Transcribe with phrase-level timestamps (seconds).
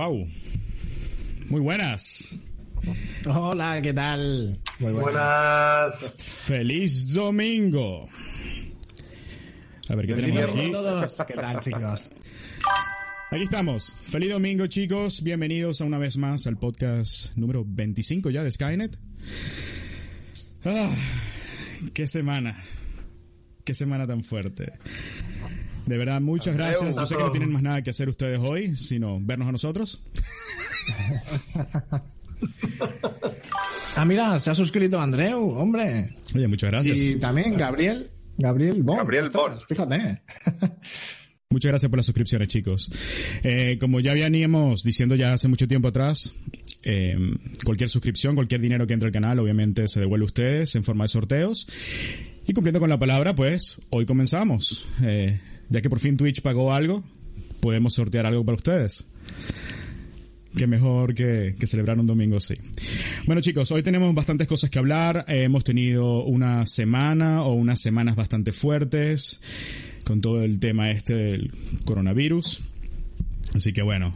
[0.00, 0.26] Wow.
[1.50, 2.34] Muy buenas.
[3.26, 4.58] Hola, ¿qué tal?
[4.78, 6.14] Muy buenas.
[6.16, 8.08] Feliz domingo.
[9.90, 10.72] A ver, ¿qué tenemos aquí?
[10.72, 11.22] Todos.
[11.26, 12.08] ¿Qué tal, chicos?
[13.30, 13.92] Aquí estamos.
[13.92, 15.22] Feliz domingo, chicos.
[15.22, 18.98] Bienvenidos a una vez más al podcast número 25 ya de Skynet.
[20.64, 20.96] Ah,
[21.92, 22.56] qué semana.
[23.66, 24.72] Qué semana tan fuerte.
[25.86, 26.96] De verdad, muchas gracias.
[26.96, 30.02] Yo sé que no tienen más nada que hacer ustedes hoy, sino vernos a nosotros.
[33.96, 36.14] ah, mira, se ha suscrito Andreu, hombre.
[36.34, 36.96] Oye, muchas gracias.
[36.96, 38.10] Y también Gabriel.
[38.38, 38.96] Gabriel Bon.
[38.96, 39.58] Gabriel Bon.
[39.68, 40.22] Fíjate.
[41.50, 42.88] Muchas gracias por las suscripciones, chicos.
[43.42, 46.32] Eh, como ya veníamos diciendo ya hace mucho tiempo atrás,
[46.84, 47.18] eh,
[47.64, 51.04] cualquier suscripción, cualquier dinero que entre al canal, obviamente se devuelve a ustedes en forma
[51.04, 51.66] de sorteos.
[52.46, 54.86] Y cumpliendo con la palabra, pues hoy comenzamos.
[55.02, 57.02] Eh, ya que por fin Twitch pagó algo,
[57.60, 59.16] podemos sortear algo para ustedes.
[60.56, 62.54] Qué mejor que, celebrar un domingo así.
[63.24, 65.24] Bueno chicos, hoy tenemos bastantes cosas que hablar.
[65.28, 69.40] Eh, hemos tenido una semana o unas semanas bastante fuertes
[70.04, 71.52] con todo el tema este del
[71.84, 72.62] coronavirus.
[73.54, 74.12] Así que bueno,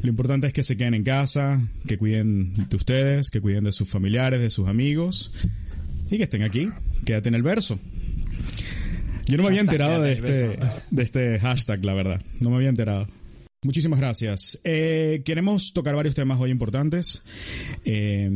[0.00, 3.72] lo importante es que se queden en casa, que cuiden de ustedes, que cuiden de
[3.72, 5.34] sus familiares, de sus amigos
[6.10, 6.70] y que estén aquí.
[7.04, 7.78] Quédate en el verso.
[9.28, 10.58] Yo no me había enterado de este,
[10.90, 12.22] de este hashtag, la verdad.
[12.40, 13.06] No me había enterado.
[13.62, 14.60] Muchísimas gracias.
[14.62, 17.22] Eh, queremos tocar varios temas hoy importantes.
[17.84, 18.30] Eh,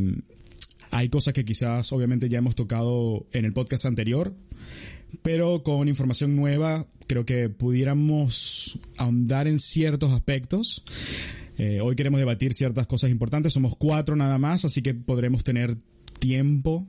[0.89, 4.35] hay cosas que quizás obviamente ya hemos tocado en el podcast anterior,
[5.21, 10.83] pero con información nueva creo que pudiéramos ahondar en ciertos aspectos.
[11.57, 13.53] Eh, hoy queremos debatir ciertas cosas importantes.
[13.53, 15.77] Somos cuatro nada más, así que podremos tener
[16.19, 16.85] tiempo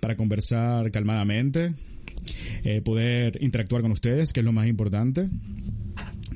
[0.00, 1.74] para conversar calmadamente
[2.64, 5.28] eh, poder interactuar con ustedes, que es lo más importante.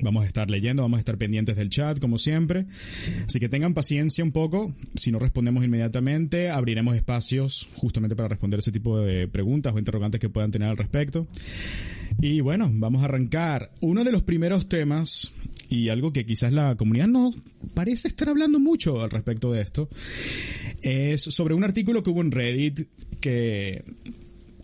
[0.01, 2.65] Vamos a estar leyendo, vamos a estar pendientes del chat, como siempre.
[3.25, 4.75] Así que tengan paciencia un poco.
[4.95, 10.19] Si no respondemos inmediatamente, abriremos espacios justamente para responder ese tipo de preguntas o interrogantes
[10.19, 11.27] que puedan tener al respecto.
[12.19, 13.71] Y bueno, vamos a arrancar.
[13.81, 15.31] Uno de los primeros temas,
[15.69, 17.31] y algo que quizás la comunidad no
[17.73, 19.89] parece estar hablando mucho al respecto de esto,
[20.81, 22.87] es sobre un artículo que hubo en Reddit
[23.19, 23.83] que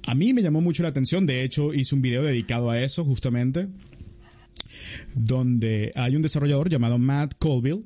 [0.06, 3.06] a mí me llamó mucho la atención, de hecho hice un video dedicado a eso
[3.06, 3.67] justamente,
[5.16, 7.84] donde hay un desarrollador llamado Matt Colville,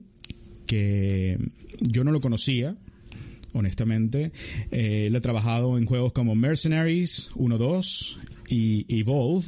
[0.65, 1.37] que
[1.81, 2.75] yo no lo conocía,
[3.53, 4.31] honestamente.
[4.71, 9.47] Eh, él ha trabajado en juegos como Mercenaries 1, 2 y Evolve,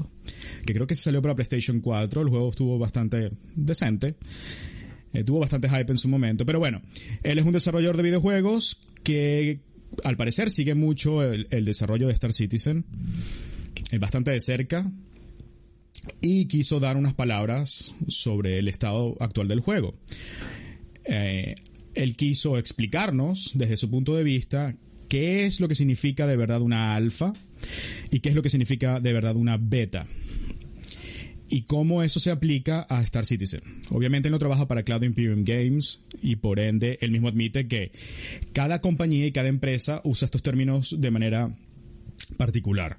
[0.66, 4.16] que creo que se salió para PlayStation 4, el juego estuvo bastante decente.
[5.14, 6.82] Eh, tuvo bastante hype en su momento, pero bueno,
[7.24, 9.62] él es un desarrollador de videojuegos que
[10.04, 12.86] al parecer sigue mucho el, desarrollo de Star Citizen,
[13.92, 14.92] eh, bastante de cerca,
[16.22, 19.96] y quiso dar unas palabras sobre el estado actual del juego.
[21.06, 21.56] Eh,
[21.96, 24.76] él quiso explicarnos desde su punto de vista
[25.10, 27.34] qué es lo que significa de verdad una alfa
[28.12, 30.06] y qué es lo que significa de verdad una beta
[31.50, 33.62] y cómo eso se aplica a Star Citizen.
[33.90, 37.92] Obviamente él no trabaja para Cloud Imperium Games y por ende él mismo admite que
[38.54, 41.56] cada compañía y cada empresa usa estos términos de manera
[42.38, 42.98] particular.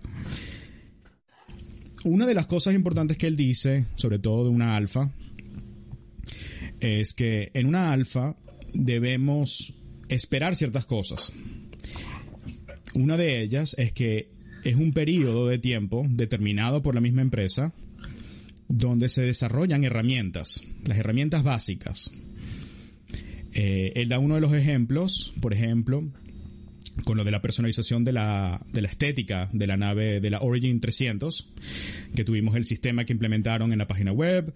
[2.04, 5.10] Una de las cosas importantes que él dice, sobre todo de una alfa,
[6.80, 8.36] es que en una alfa
[8.72, 9.74] debemos
[10.08, 11.32] esperar ciertas cosas.
[12.94, 14.30] Una de ellas es que
[14.64, 17.74] es un periodo de tiempo determinado por la misma empresa
[18.68, 22.10] donde se desarrollan herramientas, las herramientas básicas.
[23.52, 26.04] Eh, él da uno de los ejemplos, por ejemplo,
[27.04, 30.40] con lo de la personalización de la, de la estética de la nave de la
[30.40, 31.48] Origin 300,
[32.14, 34.54] que tuvimos el sistema que implementaron en la página web,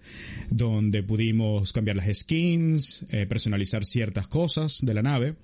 [0.49, 5.35] donde pudimos cambiar las skins, eh, personalizar ciertas cosas de la nave.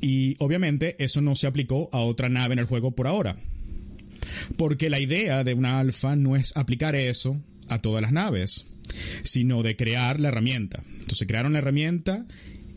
[0.00, 3.36] Y obviamente eso no se aplicó a otra nave en el juego por ahora.
[4.56, 8.66] Porque la idea de una alfa no es aplicar eso a todas las naves,
[9.22, 10.82] sino de crear la herramienta.
[11.00, 12.26] Entonces crearon la herramienta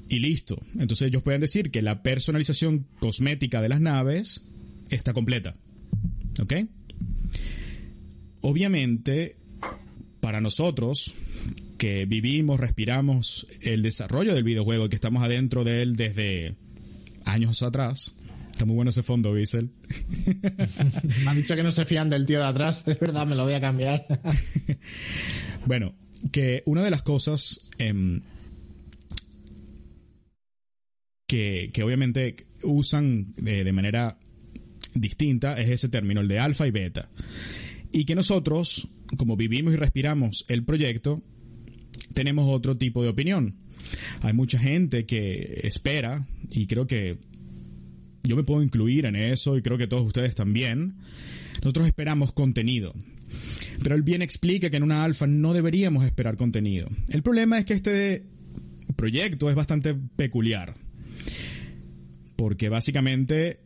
[0.08, 0.62] y listo.
[0.78, 4.42] Entonces ellos pueden decir que la personalización cosmética de las naves
[4.90, 5.54] está completa.
[6.42, 6.54] ¿Ok?
[8.42, 9.36] Obviamente,
[10.22, 11.14] para nosotros,
[11.78, 16.56] que vivimos, respiramos el desarrollo del videojuego y que estamos adentro de él desde
[17.26, 18.16] años atrás,
[18.60, 19.72] Está muy bueno ese fondo, Bissell.
[21.24, 22.84] me han dicho que no se fían del tío de atrás.
[22.88, 24.06] Es verdad, me lo voy a cambiar.
[25.66, 25.96] bueno,
[26.30, 28.20] que una de las cosas em,
[31.26, 34.18] que, obviamente usan de, manera
[34.94, 37.10] distinta es ese término, el de alfa y beta.
[37.94, 41.24] Y que nosotros, como vivimos y respiramos el proyecto,
[42.14, 43.56] tenemos otro tipo de opinión.
[44.22, 47.20] Hay mucha gente que espera, y creo que
[48.24, 50.96] yo me puedo incluir en eso, y creo que todos ustedes también,
[51.62, 52.94] nosotros esperamos contenido.
[53.82, 56.90] Pero él bien explica que en una alfa no deberíamos esperar contenido.
[57.10, 58.26] El problema es que este
[58.96, 60.76] proyecto es bastante peculiar.
[62.36, 63.60] Porque básicamente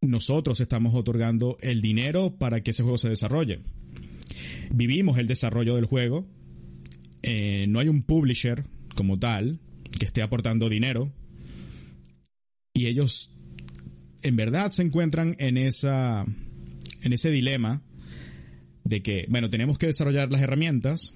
[0.00, 3.60] nosotros estamos otorgando el dinero para que ese juego se desarrolle.
[4.70, 6.26] Vivimos el desarrollo del juego.
[7.22, 9.58] Eh, no hay un publisher como tal
[9.98, 11.12] que esté aportando dinero.
[12.76, 13.30] Y ellos
[14.22, 16.26] en verdad se encuentran en esa
[17.00, 17.82] en ese dilema
[18.84, 21.14] de que, bueno, tenemos que desarrollar las herramientas.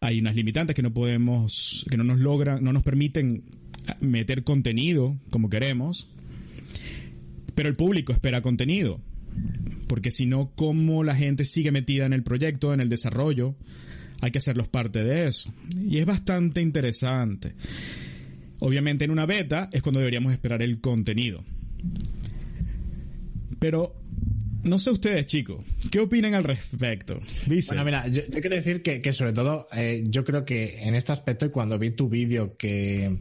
[0.00, 3.42] Hay unas limitantes que no podemos, que no nos logran, no nos permiten
[4.00, 6.08] meter contenido como queremos.
[7.54, 9.00] Pero el público espera contenido.
[9.86, 13.56] Porque si no, ¿cómo la gente sigue metida en el proyecto, en el desarrollo?
[14.20, 15.52] Hay que hacerlos parte de eso.
[15.80, 17.54] Y es bastante interesante.
[18.60, 21.44] Obviamente en una beta es cuando deberíamos esperar el contenido.
[23.58, 23.94] Pero
[24.64, 27.18] no sé ustedes, chicos, ¿qué opinan al respecto?
[27.46, 27.74] Dice.
[27.74, 31.46] Bueno, mira, yo, quiero decir que, sobre todo, eh, yo creo que en este aspecto,
[31.46, 33.18] y cuando vi tu vídeo que,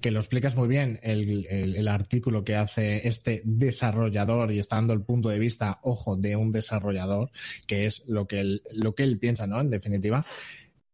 [0.00, 5.02] que, lo explicas muy bien, el, artículo que hace este desarrollador y está dando el
[5.02, 7.30] punto de vista, ojo, de un desarrollador,
[7.66, 9.60] que es lo que él, lo que él piensa, ¿no?
[9.60, 10.24] En definitiva.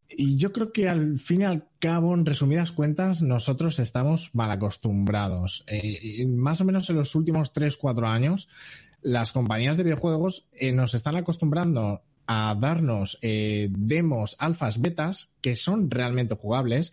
[0.09, 4.51] Y yo creo que al fin y al cabo, en resumidas cuentas, nosotros estamos mal
[4.51, 5.65] acostumbrados.
[5.67, 8.49] Eh, más o menos en los últimos 3-4 años,
[9.03, 15.57] las compañías de videojuegos eh, nos están acostumbrando a darnos eh, demos, alfas, betas, que
[15.57, 16.93] son realmente jugables,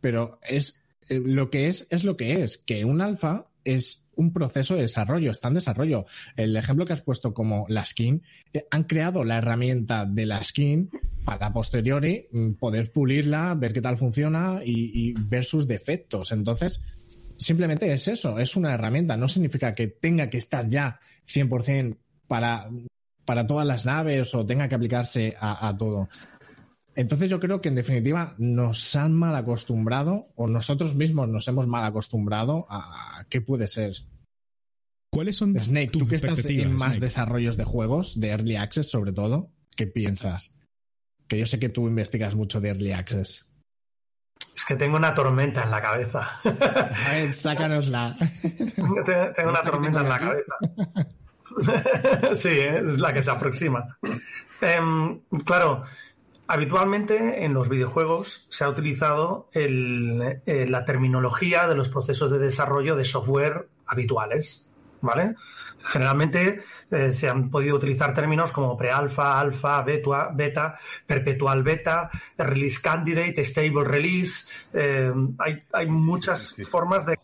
[0.00, 4.74] pero es lo que es, es lo que es, que un alfa es un proceso
[4.74, 6.06] de desarrollo, está en desarrollo.
[6.36, 8.22] El ejemplo que has puesto como la skin,
[8.70, 10.90] han creado la herramienta de la skin
[11.24, 16.32] para posteriori mm, poder pulirla, ver qué tal funciona y, y ver sus defectos.
[16.32, 16.80] Entonces,
[17.36, 21.96] simplemente es eso, es una herramienta, no significa que tenga que estar ya 100%
[22.26, 22.68] para,
[23.24, 26.08] para todas las naves o tenga que aplicarse a, todo.
[26.96, 31.66] Entonces yo creo que en definitiva nos han mal acostumbrado o nosotros mismos nos hemos
[31.66, 33.94] mal acostumbrado a qué puede ser.
[35.14, 39.12] ¿Cuáles son Snake, tú que estás en más desarrollos de juegos, de Early Access sobre
[39.12, 40.58] todo, ¿qué piensas?
[41.28, 43.54] Que yo sé que tú investigas mucho de Early Access.
[44.56, 46.28] Es que tengo una tormenta en la cabeza.
[46.42, 48.16] A ver, sácanosla.
[48.74, 50.54] tengo una tormenta en la cabeza.
[52.34, 53.96] sí, es la que se aproxima.
[54.60, 55.84] Em, claro,
[56.46, 62.96] habitualmente en los videojuegos se ha utilizado eh, la terminología de los procesos de desarrollo
[62.96, 64.68] de software habituales.
[65.04, 65.34] ¿vale?
[65.82, 72.80] Generalmente eh, se han podido utilizar términos como pre-alfa, alfa, beta, beta, perpetual beta, release
[72.80, 74.50] candidate, stable release.
[74.72, 75.12] Eh,
[75.72, 77.18] hay, muchas formas de.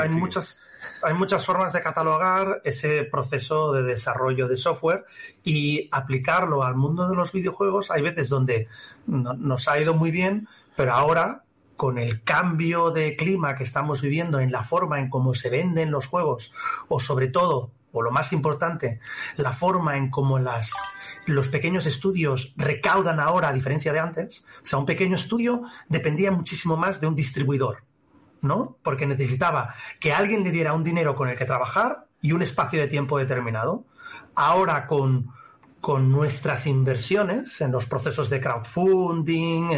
[0.00, 0.63] hay muchas.
[1.04, 5.04] Hay muchas formas de catalogar ese proceso de desarrollo de software
[5.42, 7.90] y aplicarlo al mundo de los videojuegos.
[7.90, 8.68] Hay veces donde
[9.06, 11.44] nos ha ido muy bien, pero ahora
[11.76, 15.90] con el cambio de clima que estamos viviendo en la forma en cómo se venden
[15.90, 16.52] los juegos,
[16.88, 19.00] o sobre todo, o lo más importante,
[19.36, 20.72] la forma en cómo las,
[21.26, 24.44] los pequeños estudios recaudan ahora, a diferencia de antes.
[24.62, 27.84] O sea, un pequeño estudio dependía muchísimo más de un distribuidor,
[28.44, 28.76] ¿no?
[28.82, 32.80] Porque necesitaba que alguien le diera un dinero con el que trabajar y un espacio
[32.80, 33.84] de tiempo determinado.
[34.34, 35.32] Ahora con
[35.84, 39.70] con nuestras inversiones en los procesos de crowdfunding,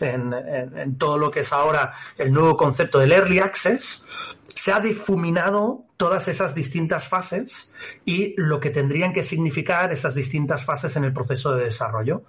[0.00, 4.08] en, todo lo que es ahora el nuevo concepto del early access,
[4.42, 7.72] se ha difuminado todas esas distintas fases
[8.04, 12.24] y lo que tendrían que significar esas distintas fases en el proceso de desarrollo.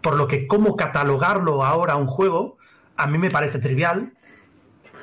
[0.00, 2.58] Por lo que cómo catalogarlo ahora un juego,
[2.96, 4.14] a mí me parece trivial,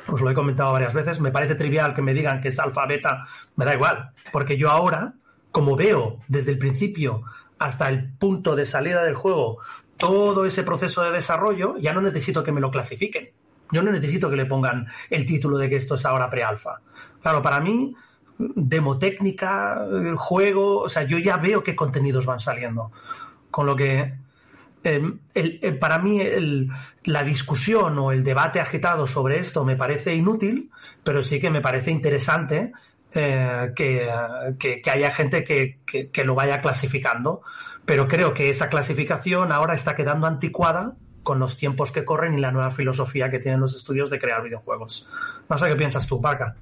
[0.08, 2.86] os lo he comentado varias veces, me parece trivial que me digan que es alfa,
[2.86, 5.14] beta, me da igual, porque yo ahora,
[5.52, 7.24] como veo desde el principio
[7.58, 9.60] hasta el punto de salida del juego,
[9.98, 13.30] todo ese proceso de desarrollo, ya no necesito que me lo clasifiquen.
[13.72, 16.82] Yo no necesito que le pongan el título de que esto es ahora pre-alfa.
[17.22, 17.96] Claro, para mí,
[18.38, 22.92] demo técnica, juego, o sea, yo ya veo qué contenidos van saliendo.
[23.50, 24.14] Con lo que
[24.86, 25.20] em,
[25.80, 26.22] para mí
[27.04, 30.72] la discusión o el debate agitado sobre esto me parece inútil,
[31.04, 32.72] pero sí que me parece interesante
[33.18, 37.42] eh, que, haya gente que, lo vaya clasificando,
[37.86, 42.42] pero creo que esa clasificación ahora está quedando anticuada con los tiempos que corren y
[42.42, 45.08] la nueva filosofía que tienen los estudios de crear videojuegos.
[45.50, 46.56] No sé qué piensas tú, Paca.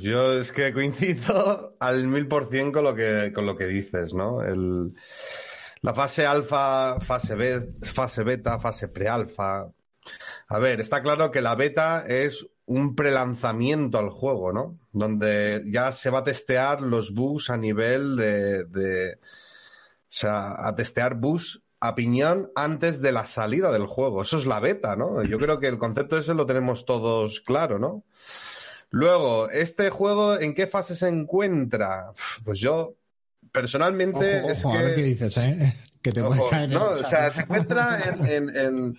[0.00, 4.42] yo es que coincido al mil por cien con lo que, dices, ¿no?
[5.82, 9.68] La fase alfa, fase, fase beta, fase prealfa.
[10.48, 14.78] A ver, está claro que la beta es un prelanzamiento al juego, ¿no?
[14.92, 19.18] Donde ya se va a testear los bugs a nivel de, de o
[20.08, 24.22] sea, a testear bugs a piñón antes de la salida del juego.
[24.22, 25.24] Eso es la beta, ¿no?
[25.24, 28.04] Yo creo que el concepto ese lo tenemos todos claro, ¿no?
[28.90, 32.12] Luego, ¿este juego en qué fase se encuentra?
[32.44, 32.94] Pues yo,
[33.52, 34.68] personalmente, es que...
[34.68, 35.74] A ver qué dices, ¿eh?
[36.00, 38.96] Que te ojo, caer no, o sea, se encuentra en, en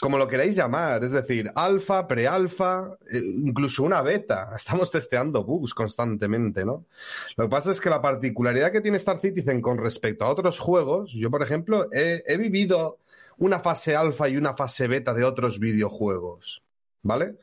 [0.00, 4.50] como lo queráis llamar, es decir, alfa, prealfa, eh, incluso una beta.
[4.54, 6.84] Estamos testeando bugs constantemente, ¿no?
[7.36, 10.58] Lo que pasa es que la particularidad que tiene Star Citizen con respecto a otros
[10.58, 12.98] juegos, yo, por ejemplo, he, he vivido
[13.38, 16.62] una fase alfa y una fase beta de otros videojuegos,
[17.02, 17.36] ¿vale?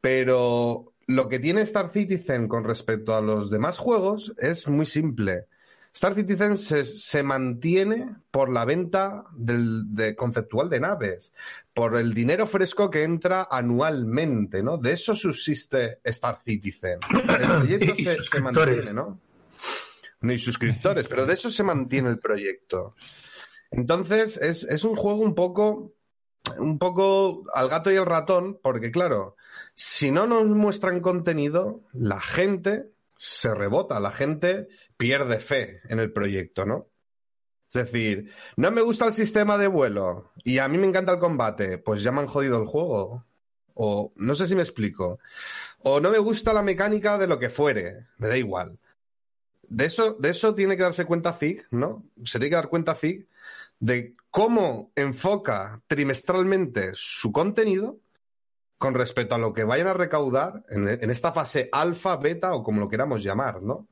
[0.00, 5.46] Pero lo que tiene Star Citizen con respecto a los demás juegos es muy simple.
[5.92, 11.32] Star Citizen se, mantiene por la venta de conceptual de naves,
[11.72, 14.76] por el dinero fresco que entra anualmente, ¿no?
[14.76, 16.98] De eso subsiste Star Citizen.
[17.10, 17.94] El proyecto
[18.30, 19.18] se, mantiene, ¿no?
[20.20, 22.94] No hay suscriptores, pero de eso se mantiene el proyecto.
[23.70, 25.94] Entonces, es, es un juego un poco,
[26.58, 29.35] un poco al gato y el ratón, porque claro,
[29.76, 36.12] si no nos muestran contenido, la gente se rebota, la gente pierde fe en el
[36.12, 36.88] proyecto, ¿no?
[37.68, 41.18] Es decir, no me gusta el sistema de vuelo y a mí me encanta el
[41.18, 43.24] combate, pues ya me han jodido el juego.
[43.74, 45.18] O no sé si me explico.
[45.80, 48.78] O no me gusta la mecánica de lo que fuere, me da igual.
[49.68, 52.02] De eso, de eso tiene que darse cuenta Fig, ¿no?
[52.24, 53.28] Se tiene que dar cuenta Fig
[53.78, 57.98] de cómo enfoca trimestralmente su contenido
[58.78, 62.62] con respecto a lo que vayan a recaudar en, en esta fase alfa, beta o
[62.62, 63.88] como lo queramos llamar, ¿no?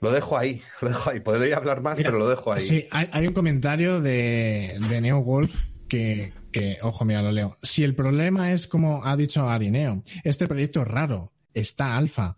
[0.00, 1.20] Lo dejo ahí, lo dejo ahí.
[1.20, 2.62] Podría hablar más, pero lo dejo ahí.
[2.62, 5.54] Sí, hay, un comentario de, de Neo Wolf
[5.88, 7.58] que, que, ojo, mira, lo leo.
[7.62, 12.36] Si el problema es como ha dicho Arineo, este proyecto es raro, está alfa.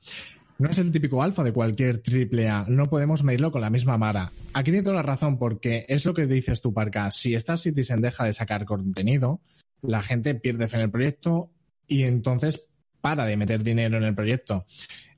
[0.59, 2.66] No es el típico alfa de cualquier triple A.
[2.68, 4.30] No podemos medirlo con la misma vara.
[4.52, 7.11] Aquí tiene toda la razón, porque es lo que dices tú, Parca.
[7.11, 9.40] Si Star Citizen deja de sacar contenido,
[9.82, 11.50] la gente pierde fe en el proyecto
[11.87, 12.66] y entonces
[13.00, 14.66] para de meter dinero en el proyecto.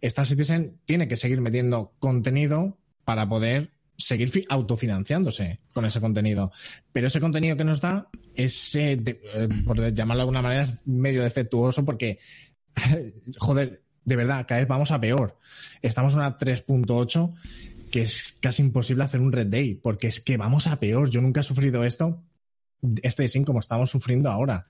[0.00, 6.52] Star Citizen tiene que seguir metiendo contenido para poder seguir autofinanciándose con ese contenido.
[6.92, 11.22] Pero ese contenido que nos da, ese, eh, por llamarlo de alguna manera, es medio
[11.22, 12.18] defectuoso porque,
[13.38, 15.38] joder, de verdad, cada vez vamos a peor.
[15.82, 17.34] Estamos en una 3.8
[17.90, 21.10] que es casi imposible hacer un Red Day, porque es que vamos a peor.
[21.10, 22.22] Yo nunca he sufrido esto,
[23.02, 24.66] este design como estamos sufriendo ahora.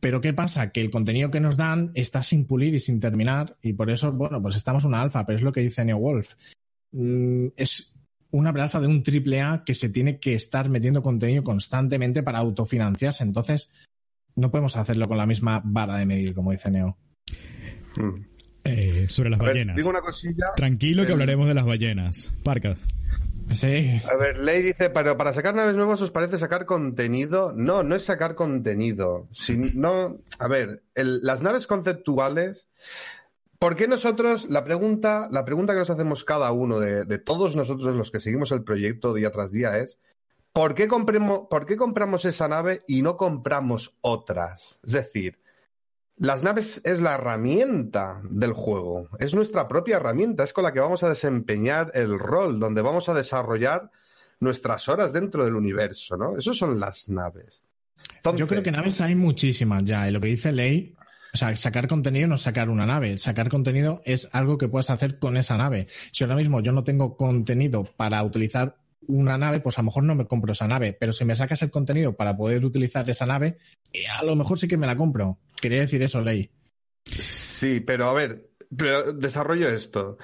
[0.00, 0.72] Pero ¿qué pasa?
[0.72, 4.12] Que el contenido que nos dan está sin pulir y sin terminar y por eso,
[4.12, 6.34] bueno, pues estamos una alfa, pero es lo que dice Neo Wolf.
[6.92, 7.94] Mm, es
[8.32, 12.38] una alfa de un triple A que se tiene que estar metiendo contenido constantemente para
[12.38, 13.22] autofinanciarse.
[13.22, 13.68] Entonces,
[14.34, 16.96] no podemos hacerlo con la misma vara de medir, como dice Neo.
[17.94, 18.24] Hmm.
[18.64, 19.76] Eh, sobre las ballenas.
[19.76, 20.46] digo una cosilla.
[20.56, 22.32] Tranquilo que hablaremos de las ballenas.
[22.42, 22.76] Parca.
[23.50, 24.00] Sí.
[24.10, 27.52] A ver, Ley dice, pero para sacar naves nuevas os parece sacar contenido.
[27.54, 29.28] No, no es sacar contenido.
[29.74, 32.68] no, a ver, las naves conceptuales.
[33.58, 37.94] ¿Por qué nosotros, la pregunta, la pregunta que nos hacemos cada uno de, todos nosotros
[37.94, 40.00] los que seguimos el proyecto día tras día es,
[40.52, 44.80] ¿por qué, compremos, ¿por qué compramos esa nave y no compramos otras?
[44.82, 45.41] Es decir,
[46.22, 50.78] las naves es la herramienta del juego, es nuestra propia herramienta, es con la que
[50.78, 53.90] vamos a desempeñar el rol, donde vamos a desarrollar
[54.38, 56.38] nuestras horas dentro del universo, ¿no?
[56.38, 57.60] Eso son las naves.
[58.36, 60.94] Yo creo que naves hay muchísimas ya, y lo que dice Ley,
[61.34, 64.90] o sea, sacar contenido no es sacar una nave, sacar contenido es algo que puedes
[64.90, 65.88] hacer con esa nave.
[66.12, 68.76] Si ahora mismo yo no tengo contenido para utilizar
[69.08, 71.62] una nave, pues a lo mejor no me compro esa nave, pero si me sacas
[71.62, 73.58] el contenido para poder utilizar esa nave,
[73.92, 75.38] eh, a lo mejor sí que me la compro.
[75.60, 76.50] Quería decir eso, Ley.
[77.04, 80.18] Sí, pero a ver, pero desarrollo esto.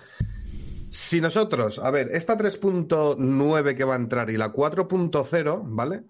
[0.91, 6.05] Si nosotros, a ver, esta 3.9 que va a entrar y la 4.0, ¿vale?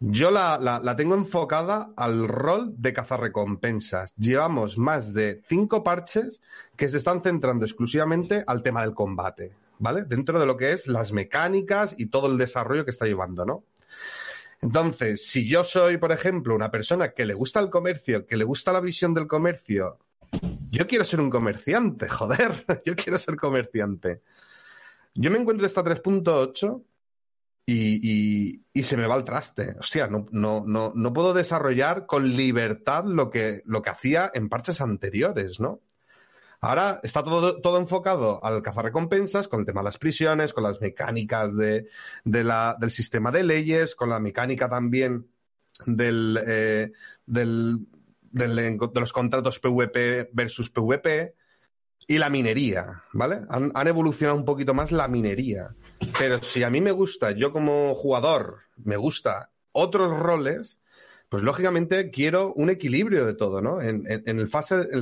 [0.00, 4.12] Yo la, la, tengo enfocada al rol de cazarrecompensas.
[4.16, 6.42] Llevamos más de cinco parches
[6.76, 9.52] que se están centrando exclusivamente al tema del combate.
[9.78, 10.04] ¿Vale?
[10.04, 13.64] Dentro de lo que es las mecánicas y todo el desarrollo que está llevando, ¿no?
[14.60, 18.44] Entonces, si yo soy, por ejemplo, una persona que le gusta el comercio, que le
[18.44, 19.98] gusta la visión del comercio,
[20.70, 24.22] yo quiero ser un comerciante, joder, yo quiero ser comerciante.
[25.14, 26.82] Yo me encuentro esta 3.8
[27.66, 29.76] y, y, se me va el traste.
[29.78, 34.48] Hostia, no, no, no, no puedo desarrollar con libertad lo que, lo que hacía en
[34.48, 35.80] parches anteriores, ¿no?
[36.68, 40.64] Ahora está todo, todo enfocado al cazar recompensas, con el tema de las prisiones, con
[40.64, 41.88] las mecánicas de,
[42.24, 45.26] de la, del sistema de leyes, con la mecánica también
[45.86, 46.92] del, eh,
[47.26, 47.86] del-
[48.30, 51.34] de los contratos PvP versus PvP
[52.06, 53.42] y la minería, ¿vale?
[53.48, 55.74] Han, han evolucionado un poquito más la minería.
[56.18, 60.80] Pero si a mí me gusta, yo como jugador, me gusta otros roles,
[61.34, 63.82] pues lógicamente quiero un equilibrio de todo, ¿no?
[63.82, 64.04] En,
[64.38, 64.46] la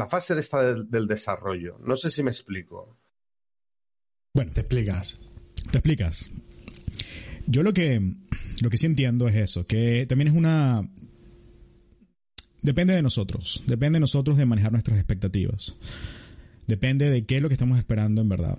[0.08, 1.78] fase de esta del, del desarrollo.
[1.84, 2.96] No sé si me explico.
[4.32, 5.18] Bueno, Te explicas.
[5.70, 6.30] te explicas.
[7.46, 8.00] Yo lo que,
[8.62, 10.88] lo que sí entiendo es eso, que también es una...
[12.62, 15.76] Depende de nosotros, depende de nosotros de manejar nuestras expectativas.
[16.66, 18.56] Depende de qué es lo que estamos esperando en verdad.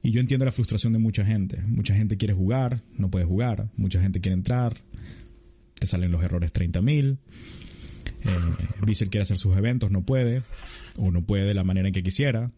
[0.00, 1.60] Y yo entiendo la frustración de mucha gente.
[1.66, 3.68] Mucha gente quiere jugar, no puede jugar.
[3.76, 4.78] Mucha gente quiere entrar,
[5.80, 7.18] te salen los errores 30.000.
[8.22, 8.28] Eh,
[8.86, 10.42] Vissel quiere hacer sus eventos, no puede.
[10.98, 12.50] O no puede de la manera en que quisiera.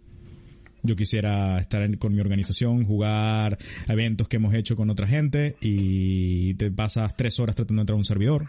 [0.85, 3.57] Yo quisiera estar en- con mi organización, jugar
[3.89, 7.95] eventos que hemos hecho con otra gente y te pasas tres horas tratando de entrar
[7.95, 8.49] a un servidor.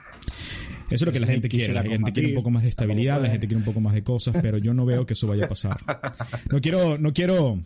[0.87, 1.73] Eso es lo que la gente quiere.
[1.73, 4.01] La gente quiere un poco más de estabilidad, la gente quiere un poco más de
[4.03, 5.77] cosas, pero yo no veo que eso vaya a pasar.
[6.51, 7.61] No quiero, no quiero,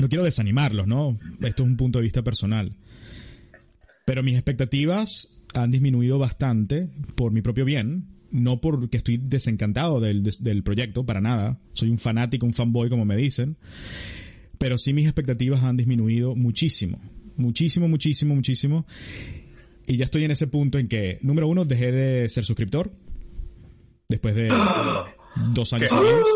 [0.00, 1.16] no quiero desanimarlos, ¿no?
[1.42, 2.72] Esto es un punto de vista personal.
[4.04, 8.08] Pero mis expectativas han disminuido bastante por mi propio bien.
[8.30, 11.58] No porque estoy desencantado del, del proyecto, para nada.
[11.72, 13.56] Soy un fanático, un fanboy, como me dicen.
[14.58, 17.00] Pero sí mis expectativas han disminuido muchísimo.
[17.36, 18.86] Muchísimo, muchísimo, muchísimo.
[19.86, 22.92] Y ya estoy en ese punto en que, número uno, dejé de ser suscriptor.
[24.08, 24.48] Después de
[25.52, 26.28] dos años seguidos.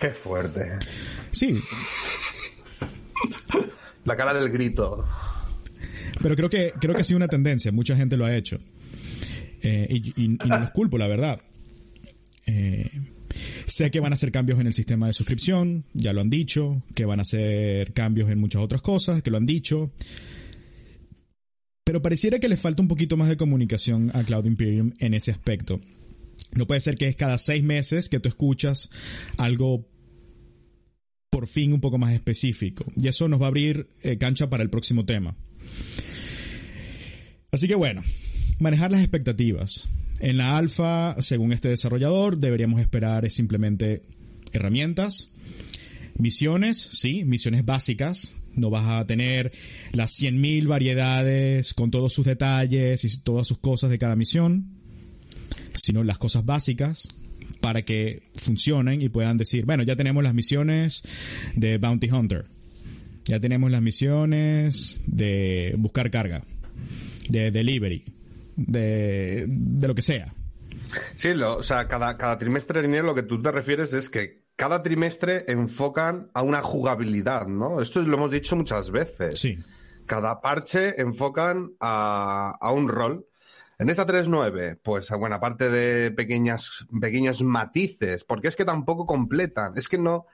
[0.00, 0.78] Qué fuerte.
[1.30, 1.60] Sí,
[4.04, 5.06] La cara del grito.
[6.22, 8.58] Pero creo que, creo que ha sido una tendencia, mucha gente lo ha hecho.
[9.62, 11.40] Eh, y, no los culpo, la verdad.
[12.46, 12.88] Eh,
[13.66, 16.82] sé que van a hacer cambios en el sistema de suscripción, ya lo han dicho,
[16.94, 19.90] que van a hacer cambios en muchas otras cosas, que lo han dicho.
[21.84, 25.32] Pero pareciera que le falta un poquito más de comunicación a Cloud Imperium en ese
[25.32, 25.80] aspecto.
[26.54, 28.90] No puede ser que es cada seis meses que tú escuchas
[29.38, 29.88] algo
[31.30, 32.84] por fin un poco más específico.
[32.96, 35.34] Y eso nos va a abrir eh, cancha para el próximo tema.
[37.50, 38.02] Así que bueno,
[38.58, 39.88] manejar las expectativas.
[40.20, 44.02] En la alfa, según este desarrollador, deberíamos esperar es simplemente
[44.52, 45.36] herramientas,
[46.16, 48.44] misiones, sí, misiones básicas.
[48.54, 49.52] No vas a tener
[49.92, 54.68] las 100.000 variedades con todos sus detalles y todas sus cosas de cada misión,
[55.74, 57.08] sino las cosas básicas
[57.60, 61.02] para que funcionen y puedan decir, bueno, ya tenemos las misiones
[61.56, 62.46] de Bounty Hunter,
[63.24, 66.42] ya tenemos las misiones de buscar carga,
[67.28, 68.04] de delivery,
[68.56, 70.32] de, de lo que sea.
[71.14, 74.42] Sí, lo- o sea, cada, cada trimestre, Linier, lo que tú te refieres es que
[74.56, 77.80] cada trimestre enfocan a una jugabilidad, ¿no?
[77.80, 79.38] Esto lo hemos dicho muchas veces.
[79.40, 79.58] Sí,
[80.06, 83.26] Cada parche enfocan a, a un rol.
[83.78, 89.72] En esta 3.9, pues bueno, aparte de pequeñas, pequeños matices, porque es que tampoco completan,
[89.76, 90.26] es que no,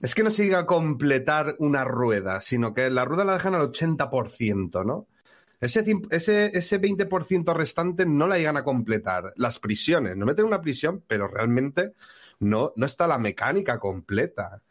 [0.00, 3.54] es que no se llega a completar una rueda, sino que la rueda la dejan
[3.54, 5.08] al 80%, ¿no?
[5.60, 9.32] Ese, ese, ese 20% restante no la llegan a completar.
[9.36, 11.94] Las prisiones, nos meten en una prisión, pero realmente
[12.38, 14.62] no, no está la mecánica completa.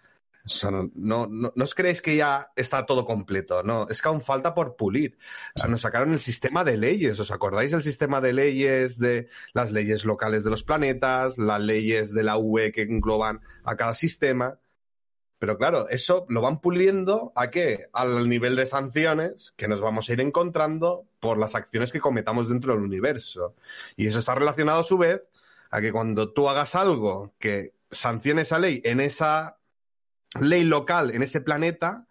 [0.45, 4.01] O sea, no, no, no, no os creéis que ya está todo completo, no, es
[4.01, 5.17] que aún falta por pulir.
[5.53, 9.27] O sea, nos sacaron el sistema de leyes, ¿os acordáis del sistema de leyes de
[9.53, 13.93] las leyes locales de los planetas, las leyes de la UE que engloban a cada
[13.93, 14.57] sistema?
[15.39, 17.89] Pero claro, eso lo van puliendo a qué?
[17.93, 22.49] Al nivel de sanciones que nos vamos a ir encontrando por las acciones que cometamos
[22.49, 23.55] dentro del universo.
[23.95, 25.21] Y eso está relacionado a su vez
[25.69, 29.57] a que cuando tú hagas algo que sancione esa ley en esa
[30.39, 32.07] ley local, en ese planeta,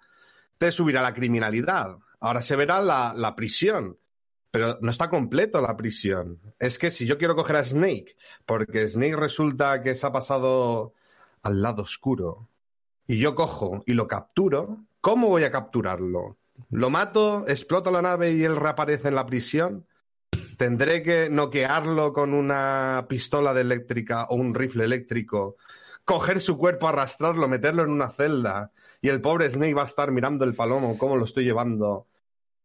[0.59, 1.99] te subirá la criminalidad.
[2.21, 3.99] Ahora se verá la, la prisión.
[4.53, 6.41] Pero no está completo la prisión.
[6.59, 10.95] Es que si yo quiero coger a Snake, porque Snake resulta que se ha pasado
[11.43, 12.49] al lado oscuro,
[13.07, 16.39] y yo cojo y lo capturo, ¿cómo voy a capturarlo?
[16.71, 19.87] ¿Lo mato, explota la nave y él reaparece en la prisión?
[20.57, 25.57] ¿Tendré que noquearlo con una pistola de eléctrica o un rifle eléctrico?
[26.05, 30.11] Coger su cuerpo, arrastrarlo, meterlo en una celda y el pobre Snake va a estar
[30.11, 32.07] mirando el palomo cómo lo estoy llevando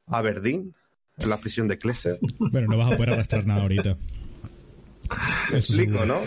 [0.07, 0.73] a Aberdeen,
[1.17, 2.19] en la prisión de Klesser.
[2.39, 3.97] bueno, no vas a poder arrastrar nada ahorita.
[5.47, 6.05] Eso explico, seguro.
[6.05, 6.21] ¿no?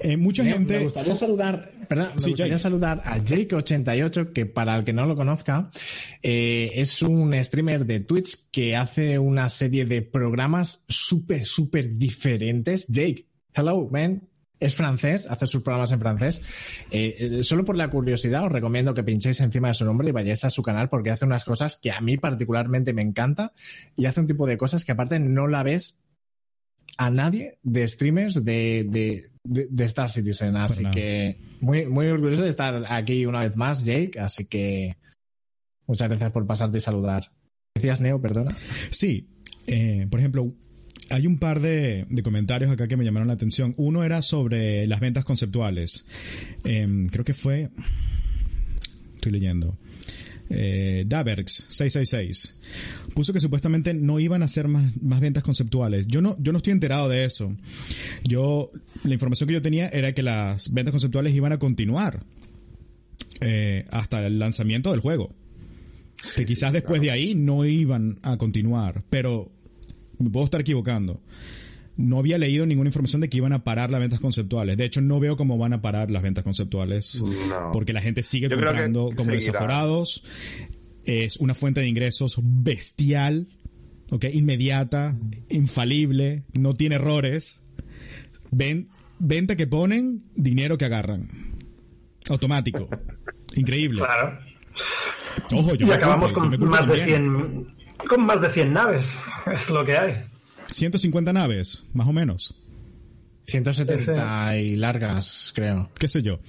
[0.00, 0.76] Eh, mucha Me, gente...
[0.78, 2.62] me gustaría saludar, perdón, me Sí, gustaría Jake.
[2.62, 5.70] saludar a Jake88, que para el que no lo conozca,
[6.22, 12.86] eh, es un streamer de Twitch que hace una serie de programas súper, súper diferentes.
[12.88, 14.22] Jake, hello, man.
[14.60, 16.40] es francés, hace sus programas en francés.
[16.90, 20.12] Eh, eh, solo por la curiosidad os recomiendo que pinchéis encima de su nombre y
[20.12, 23.52] vayáis a su canal porque hace unas cosas que a mí particularmente me encanta
[23.96, 26.03] y hace un tipo de cosas que aparte no la ves
[26.96, 30.56] a nadie de streamers de, de, de, Star Citizen.
[30.56, 34.18] Así que muy, muy orgulloso de estar aquí una vez más, Jake.
[34.18, 34.96] Así que
[35.86, 37.32] muchas gracias por pasarte y saludar.
[37.74, 38.56] ¿Decías, Neo, perdona?
[38.90, 39.28] Sí.
[39.66, 40.54] Eh, por ejemplo,
[41.10, 43.74] hay un par de, comentarios acá que me llamaron la atención.
[43.76, 46.06] Uno era sobre las ventas conceptuales.
[46.64, 47.70] Em, creo que fue.
[49.14, 49.78] Estoy leyendo.
[50.56, 52.54] Eh, Daverx 666
[53.12, 56.06] puso que supuestamente no iban a hacer más, ventas conceptuales.
[56.06, 57.54] Yo no, yo no estoy enterado de eso.
[58.22, 58.70] Yo,
[59.02, 62.20] la información que yo tenía era que las ventas conceptuales iban a continuar
[63.40, 65.34] eh, hasta el lanzamiento del juego.
[66.36, 69.50] que quizás después de ahí no iban a continuar, pero
[70.18, 71.20] me puedo estar equivocando.
[71.96, 74.76] No había leído ninguna información de que iban a parar las ventas conceptuales.
[74.76, 77.18] De hecho, no veo cómo van a parar las ventas conceptuales.
[77.72, 80.24] Porque la gente sigue comprando como desaforados.
[81.04, 83.48] Es una fuente de ingresos bestial,
[84.10, 84.24] ¿ok?
[84.32, 85.16] Inmediata,
[85.50, 87.70] infalible, no tiene errores.
[88.50, 91.28] Ven, venta que ponen, dinero que agarran.
[92.28, 92.88] Automático.
[93.54, 93.98] Increíble.
[93.98, 94.38] Claro.
[95.52, 97.74] Ojo, yo y acabamos con más de 100
[98.08, 99.20] con más de 100 naves,
[99.52, 100.24] es lo que hay.
[100.74, 102.54] 150 naves, más o menos.
[103.46, 105.90] 170 y largas, creo.
[105.98, 106.40] ¿Qué sé yo?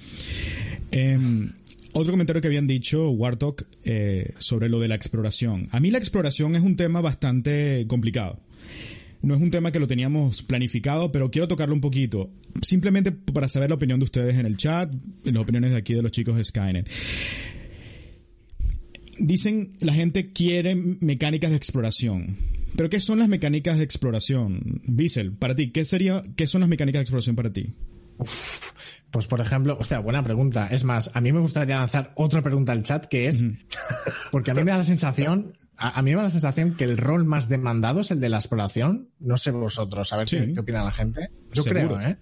[0.90, 1.52] Em,
[1.92, 5.68] otro comentario que habían dicho Wartok eh, sobre lo de la exploración.
[5.72, 8.40] A mí la exploración es un tema bastante complicado.
[9.22, 12.30] No es un tema que lo teníamos planificado, pero quiero tocarlo un poquito.
[12.62, 14.92] Simplemente para saber la opinión de ustedes en el chat,
[15.24, 16.88] en las opiniones de aquí de los chicos de Skynet
[19.18, 22.36] dicen la gente quiere mecánicas de exploración.
[22.76, 24.80] Pero ¿qué son las mecánicas de exploración?
[24.86, 27.74] Bissell, para ti, ¿qué sería, qué son las mecánicas de exploración para ti?
[29.10, 30.68] pues por ejemplo, hostia, buena pregunta.
[30.68, 33.42] Es más, a mí me gustaría lanzar otra pregunta al chat que es,
[34.30, 36.98] porque a mí me da la sensación, a, mí me da la sensación que el
[36.98, 39.08] rol más demandado es el de la exploración.
[39.20, 41.30] No sé vosotros, a ver qué, opina la gente.
[41.52, 42.18] Yo creo, ¿eh?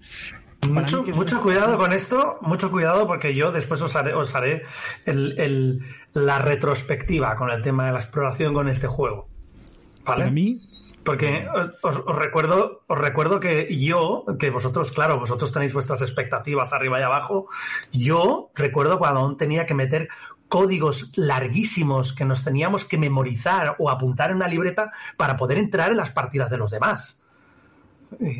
[0.69, 4.62] Mucho, mucho cuidado con esto, mucho cuidado porque yo después os haré, os haré
[5.05, 5.83] el,
[6.14, 9.34] la retrospectiva con el tema de la exploración con este juego.
[10.05, 10.31] ¿Vale?
[10.31, 10.71] mí.
[11.05, 11.47] Porque
[11.83, 17.03] os, recuerdo, os recuerdo que yo, que vosotros, claro, vosotros tenéis vuestras expectativas arriba y
[17.03, 17.47] abajo.
[17.93, 20.09] Yo recuerdo cuando aún tenía que meter
[20.49, 25.90] códigos larguísimos que nos teníamos que memorizar o apuntar en una libreta para poder entrar
[25.90, 27.24] en las partidas de los demás.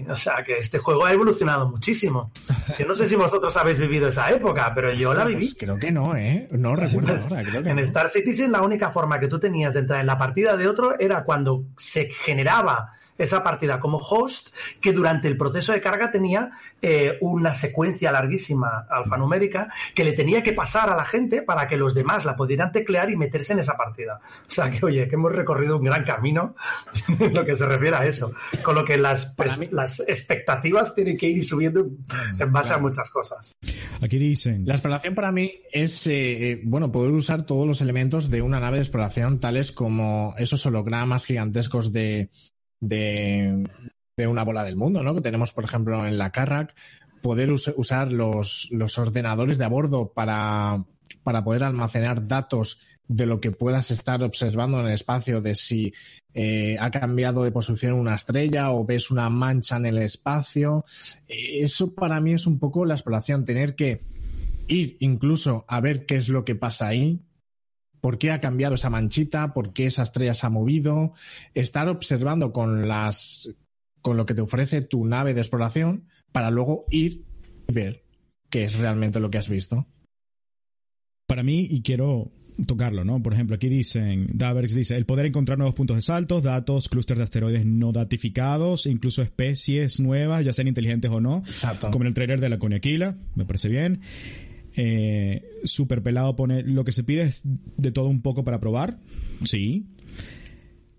[0.09, 2.31] O sea, que este juego ha evolucionado muchísimo.
[2.79, 5.47] Yo no sé si vosotros habéis vivido esa época, pero yo la viví.
[5.47, 6.49] Pues creo que no, ¿eh?
[6.53, 7.15] No recuerdo
[7.65, 10.69] en Star Citizen la única forma que tú tenías de entrar en la partida de
[10.69, 16.11] otro era cuando se generaba esa partida como host que durante el proceso de carga
[16.11, 16.51] tenía
[16.83, 21.77] eh, una secuencia larguísima alfanumérica que le tenía que pasar a la gente para que
[21.77, 24.21] los demás la pudieran teclear y meterse en esa partida.
[24.49, 26.55] O sea que, oye, que hemos recorrido un gran camino
[27.19, 28.33] en lo que se refiere a eso.
[28.63, 29.37] Con lo que las,
[29.71, 31.87] las expectativas tienen que ir subiendo
[32.39, 33.55] en base a muchas cosas.
[34.01, 34.65] Aquí dicen.
[34.67, 38.61] La exploración para mí es, eh, eh, bueno, poder usar todos los elementos de una
[38.61, 42.31] nave de exploración, tales como esos hologramas gigantescos de,
[42.89, 43.65] de,
[44.27, 45.15] una bola del mundo, ¿no?
[45.15, 46.75] Que tenemos, por ejemplo, en la Carrack,
[47.23, 50.85] poder usar los, los, ordenadores de a bordo para,
[51.23, 55.93] para poder almacenar datos de lo que puedas estar observando en el espacio, de si
[56.33, 60.85] eh, ha cambiado de posición una estrella o ves una mancha en el espacio.
[61.29, 64.01] Eso para mí es un poco la exploración, tener que
[64.69, 67.21] ir incluso a ver qué es lo que pasa ahí,
[68.05, 71.15] por qué ha cambiado esa manchita, por qué esa estrella se ha movido,
[71.55, 73.49] estar observando con las
[74.03, 77.25] con lo que te ofrece tu nave de exploración para luego ir
[77.67, 78.05] y ver
[78.51, 79.87] qué es realmente lo que has visto.
[81.27, 82.31] Para mí, y quiero
[82.67, 83.23] tocarlo, ¿no?
[83.23, 87.21] Por ejemplo, aquí dicen, Daverx dice, el poder encontrar nuevos puntos de saltos, datos, clústeres
[87.21, 91.91] de asteroides no datificados, incluso especies nuevas, ya sean inteligentes o no, Exacto.
[91.91, 94.03] como en el trailer de la Coniaquila, me parece bien.
[94.77, 98.99] Eh, super pelado pone, lo que se pide es de todo un poco para probar.
[99.45, 99.87] Sí.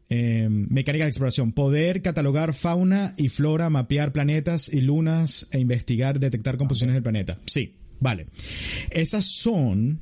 [0.09, 1.51] Eh, mecánica de exploración.
[1.51, 7.39] Poder catalogar fauna y flora, mapear planetas y lunas e investigar, detectar composiciones del planeta.
[7.45, 8.27] Sí, vale.
[8.91, 9.99] Esas son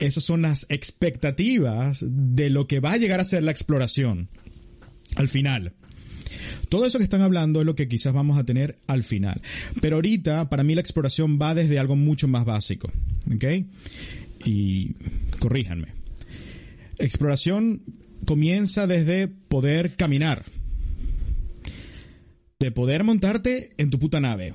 [0.00, 4.28] esas son las expectativas de lo que va a llegar a ser la exploración.
[5.16, 5.74] Al final.
[6.70, 9.42] Todo eso que están hablando es lo que quizás vamos a tener al final.
[9.82, 12.90] Pero ahorita, para mí, la exploración va desde algo mucho más básico.
[13.34, 13.44] ¿Ok?
[14.46, 14.94] Y
[15.40, 15.88] corríjanme.
[16.98, 17.82] Exploración
[18.24, 20.44] comienza desde poder caminar.
[22.58, 24.54] De poder montarte en tu puta nave.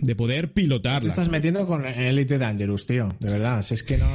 [0.00, 1.10] de poder Te pilotarla.
[1.10, 3.14] estás metiendo con Elite Dangerous, tío.
[3.20, 4.06] De verdad, si es que no.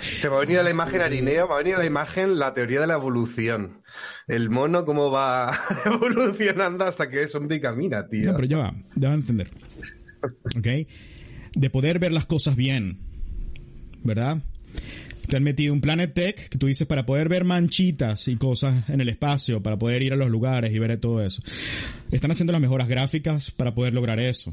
[0.00, 2.54] Se me ha venido a la imagen Arineo, me ha venido a la imagen la
[2.54, 3.81] teoría de la evolución.
[4.26, 8.34] El mono cómo va evolucionando hasta que es hombre y camina, tío.
[8.34, 9.50] Pero ya va, ya va a entender.
[10.56, 10.66] ¿Ok?
[11.54, 12.98] De poder ver las cosas bien.
[14.04, 14.42] ¿Verdad?
[15.28, 18.88] Te han metido un Planet Tech que tú dices para poder ver manchitas y cosas
[18.88, 21.42] en el espacio, para poder ir a los lugares y ver todo eso.
[22.10, 24.52] Están haciendo las mejoras gráficas para poder lograr eso.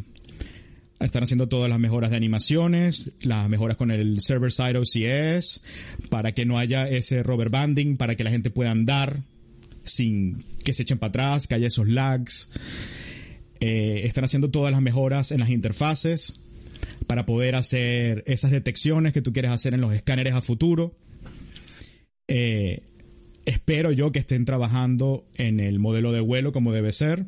[0.99, 5.63] Están haciendo todas las mejoras de animaciones, las mejoras con el server side OCS,
[6.09, 9.23] para que no haya ese rubber banding, para que la gente pueda andar
[9.85, 12.49] sin que se echen para atrás, que haya esos lags.
[13.61, 16.41] Eh, están haciendo todas las mejoras en las interfaces
[17.07, 20.95] para poder hacer esas detecciones que tú quieres hacer en los escáneres a futuro.
[22.27, 22.83] Eh,
[23.45, 27.25] espero yo que estén trabajando en el modelo de vuelo como debe ser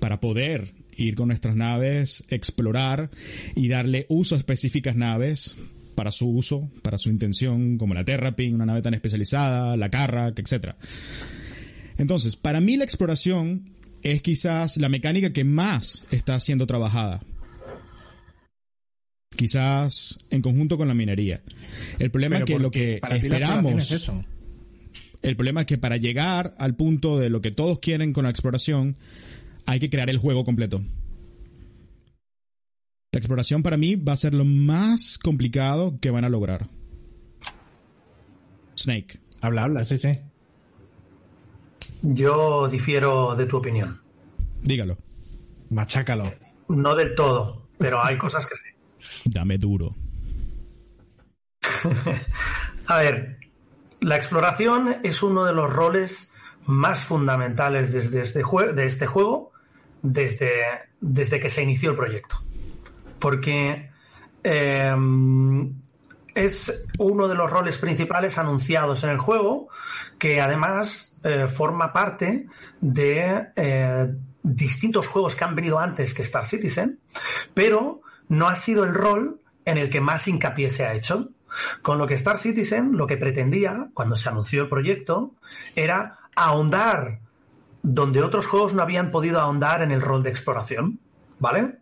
[0.00, 3.10] para poder ir con nuestras naves, explorar
[3.54, 5.56] y darle uso a específicas naves
[5.94, 10.38] para su uso, para su intención, como la Terrapin, una nave tan especializada, la Carrack,
[10.38, 10.74] etc.
[11.98, 13.70] Entonces, para mí la exploración
[14.02, 17.22] es quizás la mecánica que más está siendo trabajada.
[19.36, 21.42] Quizás en conjunto con la minería.
[21.98, 23.82] El problema Pero es que lo que para esperamos...
[23.82, 24.24] es eso.
[25.22, 28.30] El problema es que para llegar al punto de lo que todos quieren con la
[28.30, 28.96] exploración,
[29.66, 30.80] hay que crear el juego completo.
[33.12, 36.68] La exploración para mí va a ser lo más complicado que van a lograr.
[38.76, 39.18] Snake.
[39.40, 40.18] Habla, habla, sí, sí.
[42.02, 44.00] Yo difiero de tu opinión.
[44.62, 44.98] Dígalo.
[45.70, 46.24] Machácalo.
[46.68, 48.68] No del todo, pero hay cosas que sí.
[49.26, 49.94] Dame duro.
[52.86, 53.38] A ver,
[54.00, 56.32] la exploración es uno de los roles
[56.66, 59.52] más fundamentales desde este jue- de este juego
[60.04, 60.52] desde,
[61.00, 62.36] desde que se inició el proyecto.
[63.18, 63.90] Porque
[64.44, 64.94] eh,
[66.34, 69.68] es uno de los roles principales anunciados en el juego
[70.18, 72.46] que además eh, forma parte
[72.80, 77.00] de eh, distintos juegos que han venido antes que Star Citizen,
[77.54, 81.30] pero no ha sido el rol en el que más hincapié se ha hecho.
[81.82, 85.34] Con lo que Star Citizen lo que pretendía, cuando se anunció el proyecto,
[85.74, 87.20] era ahondar
[87.84, 91.00] donde otros juegos no habían podido ahondar en el rol de exploración,
[91.38, 91.80] ¿vale?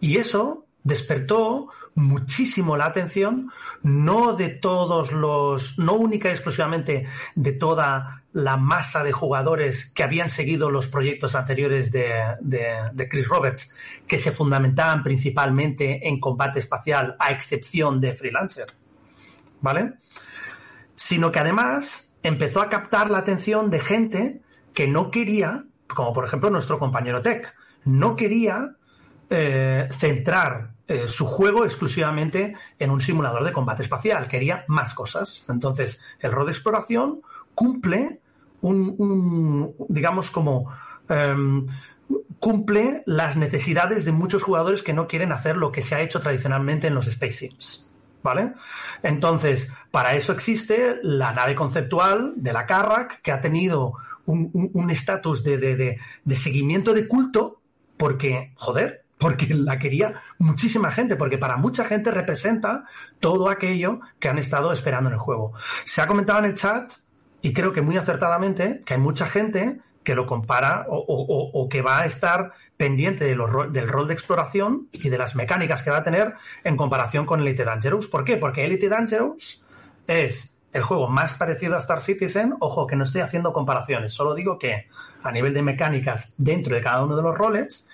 [0.00, 7.52] Y eso despertó muchísimo la atención, no de todos los, no única y exclusivamente de
[7.52, 13.76] toda la masa de jugadores que habían seguido los proyectos anteriores de, de, Chris Roberts,
[14.06, 18.72] que se fundamentaban principalmente en combate espacial, a excepción de Freelancer,
[19.60, 19.92] ¿vale?
[20.94, 24.40] Sino que además empezó a captar la atención de gente
[24.72, 27.54] que no quería, como por ejemplo nuestro compañero Tech,
[27.84, 28.76] no quería
[29.30, 35.46] eh, centrar eh, su juego exclusivamente en un simulador de combate espacial, quería más cosas.
[35.48, 37.22] Entonces, el rol de exploración
[37.54, 38.20] cumple
[38.60, 40.70] un, digamos, como
[41.08, 41.66] em,
[42.38, 46.20] cumple las necesidades de muchos jugadores que no quieren hacer lo que se ha hecho
[46.20, 47.88] tradicionalmente en los Space Sims.
[48.22, 48.52] ¿Vale?
[49.02, 53.94] Entonces, para eso existe la nave conceptual de la Carrack, que ha tenido
[54.26, 57.60] un estatus de, de, de, seguimiento de culto,
[57.96, 62.84] porque, joder, porque la quería muchísima gente, porque para mucha gente representa
[63.20, 65.52] todo aquello que han estado esperando en el juego.
[65.84, 66.92] Se ha comentado en el chat,
[67.40, 71.04] y creo que muy acertadamente, que hay mucha gente que lo compara o,
[71.54, 73.36] o, que va a estar pendiente de
[73.70, 77.40] del rol de exploración y de las mecánicas que va a tener en comparación con
[77.40, 78.08] Elite Dangerous.
[78.08, 78.36] ¿Por qué?
[78.36, 79.64] Porque Elite Dangerous
[80.06, 82.54] es el juego más parecido a Star Citizen.
[82.60, 84.86] Ojo, que no estoy haciendo comparaciones, solo digo que
[85.22, 87.90] a nivel de mecánicas dentro de cada uno de los roles,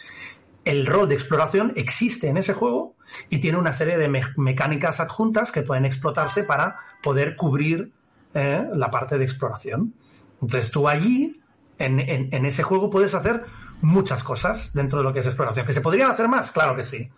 [0.64, 2.94] el rol de exploración existe en ese juego
[3.30, 7.92] y tiene una serie de me mecánicas adjuntas que pueden explotarse para poder cubrir
[8.34, 9.94] eh, la parte de exploración.
[10.40, 11.40] Entonces tú allí,
[11.78, 13.44] en, en, ese juego, puedes hacer
[13.80, 15.66] muchas cosas dentro de lo que es exploración.
[15.66, 16.50] ¿Que se podrían hacer más?
[16.50, 17.10] Claro que sí.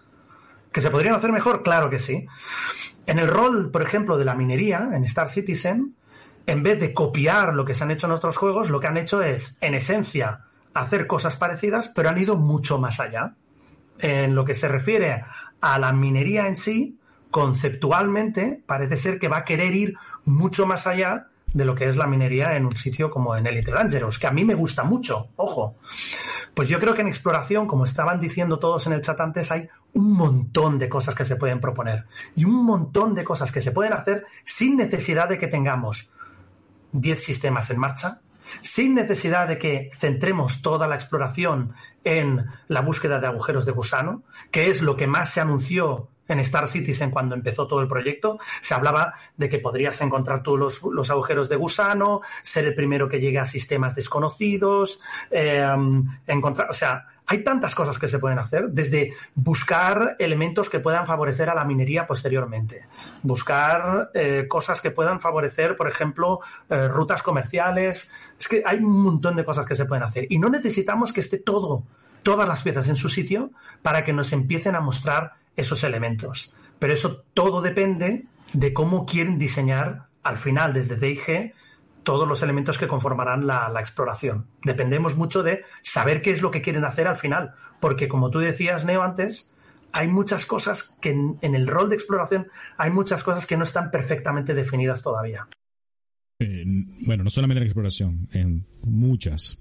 [0.72, 1.62] ¿Que se podrían hacer mejor?
[1.62, 2.26] Claro que sí.
[3.10, 5.96] En el rol, por ejemplo, de la minería, en Star Citizen,
[6.46, 8.98] en vez de copiar lo que se han hecho en otros juegos, lo que han
[8.98, 10.44] hecho es, en esencia,
[10.74, 13.34] hacer cosas parecidas, pero han ido mucho más allá.
[13.98, 15.24] En lo que se refiere
[15.60, 17.00] a la minería en sí,
[17.32, 21.96] conceptualmente parece ser que va a querer ir mucho más allá de lo que es
[21.96, 25.30] la minería en un sitio como en Elite Dangerous, que a mí me gusta mucho,
[25.36, 25.76] ojo.
[26.54, 29.68] Pues yo creo que en exploración, como estaban diciendo todos en el chat antes, hay
[29.92, 32.04] un montón de cosas que se pueden proponer
[32.36, 36.12] y un montón de cosas que se pueden hacer sin necesidad de que tengamos
[36.92, 38.20] 10 sistemas en marcha,
[38.62, 44.22] sin necesidad de que centremos toda la exploración en la búsqueda de agujeros de gusano,
[44.50, 48.38] que es lo que más se anunció en Star Citizen cuando empezó todo el proyecto.
[48.60, 53.08] Se hablaba de que podrías encontrar todos los, los agujeros de gusano, ser el primero
[53.08, 55.66] que llegue a sistemas desconocidos, eh,
[56.26, 61.06] encontrar, o sea, hay tantas cosas que se pueden hacer, desde buscar elementos que puedan
[61.06, 62.88] favorecer a la minería posteriormente,
[63.22, 68.12] buscar eh, cosas que puedan favorecer, por ejemplo, eh, rutas comerciales.
[68.36, 71.20] Es que hay un montón de cosas que se pueden hacer y no necesitamos que
[71.20, 71.84] esté todo,
[72.24, 76.54] todas las piezas en su sitio para que nos empiecen a mostrar esos elementos.
[76.78, 81.54] Pero eso todo depende de cómo quieren diseñar al final desde DIG
[82.02, 84.46] todos los elementos que conformarán la, exploración.
[84.64, 88.38] Dependemos mucho de saber qué es lo que quieren hacer al final, porque como tú
[88.38, 89.54] decías, Neo, antes,
[89.92, 93.90] hay muchas cosas que en, el rol de exploración hay muchas cosas que no están
[93.90, 95.46] perfectamente definidas todavía.
[97.06, 99.58] bueno, no solamente en exploración, en muchas,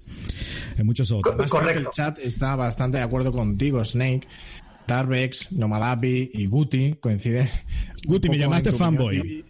[0.76, 1.50] en muchas otras.
[1.50, 1.90] Correcto.
[1.90, 4.26] El chat está bastante de acuerdo contigo, Snake.
[4.90, 7.48] Darbex, Nomadapi y Guti coinciden.
[8.06, 9.44] Guti, me llamaste fanboy.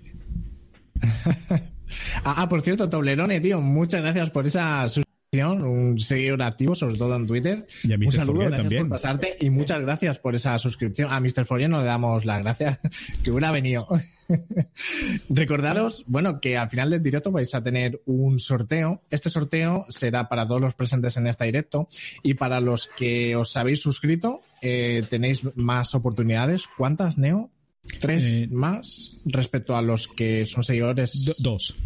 [2.22, 4.86] Ah, ah, por cierto, Toblerone, tío, muchas gracias por esa
[5.32, 7.64] un seguidor activo, sobre todo en Twitter.
[7.84, 8.06] Y a Mr.
[8.06, 8.82] Un saludo, gracias también.
[8.82, 11.12] por pasarte y muchas gracias por esa suscripción.
[11.12, 11.44] A Mr.
[11.44, 12.78] Fourier no le damos las gracias,
[13.22, 13.86] que hubiera venido.
[15.28, 19.02] Recordaros, bueno, que al final del directo vais a tener un sorteo.
[19.08, 21.88] Este sorteo será para todos los presentes en este directo
[22.24, 26.64] y para los que os habéis suscrito, eh, tenéis más oportunidades.
[26.76, 27.50] ¿Cuántas, Neo?
[28.00, 31.36] Tres eh, más respecto a los que son seguidores.
[31.38, 31.76] dos.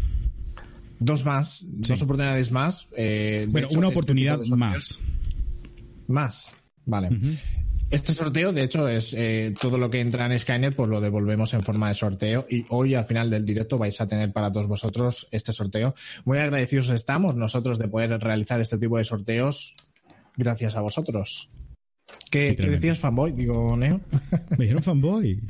[0.99, 2.87] Dos más, dos oportunidades más.
[2.95, 4.99] Eh, bueno, una este oportunidad más.
[6.07, 6.53] Más,
[6.85, 7.09] vale.
[7.91, 11.53] Este sorteo, de hecho, es eh, todo lo que entra en Skynet, pues lo devolvemos
[11.53, 12.47] en forma de sorteo.
[12.49, 15.93] Y hoy, al final del directo, vais a tener para todos vosotros este sorteo.
[16.23, 19.75] Muy agradecidos estamos nosotros de poder realizar este tipo de sorteos
[20.35, 21.51] gracias a vosotros.
[22.31, 23.33] ¿Qué, ¿qué decías, fanboy?
[23.33, 24.01] Digo, Neo.
[24.49, 25.41] Me dijeron fanboy.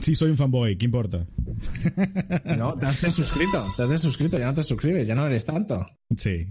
[0.00, 1.26] Sí, soy un fanboy, ¿qué importa?
[2.58, 5.86] No, te has suscrito, te has suscrito, ya no te suscribes, ya no eres tanto.
[6.16, 6.46] Sí.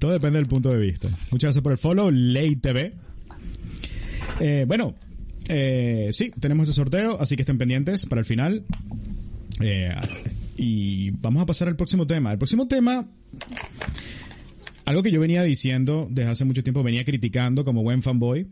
[0.00, 1.08] Todo depende del punto de vista.
[1.30, 2.94] Muchas gracias por el follow, Ley TV.
[4.40, 4.94] Eh, bueno,
[5.48, 8.64] eh, sí, tenemos ese sorteo, así que estén pendientes para el final.
[9.60, 9.94] Eh,
[10.56, 12.32] y vamos a pasar al próximo tema.
[12.32, 13.04] El próximo tema,
[14.84, 18.46] algo que yo venía diciendo desde hace mucho tiempo, venía criticando como buen fanboy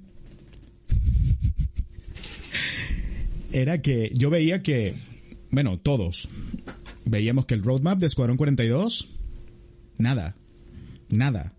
[3.54, 4.96] era que yo veía que,
[5.50, 6.28] bueno, todos
[7.04, 9.08] veíamos que el roadmap de Escuadrón 42,
[9.96, 10.34] nada,
[11.08, 11.54] nada.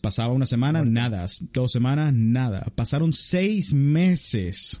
[0.00, 1.26] Pasaba una semana, nada.
[1.52, 2.66] Dos semanas, nada.
[2.74, 4.80] Pasaron seis meses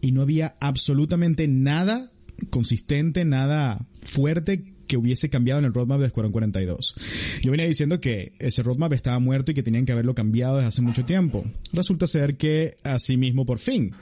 [0.00, 2.10] y no había absolutamente nada
[2.50, 6.96] consistente, nada fuerte que hubiese cambiado en el roadmap de Escuadrón 42.
[7.42, 10.68] Yo venía diciendo que ese roadmap estaba muerto y que tenían que haberlo cambiado desde
[10.68, 11.44] hace mucho tiempo.
[11.72, 13.92] Resulta ser que así mismo por fin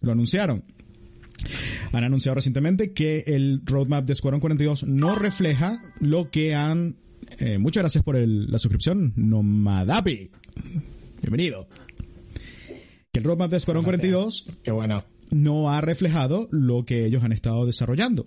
[0.00, 0.64] lo anunciaron.
[1.92, 6.96] Han anunciado recientemente que el roadmap de Squadron 42 no refleja lo que han...
[7.38, 10.30] Eh, muchas gracias por la suscripción, Nomadapi.
[11.22, 11.68] Bienvenido.
[13.12, 15.04] Que el roadmap de Squadron 42 Qué bueno.
[15.30, 18.26] no ha reflejado lo que ellos han estado desarrollando.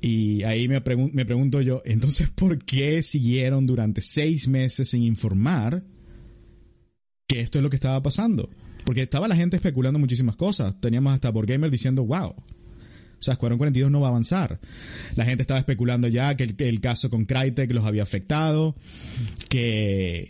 [0.00, 5.84] Y ahí me, me pregunto yo, entonces, ¿por qué siguieron durante seis meses sin informar
[7.28, 8.50] que esto es lo que estaba pasando?
[8.84, 10.78] Porque estaba la gente especulando muchísimas cosas.
[10.80, 12.34] Teníamos hasta por gamer diciendo, wow.
[13.22, 14.58] O sea, Squadron 42 no va a avanzar.
[15.14, 18.74] La gente estaba especulando ya que el, caso con Crytek los había afectado,
[19.48, 20.28] que,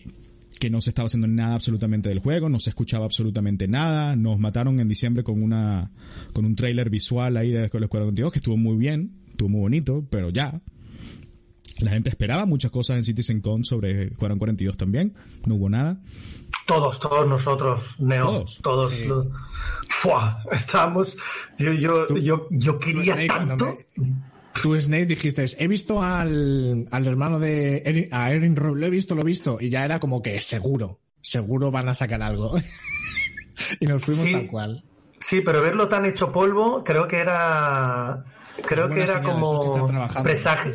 [0.61, 4.15] que no se estaba haciendo nada absolutamente del juego, no se escuchaba absolutamente nada.
[4.15, 5.91] Nos mataron en diciembre con una
[6.35, 10.07] con un trailer visual ahí de Squadron 42 que estuvo muy bien, estuvo muy bonito,
[10.11, 10.61] pero ya.
[11.81, 15.15] La gente esperaba muchas cosas en CitizenCon sobre Squadron 42 también,
[15.47, 15.99] no hubo nada.
[16.67, 18.95] Todos, todos nosotros, Neo, todos.
[20.53, 21.19] estábamos.
[21.59, 23.79] Yo, yo, yo, quería tanto.
[24.63, 28.91] tú, Snake, dijiste, he visto al, al hermano de Erin, a Erin Rowe, lo he
[28.91, 32.55] visto, lo he visto, y ya era como que seguro, seguro van a sacar algo.
[33.81, 34.85] y nos fuimos tal cual.
[35.19, 38.25] Sí, pero verlo tan hecho polvo, creo que era
[38.65, 39.89] creo que era como
[40.23, 40.75] presagio.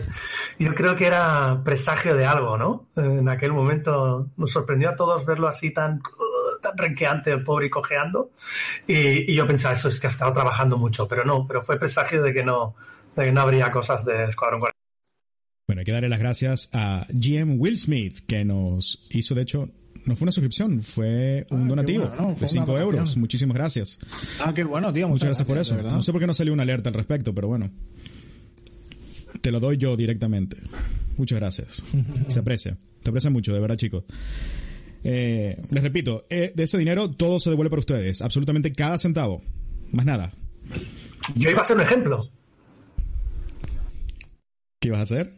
[0.60, 2.88] Yo creo que era presagio de algo, ¿no?
[2.96, 6.02] En aquel momento nos sorprendió a todos verlo así tan,
[6.62, 8.32] tan renqueante, el pobre y cojeando.
[8.88, 12.24] Y, yo pensaba, eso es que ha estado trabajando mucho, pero no, pero fue presagio
[12.24, 12.76] de que no,
[13.16, 14.62] de que no habría cosas de Escuadrón
[15.68, 19.70] Bueno, hay que darle las gracias a GM Will Smith, que nos hizo, de hecho,
[20.08, 23.18] no fue una suscripción, fue un ah, donativo de 5 euros.
[23.18, 24.00] Muchísimas gracias.
[24.40, 25.08] Ah, qué bueno, tío.
[25.10, 25.82] Muchas, gracias, por eso.
[25.82, 27.70] No sé por qué no salió una alerta al respecto, pero bueno.
[29.42, 30.58] te lo doy yo directamente.
[31.18, 31.84] Muchas gracias.
[32.30, 32.78] Se aprecia.
[33.04, 34.06] Se aprecia mucho, de verdad, chicos.
[35.04, 38.22] Eh, les repito, eh, de ese dinero todo se devuelve para ustedes.
[38.22, 39.42] Absolutamente cada centavo.
[39.92, 40.34] Más nada.
[41.36, 42.30] Yo iba a ser un ejemplo.
[44.80, 45.34] ¿Qué ibas a hacer?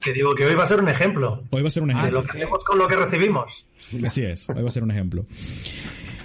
[0.00, 1.44] Que digo que hoy va a ser un ejemplo.
[1.50, 2.20] Hoy va a ser un De ejemplo.
[2.20, 3.66] lo que hacemos con lo que recibimos.
[4.04, 5.26] Así es, hoy va a ser un ejemplo.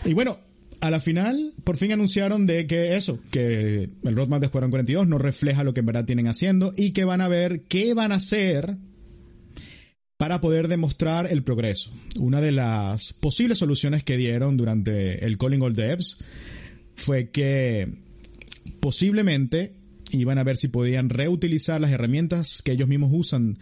[0.05, 0.39] Y bueno,
[0.81, 5.07] a la final, por fin anunciaron de que eso, que el roadmap de Escuadrón 42
[5.07, 8.11] no refleja lo que en verdad tienen haciendo y que van a ver qué van
[8.11, 8.77] a hacer
[10.17, 11.91] para poder demostrar el progreso.
[12.17, 16.23] Una de las posibles soluciones que dieron durante el Calling All Devs
[16.95, 17.91] fue que
[18.79, 19.73] posiblemente
[20.11, 23.57] iban a ver si podían reutilizar las herramientas que ellos mismos usan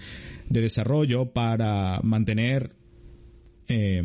[0.50, 2.76] de desarrollo para mantener
[3.68, 4.04] eh,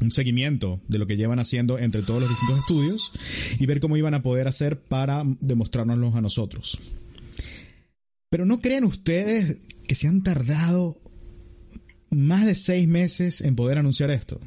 [0.00, 3.12] un seguimiento de lo que llevan haciendo entre todos los distintos estudios
[3.58, 6.78] y ver cómo iban a poder hacer para demostrárnoslos a nosotros.
[8.28, 10.98] Pero ¿no creen ustedes que se han tardado
[12.10, 14.40] más de seis meses en poder anunciar esto?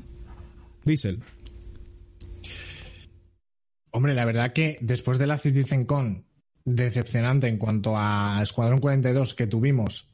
[0.84, 1.20] Diesel.
[3.92, 6.27] Hombre, la verdad que después de la CitizenCon
[6.68, 10.14] decepcionante en cuanto a Escuadrón 42 que tuvimos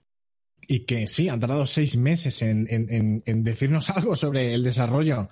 [0.67, 5.29] y que sí, han tardado seis meses en, decirnos algo sobre el desarrollo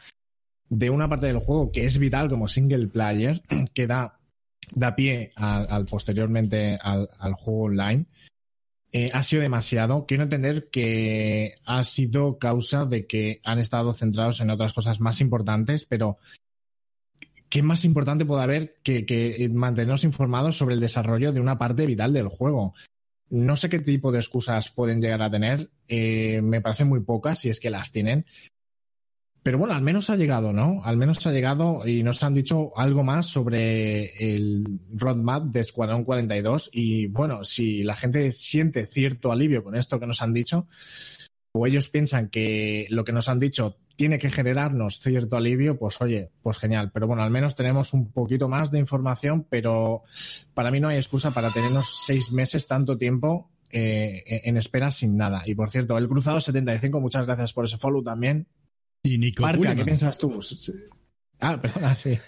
[0.67, 3.43] de una parte del juego que es vital como single player,
[3.75, 4.19] que da,
[4.73, 8.07] da pie al, posteriormente al, al juego online,
[8.91, 10.07] eh, ha sido demasiado.
[10.07, 15.21] Quiero entender que ha sido causa de que han estado centrados en otras cosas más
[15.21, 16.17] importantes, pero
[17.51, 21.85] ¿qué más importante puede haber que, que mantenernos informados sobre el desarrollo de una parte
[21.85, 22.73] vital del juego?
[23.29, 25.69] No sé qué tipo de excusas pueden llegar a tener.
[25.87, 28.25] eh, me parecen muy pocas, si es que las tienen.
[29.43, 30.81] Pero bueno, al menos ha llegado, ¿no?
[30.83, 36.03] Al menos ha llegado y nos han dicho algo más sobre el roadmap de Escuadrón
[36.03, 36.69] 42.
[36.71, 40.67] Y bueno, si la gente siente cierto alivio con esto que nos han dicho,
[41.53, 46.01] o ellos piensan que lo que nos han dicho tiene que generarnos cierto alivio, pues
[46.01, 46.91] oye, pues genial.
[46.93, 50.03] Pero bueno, al menos tenemos un poquito más de información, pero
[50.53, 55.15] para mí no hay excusa para tenernos seis meses, tanto tiempo eh, en espera sin
[55.17, 55.43] nada.
[55.45, 58.47] Y por cierto, el Cruzado 75, muchas gracias por ese follow también.
[59.03, 60.39] Y Nico Parca, ¿qué piensas tú?
[61.39, 62.19] Ah, perdona, sí.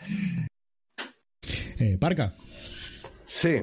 [1.80, 2.34] Eh, Parca.
[3.28, 3.61] Sí.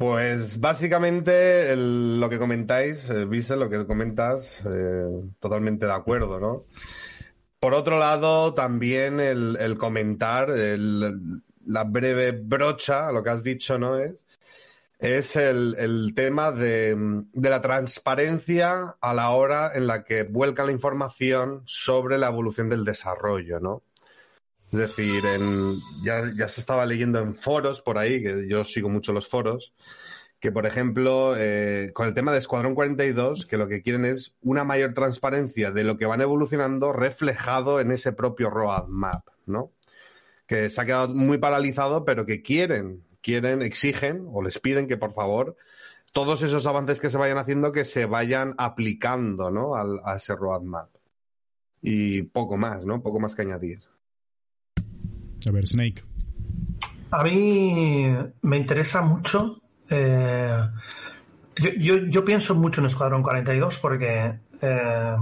[0.00, 5.04] Pues básicamente lo que comentáis, eh, Vise, lo que comentas, eh,
[5.38, 6.64] totalmente de acuerdo, ¿no?
[7.58, 13.98] Por otro lado, también el, comentar, el- la breve brocha, lo que has dicho, ¿no?
[13.98, 14.26] Es,
[15.00, 16.96] es el, el tema de,
[17.34, 22.70] de la transparencia a la hora en la que vuelca la información sobre la evolución
[22.70, 23.82] del desarrollo, ¿no?
[24.72, 29.12] Es decir, en- ya, se estaba leyendo en foros por ahí, que yo sigo mucho
[29.12, 29.74] los foros,
[30.38, 34.34] que por ejemplo, eh, con el tema de Escuadrón 42, que lo que quieren es
[34.42, 39.72] una mayor transparencia de lo que van evolucionando reflejado en ese propio roadmap, ¿no?
[40.46, 44.96] Que se ha quedado muy paralizado, pero que quieren, quieren, exigen o les piden que
[44.96, 45.56] por favor
[46.12, 49.74] todos esos avances que se vayan haciendo que se vayan aplicando, ¿no?
[49.76, 50.90] Al- a ese roadmap.
[51.82, 53.02] Y poco más, ¿no?
[53.02, 53.89] Poco más que añadir.
[55.48, 56.04] A ver, Snake.
[57.10, 58.08] A mí
[58.42, 59.60] me interesa mucho.
[59.90, 60.60] eh,
[61.56, 65.16] yo, pienso mucho en Escuadrón 42 porque eh,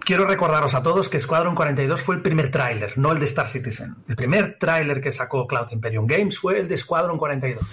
[0.00, 3.46] quiero recordaros a todos que Escuadrón 42 fue el primer tráiler, no el de Star
[3.46, 3.94] Citizen.
[4.08, 7.64] El primer tráiler que sacó Cloud Imperium Games fue el de Escuadrón 42.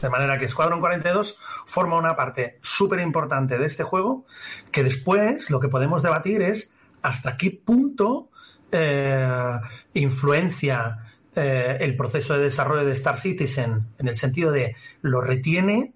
[0.00, 4.26] De manera que Escuadrón 42 forma una parte súper importante de este juego
[4.70, 8.30] que después lo que podemos debatir es hasta qué punto
[8.72, 9.60] eh,
[9.94, 10.98] influencia
[11.34, 15.92] eh, el proceso de desarrollo de Star Citizen en el sentido de lo retiene,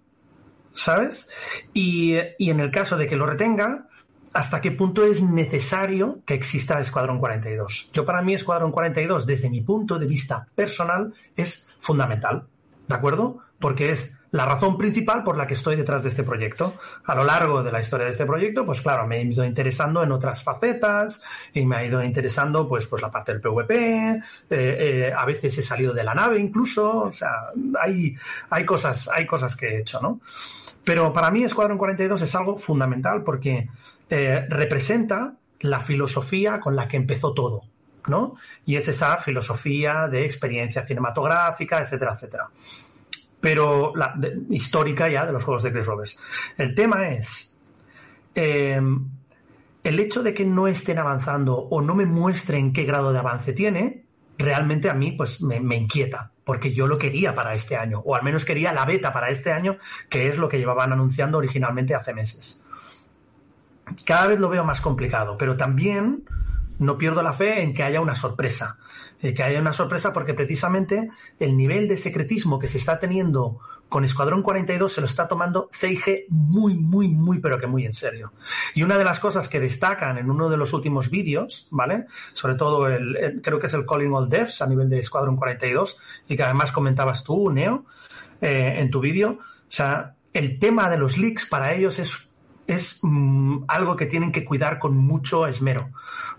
[0.75, 1.29] ¿sabes?
[1.73, 3.89] Y, y en el caso de que lo retenga,
[4.33, 7.91] hasta qué punto es necesario que exista Escuadrón 42.
[7.93, 12.47] Yo para mí Escuadrón 42, desde mi punto de vista personal, es fundamental,
[12.87, 13.39] ¿de acuerdo?
[13.59, 16.75] Porque es la razón principal por la que estoy detrás de este proyecto.
[17.05, 20.03] A lo largo de la historia de este proyecto, pues claro, me he ido interesando
[20.03, 21.23] en otras facetas
[21.53, 24.21] y me ha ido interesando pues, pues la parte del PvP, eh,
[24.51, 27.51] eh, a veces he salido de la nave incluso, o sea,
[27.81, 28.15] hay,
[28.51, 30.21] hay, cosas, hay cosas que he hecho, ¿no?
[30.85, 33.69] Pero para mí Escuadrón 42 es algo fundamental porque
[34.09, 37.63] eh, representa la filosofía con la que empezó todo,
[38.07, 38.37] ¿no?
[38.65, 42.49] Y es esa filosofía de experiencia cinematográfica, etcétera, etcétera.
[43.41, 44.15] Pero la,
[44.51, 46.19] histórica ya de los juegos de Chris Roberts.
[46.59, 47.57] El tema es
[48.35, 48.81] eh,
[49.83, 53.53] el hecho de que no estén avanzando o no me muestren qué grado de avance
[53.53, 54.05] tiene,
[54.39, 56.33] realmente a mí pues me inquieta.
[56.45, 59.53] porque yo lo quería para este año, o al menos quería la beta para este
[59.53, 59.77] año,
[60.09, 62.67] que es lo que llevaban anunciando originalmente hace meses.
[64.05, 66.25] Cada vez lo veo más complicado, pero también
[66.81, 68.79] no pierdo la fe en que haya una sorpresa.
[69.21, 73.61] Que haya una sorpresa porque precisamente el nivel de secretismo que se está teniendo
[73.91, 77.93] con Escuadrón 42 se lo está tomando CIG muy, muy, muy, pero que muy en
[77.93, 78.33] serio.
[78.75, 82.07] Y una de las cosas que destacan en uno de los últimos vídeos, ¿vale?
[82.33, 85.99] Sobre todo el, creo que es el Calling All Devs a nivel de Escuadrón 42
[86.29, 87.85] y que además comentabas tú, Neo,
[88.41, 89.39] eh, en tu vídeo.
[89.41, 92.31] O sea, el tema de los leaks para ellos es
[92.75, 95.91] es mm, algo que tienen que cuidar con mucho esmero,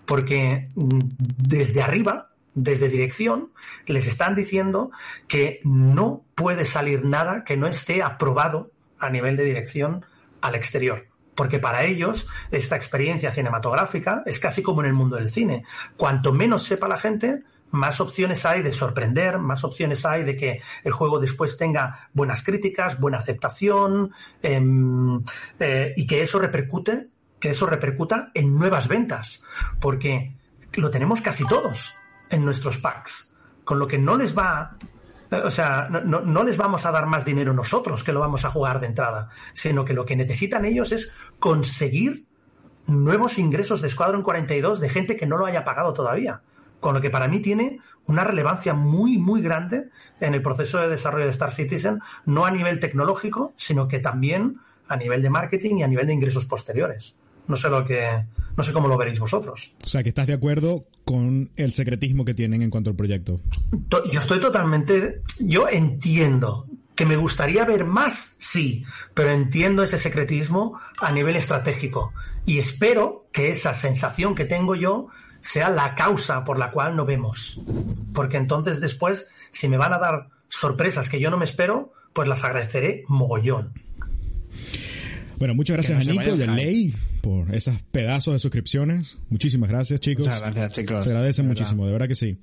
[0.06, 3.50] porque mm, desde arriba, desde dirección,
[3.86, 4.90] les están diciendo
[5.28, 10.04] que no puede salir nada que no esté aprobado a nivel de dirección
[10.40, 11.06] al exterior.
[11.34, 15.64] Porque para ellos esta experiencia cinematográfica es casi como en el mundo del cine.
[15.96, 20.60] Cuanto menos sepa la gente, más opciones hay de sorprender, más opciones hay de que
[20.84, 25.22] el juego después tenga buenas críticas, buena aceptación em,
[25.58, 27.08] eh, y que eso repercute,
[27.40, 29.42] que eso repercuta en nuevas ventas.
[29.80, 30.36] Porque
[30.74, 31.94] lo tenemos casi todos
[32.32, 34.76] en nuestros packs, con lo que no les va
[35.44, 38.80] o sea, no, les vamos a dar más dinero nosotros que lo vamos a jugar
[38.80, 42.26] de entrada, sino que lo que necesitan ellos es conseguir
[42.86, 46.42] nuevos ingresos de Squadron 42 de gente que no lo haya pagado todavía.
[46.80, 49.88] Con lo que para mí tiene una relevancia muy, muy grande
[50.20, 54.58] en el proceso de desarrollo de Star Citizen, no a nivel tecnológico, sino que también
[54.88, 57.21] a nivel de marketing y a nivel de ingresos posteriores.
[57.48, 58.24] No sé lo que,
[58.56, 59.72] no sé cómo lo veréis vosotros.
[59.84, 63.40] O sea, que estás de acuerdo con el secretismo que tienen en cuanto al proyecto.
[64.10, 68.84] Yo estoy totalmente, yo entiendo que me gustaría ver más, sí,
[69.14, 72.12] pero entiendo ese secretismo a nivel estratégico
[72.44, 75.08] y espero que esa sensación que tengo yo
[75.40, 77.60] sea la causa por la cual no vemos,
[78.12, 82.28] porque entonces después, si me van a dar sorpresas que yo no me espero, pues
[82.28, 83.72] las agradeceré mogollón.
[85.42, 89.18] Bueno, muchas gracias a Nico y a Ley por esos pedazos de suscripciones.
[89.28, 90.24] Muchísimas gracias, chicos.
[90.24, 91.04] Muchas gracias, chicos.
[91.04, 92.38] Se agradece muchísimo, de verdad que sí.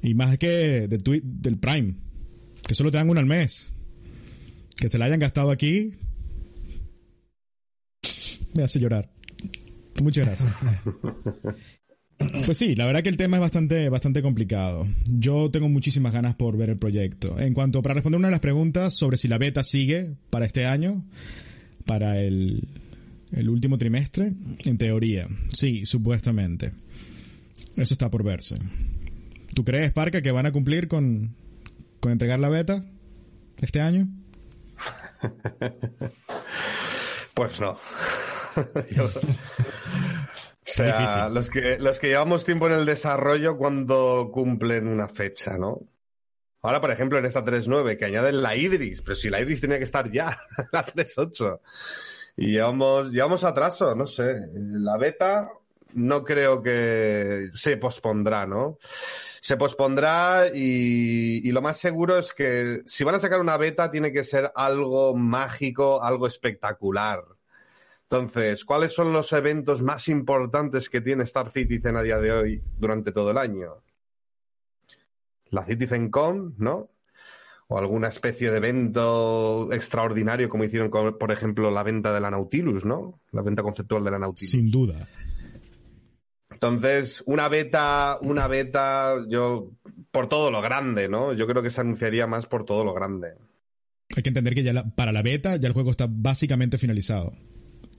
[0.00, 1.96] Y más que de del Prime,
[2.62, 3.72] que solo te dan uno al mes.
[4.76, 5.94] Que se la hayan gastado aquí,
[8.54, 9.10] me hace llorar.
[10.00, 10.52] Muchas gracias.
[12.46, 14.86] Pues sí, la verdad que el tema es bastante, bastante complicado.
[15.04, 17.38] Yo tengo muchísimas ganas por ver el proyecto.
[17.40, 20.64] En cuanto para responder una de las preguntas sobre si la beta sigue para este
[20.64, 21.04] año,
[21.84, 22.68] para el,
[23.32, 24.32] el último trimestre,
[24.64, 26.72] en teoría, sí, supuestamente.
[27.76, 28.58] Eso está por verse.
[29.54, 31.34] ¿Tú crees, Parca, que van a cumplir con,
[32.00, 32.84] con entregar la beta
[33.60, 34.08] este año?
[37.34, 37.78] pues no.
[40.66, 45.58] O sea, los que, los que llevamos tiempo en el desarrollo cuando cumplen una fecha,
[45.58, 45.80] ¿no?
[46.64, 49.76] Ahora, por ejemplo, en esta 3.9, que añaden la Idris, pero si la Idris tenía
[49.76, 50.40] que estar ya,
[50.72, 51.60] la 3.8.
[52.38, 54.46] Y llevamos, llevamos atraso, no sé.
[54.54, 55.50] La beta
[55.92, 58.78] no creo que se pospondrá, ¿no?
[59.42, 63.90] Se pospondrá y, y, lo más seguro es que si van a sacar una beta
[63.90, 67.22] tiene que ser algo mágico, algo espectacular.
[68.04, 72.62] Entonces, ¿cuáles son los eventos más importantes que tiene Star Citizen a día de hoy
[72.78, 73.82] durante todo el año?
[75.54, 76.90] La CitizenCon, ¿no?
[77.68, 82.30] O alguna especie de evento extraordinario como hicieron, con, por ejemplo, la venta de la
[82.30, 83.20] Nautilus, ¿no?
[83.32, 84.50] La venta conceptual de la Nautilus.
[84.50, 85.08] Sin duda.
[86.50, 89.70] Entonces, una beta, una beta, yo,
[90.10, 91.32] por todo lo grande, ¿no?
[91.32, 93.34] Yo creo que se anunciaría más por todo lo grande.
[94.16, 97.32] Hay que entender que ya para la beta ya el juego está básicamente finalizado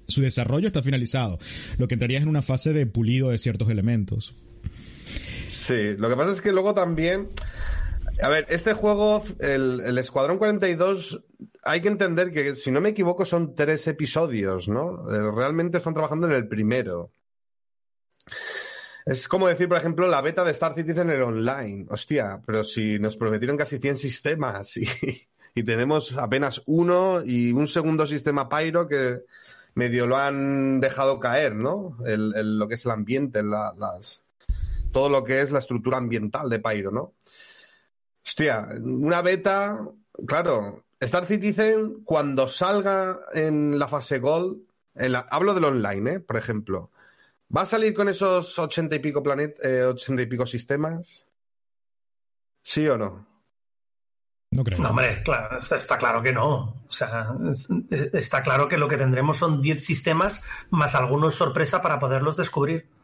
[0.08, 1.40] su desarrollo está finalizado.
[1.78, 4.36] Lo que entraría es en una fase de pulido de ciertos elementos.
[5.56, 7.30] Sí, lo que pasa es que luego también.
[8.22, 11.24] A ver, este juego, el, Escuadrón 42,
[11.64, 15.10] hay que entender que, si no me equivoco, son tres episodios, ¿no?
[15.12, 17.12] Eh, realmente están trabajando en el primero.
[19.06, 21.86] Es como decir, por ejemplo, la beta de Star Citizen en el online.
[21.90, 24.86] Hostia, pero si nos prometieron casi 100 sistemas y,
[25.56, 29.22] y tenemos apenas uno y un segundo sistema Pyro que,
[29.76, 31.98] medio lo han dejado caer, ¿no?
[32.06, 34.24] El, lo que es el ambiente, las,
[34.96, 37.16] todo lo que es la estructura ambiental de Pyro, ¿no?
[38.26, 39.78] Hostia, una beta,
[40.26, 44.62] claro, Star Citizen cuando salga en la fase Gold,
[45.30, 46.20] hablo del online, ¿eh?
[46.22, 46.92] Por ejemplo,
[47.54, 51.26] ¿va a salir con esos ochenta y pico planet, eh, ochenta y pico sistemas?
[52.64, 53.28] ¿Sí o no?
[54.52, 54.80] No creo.
[54.80, 56.86] No, hombre, claro, está, claro que no.
[56.88, 57.36] O sea,
[58.14, 62.95] está claro que lo que tendremos son 10 sistemas más algunos sorpresa para poderlos descubrir.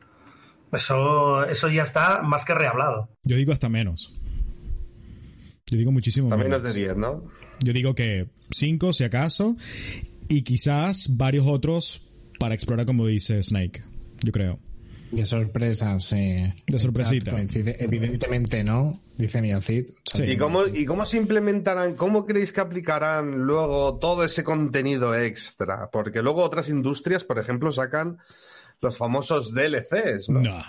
[0.72, 3.10] Eso, eso ya está más que rehablado.
[3.24, 4.14] Yo digo hasta menos.
[5.70, 6.58] Yo digo muchísimo menos.
[6.58, 7.24] es de 10, ¿no?
[7.62, 9.56] Yo digo que 5 si acaso
[10.28, 12.02] y quizás varios otros
[12.40, 13.84] para explorar como dice Snake.
[14.24, 14.60] Yo creo.
[15.12, 16.56] De sorpresas, eh.
[16.68, 17.32] De sorpresita.
[17.32, 19.62] Coincide- Evidentemente no, dice sea,
[20.06, 20.24] Sí.
[20.24, 25.90] ¿Y cómo, ¿Y cómo se implementarán, cómo creéis que aplicarán luego todo ese contenido extra?
[25.92, 28.20] Porque luego otras industrias, por ejemplo, sacan
[28.82, 30.42] los famosos DLCs, ¿no?
[30.42, 30.62] No.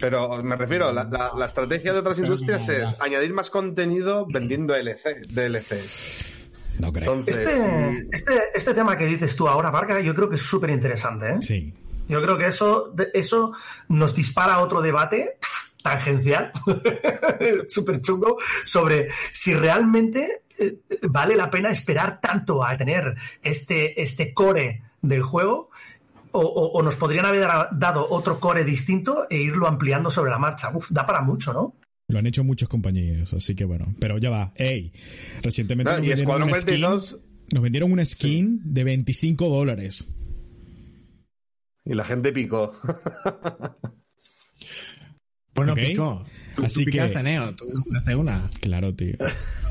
[0.00, 4.26] Pero me refiero, la, la- la estrategia de otras industrias no, es añadir más contenido
[4.32, 6.50] vendiendo LC, DLCs.
[6.78, 7.14] No creo.
[7.14, 10.70] Entonces, Este, este, este tema que dices tú ahora, Varga, yo creo que es súper
[10.70, 11.26] interesante.
[11.30, 11.36] ¿eh?
[11.40, 11.74] Sí.
[12.08, 13.52] Yo creo que eso, eso
[13.88, 15.38] nos dispara a otro debate
[15.82, 16.52] tangencial,
[17.68, 24.32] súper chungo, sobre si realmente eh, vale la pena esperar tanto a tener este, este
[24.32, 25.70] core del juego
[26.32, 30.38] o, o- o nos podrían haber dado otro core distinto e irlo ampliando sobre la
[30.38, 30.70] marcha.
[30.74, 31.74] Uf, da para mucho, ¿no?
[32.08, 33.94] Lo han hecho muchas compañías, así que bueno.
[34.00, 34.52] Pero ya va.
[34.56, 34.92] Ey,
[35.42, 37.18] recientemente no, nos, vendieron una skin, 42
[37.50, 40.06] nos vendieron una skin de 25 dólares.
[41.84, 42.72] y la gente picó.
[45.54, 45.78] Bueno, Ok.
[45.80, 46.24] Pico.
[46.54, 47.52] Tú, Así tú que- Neo.
[47.56, 48.48] Tú compraste una.
[48.60, 49.14] Claro, tío.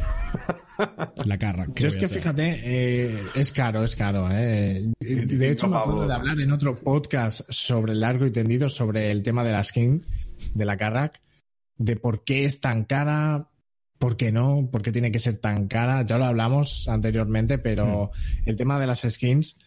[1.25, 1.67] La carra.
[1.73, 2.17] ¿qué Yo es voy a que hacer?
[2.19, 4.27] fíjate, eh, es caro, es caro.
[4.31, 4.85] Eh.
[4.99, 9.23] De hecho, me acuerdo de hablar en otro podcast sobre largo y tendido sobre el
[9.23, 10.03] tema de la skin
[10.53, 11.19] de la Carrack,
[11.77, 13.49] de por qué es tan cara,
[13.97, 16.03] por qué no, por qué tiene que ser tan cara.
[16.05, 18.11] Ya lo hablamos anteriormente, pero
[18.45, 19.57] el tema de las skins,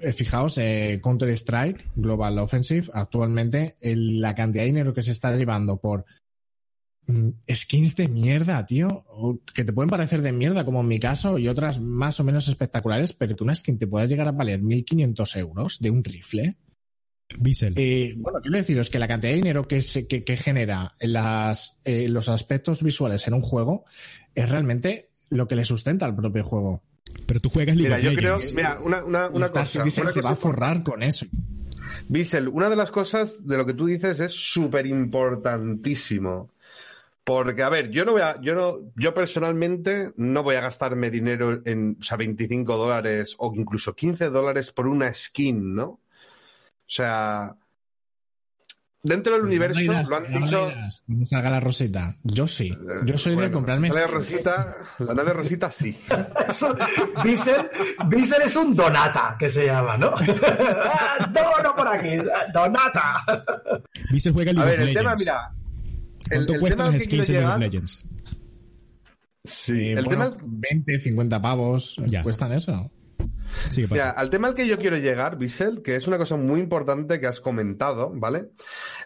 [0.00, 5.34] eh, fijaos, eh, Counter-Strike, Global Offensive, actualmente el- la cantidad de dinero que se está
[5.34, 6.04] llevando por
[7.52, 11.38] skins de mierda, tío, o que te pueden parecer de mierda, como en mi caso,
[11.38, 14.60] y otras más o menos espectaculares, pero que una skin te pueda llegar a valer
[14.62, 16.56] 1.500 euros de un rifle.
[17.40, 17.74] Bissell.
[17.76, 21.12] Eh, bueno, quiero deciros que la cantidad de dinero que, se- que, que genera en
[21.12, 23.84] las, eh, los aspectos visuales en un juego
[24.34, 26.82] es realmente lo que le sustenta al propio juego.
[27.26, 28.54] Pero tú juegas League Mira, of yo creo, Legends.
[28.54, 29.64] mira, una, una, una cosa.
[29.66, 31.26] Citizen una se cosa va a forrar con eso.
[32.08, 36.50] Bissell, una de las cosas de lo que tú dices es súper importantísimo.
[37.26, 41.10] Porque, a ver, yo no voy a, yo no, yo personalmente no voy a gastarme
[41.10, 45.84] dinero en, o sea, 25 dólares o incluso 15 dólares por una skin, ¿no?
[45.86, 46.00] O
[46.86, 47.56] sea,
[49.02, 50.70] dentro del universo No irás, lo han no dicho.
[50.70, 51.02] irás.
[51.08, 52.16] Vamos a la Rosita.
[52.22, 52.72] Yo sí.
[53.04, 53.88] Yo soy de Bueno, comprarme.
[53.88, 54.06] La.
[54.06, 55.98] Rosita, la nave Rosita sí.
[57.24, 57.68] Bissell,
[58.06, 60.12] Bissell es un donata, que se llama, ¿no?
[60.48, 62.18] Ah, Dono por aquí,
[62.54, 63.24] donata.
[64.12, 65.52] Bissell juega A League ver, el tema, mira.
[66.28, 67.58] ¿Cuánto el cuestan las skins en League of.
[67.60, 68.02] Legends?
[69.44, 70.44] Sí, el bueno, tema.
[70.44, 72.22] 20, 50 pavos Ya.
[72.22, 72.90] cuestan eso.
[73.70, 76.60] Sigue, Mira, al tema al que yo quiero llegar, Bissell, que es una cosa muy
[76.60, 78.50] importante que has comentado, ¿vale?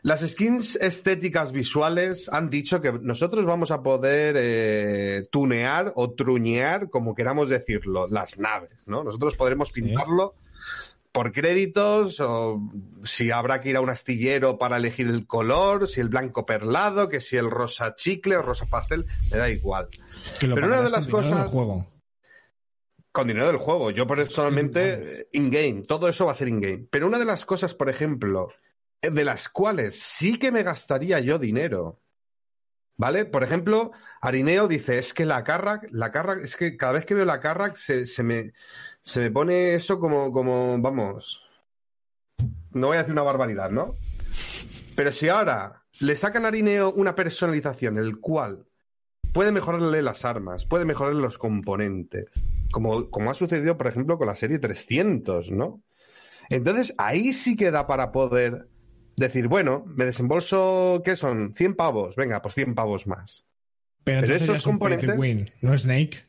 [0.03, 6.89] Las skins estéticas visuales han dicho que nosotros vamos a poder eh, tunear o truñear,
[6.89, 9.05] como queramos decirlo, las naves, ¿no?
[9.05, 10.35] Nosotros podremos pintarlo
[11.13, 12.61] por créditos o
[13.03, 17.09] si habrá que ir a un astillero para elegir el color, si el blanco perlado,
[17.09, 19.89] que si el rosa chicle o rosa pastel, me da igual.
[20.39, 21.87] Que Pero una de las cosas- juego.
[23.13, 23.91] Con dinero del juego.
[23.91, 25.83] Yo personalmente, in-game.
[25.83, 26.87] Todo eso va a ser in-game.
[26.91, 28.53] Pero una de las cosas, por ejemplo,
[29.03, 31.99] de las cuales sí que me gastaría yo dinero.
[32.97, 33.25] ¿Vale?
[33.25, 33.91] Por ejemplo,
[34.21, 37.41] Arineo dice, es que la Carrack, la Carrack, es que cada vez que veo la
[37.41, 38.53] Carrack se, se me,
[39.11, 41.43] se me pone eso como, como, vamos,
[42.73, 43.95] no voy a decir una barbaridad, ¿no?
[44.95, 48.67] Pero si ahora le sacan a Arineo una personalización, el cual
[49.33, 52.27] puede mejorarle las armas, puede mejorarle los componentes,
[52.71, 55.83] como, como ha sucedido, por ejemplo, con la serie 300, ¿no?
[56.49, 58.69] Entonces, ahí sí que da para poder
[59.17, 61.53] decir, bueno, me desembolso, ¿qué son?
[61.55, 63.45] 100 pavos, venga, pues 100 pavos más.
[64.05, 66.25] Pero, Pero esos componentes- win, no Snake.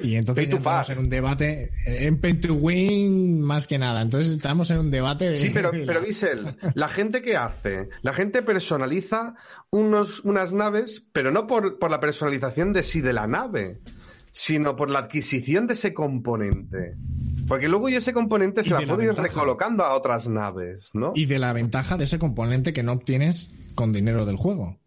[0.00, 0.90] Y entonces ya fast.
[0.90, 4.02] en un debate, eh, en pay to win más que nada.
[4.02, 5.36] Entonces estamos en un debate de...
[5.36, 9.34] Sí, pero, pero Bissell, la gente que hace, la gente personaliza
[9.70, 13.80] unos, unas naves, pero no por, por la personalización de sí de la nave,
[14.30, 16.94] sino por la adquisición de ese componente.
[17.48, 21.12] Porque luego yo ese componente se la puedo ir recolocando a otras naves, ¿no?
[21.14, 24.78] Y de la ventaja de ese componente que no obtienes con dinero del juego.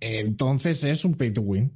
[0.00, 1.72] Entonces es un pay to win.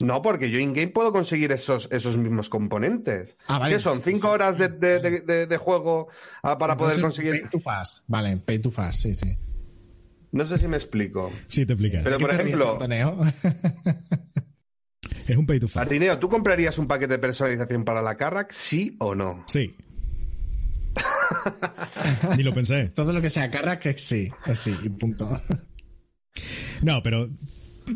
[0.00, 3.36] No, porque yo in-game puedo conseguir esos, esos mismos componentes.
[3.48, 3.74] Ah, vale.
[3.74, 4.00] ¿Qué son?
[4.00, 6.08] ¿Cinco horas de, de- de- de- de juego
[6.42, 7.40] ah, para poder conseguir?
[7.40, 8.04] Pay to fast.
[8.06, 9.36] Vale, pay to fast, sí, sí.
[10.30, 11.32] No sé si me explico.
[11.48, 12.00] Sí, te explica.
[12.04, 12.78] Pero, ¿Qué por ejemplo?
[15.26, 15.78] Es un pay to fast.
[15.78, 19.44] Artineo, ¿tú comprarías un paquete de personalización para la Carrack, sí o no?
[19.46, 19.74] Sí.
[22.36, 22.88] Ni lo pensé.
[22.88, 25.40] Todo lo que sea carra que sí, que sí, y punto.
[26.82, 27.28] No, pero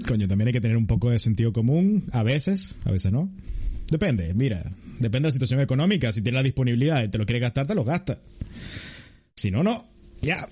[0.06, 3.30] coño, también hay que tener un poco de sentido común, a veces, a veces no.
[3.90, 4.62] Depende, mira,
[4.98, 6.12] depende de la situación económica.
[6.12, 8.18] Si tienes la disponibilidad y te lo quieres gastar, te lo gastas.
[9.34, 9.86] Si no, no.
[10.22, 10.48] Ya.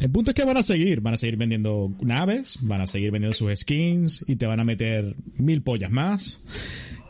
[0.00, 3.10] El punto es que van a seguir, van a seguir vendiendo naves, van a seguir
[3.10, 6.40] vendiendo sus skins y te van a meter mil pollas más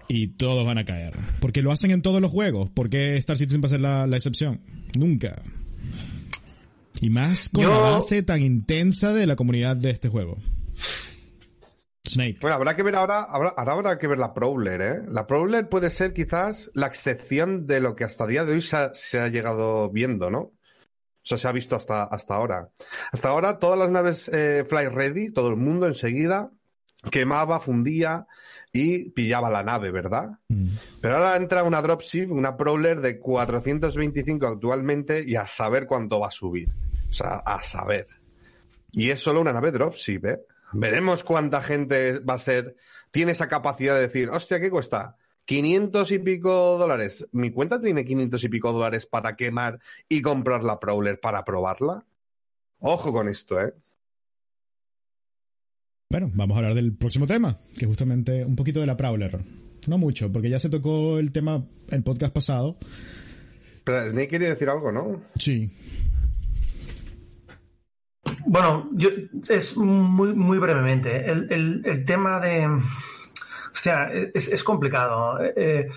[0.08, 1.14] y todos van a caer.
[1.40, 2.68] Porque lo hacen en todos los juegos.
[2.70, 4.60] ¿Por qué Star Citizen va a ser la, la excepción?
[4.98, 5.40] Nunca.
[7.00, 10.38] Y más con Yo- la base tan intensa de la comunidad de este juego.
[12.06, 12.38] Snake.
[12.40, 15.02] Bueno, habrá que ver ahora, habrá, ahora habrá que ver la Prowler, ¿eh?
[15.08, 18.76] La Prowler puede ser quizás la excepción de lo que hasta día de hoy se
[18.76, 20.38] ha, se ha llegado viendo, ¿no?
[20.40, 22.70] O sea, se ha visto hasta, hasta ahora.
[23.12, 26.50] Hasta ahora, todas las naves eh, Fly Ready, todo el mundo enseguida
[27.10, 28.26] quemaba, fundía
[28.72, 30.30] y pillaba la nave, ¿verdad?
[30.48, 30.68] Mm.
[31.00, 36.28] Pero ahora entra una dropship, una Prowler de 425 actualmente y a saber cuánto va
[36.28, 36.68] a subir.
[37.08, 38.06] O sea, a saber.
[38.92, 40.40] Y es solo una nave dropship, ¿eh?
[40.72, 42.76] Veremos cuánta gente va a ser,
[43.10, 45.16] tiene esa capacidad de decir, hostia, ¿qué cuesta?
[45.44, 47.28] 500 y pico dólares.
[47.32, 52.04] Mi cuenta tiene 500 y pico dólares para quemar y comprar la Prowler para probarla.
[52.78, 53.74] Ojo con esto, ¿eh?
[56.10, 59.38] Bueno, vamos a hablar del próximo tema, que es justamente un poquito de la Prowler.
[59.88, 62.76] No mucho, porque ya se tocó el tema el podcast pasado.
[63.84, 65.22] Pero Snake quería decir algo, ¿no?
[65.36, 65.70] Sí.
[68.46, 69.10] Bueno, yo,
[69.48, 71.30] es muy, muy brevemente.
[71.30, 72.66] El, el- el tema de.
[72.66, 72.80] O
[73.74, 75.38] sea, es, es complicado.
[75.56, 75.88] Eh,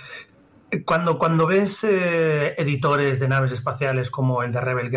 [0.83, 4.91] cuando, cuando ves eh, editores de naves espaciales como el de, Rebel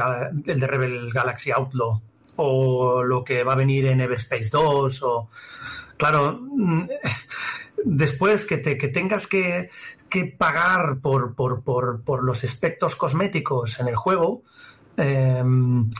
[0.46, 2.00] el de Rebel Galaxy Outlaw
[2.36, 5.28] o lo que va a venir en Everspace 2 o
[5.96, 6.88] claro mm,
[7.84, 9.70] después que, te, que tengas que,
[10.08, 14.42] que pagar por, por, por, por los aspectos cosméticos en el juego
[14.96, 15.90] eh, al-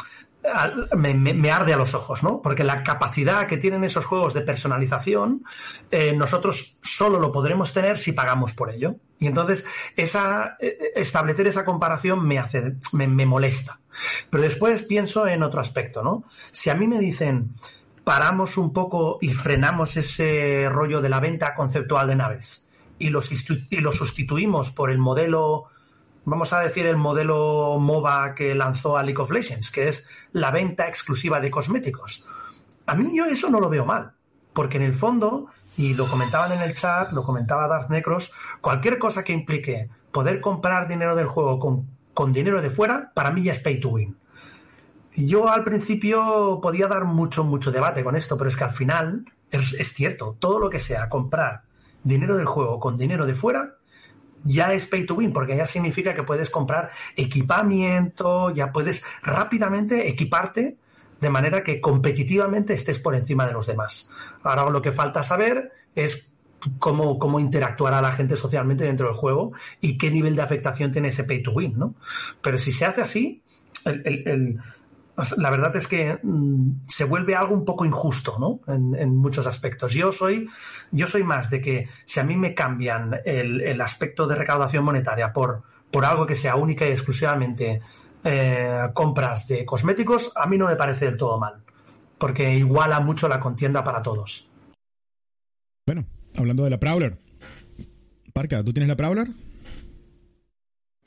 [0.97, 2.41] me, arde a los ojos, ¿no?
[2.43, 5.45] Porque la capacidad que tienen esos juegos de personalización,
[5.91, 8.97] eh, nosotros solo lo podremos tener si pagamos por ello.
[9.19, 9.65] Y entonces,
[9.97, 13.81] eh, establecer esa comparación me hace, me, molesta.
[14.31, 16.25] Pero después pienso en otro aspecto, ¿no?
[16.53, 17.55] Si a mí me dicen,
[18.05, 23.21] paramos un poco y frenamos ese rollo de la venta conceptual de naves y lo,
[23.71, 25.67] y lo sustituimos por el modelo
[26.29, 30.51] vamos a decir, el modelo MOBA que lanzó a League of Legends, que es la
[30.51, 32.27] venta exclusiva de cosméticos.
[32.87, 34.13] A mí yo eso no lo veo mal,
[34.53, 38.99] porque en el fondo, y lo comentaban en el chat, lo comentaba Darth Necros, cualquier
[38.99, 43.43] cosa que implique poder comprar dinero del juego con, con dinero de fuera, para mí
[43.43, 44.17] ya es pay to win.
[45.15, 49.25] Yo al principio podía dar mucho, mucho debate con esto, pero es que al final
[49.51, 51.63] es, es cierto, todo lo que sea comprar
[52.03, 53.78] dinero del juego con dinero de fuera,
[54.49, 60.09] ya es pay to win, porque ya significa que puedes comprar equipamiento, ya puedes rápidamente
[60.09, 60.77] equiparte
[61.21, 64.11] de manera que competitivamente estés por encima de los demás.
[64.43, 66.33] Ahora lo que falta saber es
[66.79, 71.09] cómo, cómo interactuará la gente socialmente dentro del juego y qué nivel de afectación tiene
[71.09, 71.95] ese pay to win, ¿no?
[72.41, 73.43] Pero si se hace así,
[73.85, 74.61] el- el- el-
[75.37, 78.61] la verdad es que mm, se vuelve algo un poco injusto, ¿no?
[78.73, 79.93] En, en muchos aspectos.
[79.93, 80.49] Yo soy,
[80.91, 84.85] yo soy más de que si a mí me cambian el, el aspecto de recaudación
[84.85, 87.81] monetaria por, por algo que sea única y exclusivamente
[88.25, 91.63] eh, compras de cosméticos, a mí no me parece del todo mal,
[92.19, 94.51] porque iguala mucho la contienda para todos.
[95.87, 96.05] Bueno,
[96.37, 97.17] hablando de la Prowler.
[98.35, 99.29] Parca, ¿tú tienes la Prowler?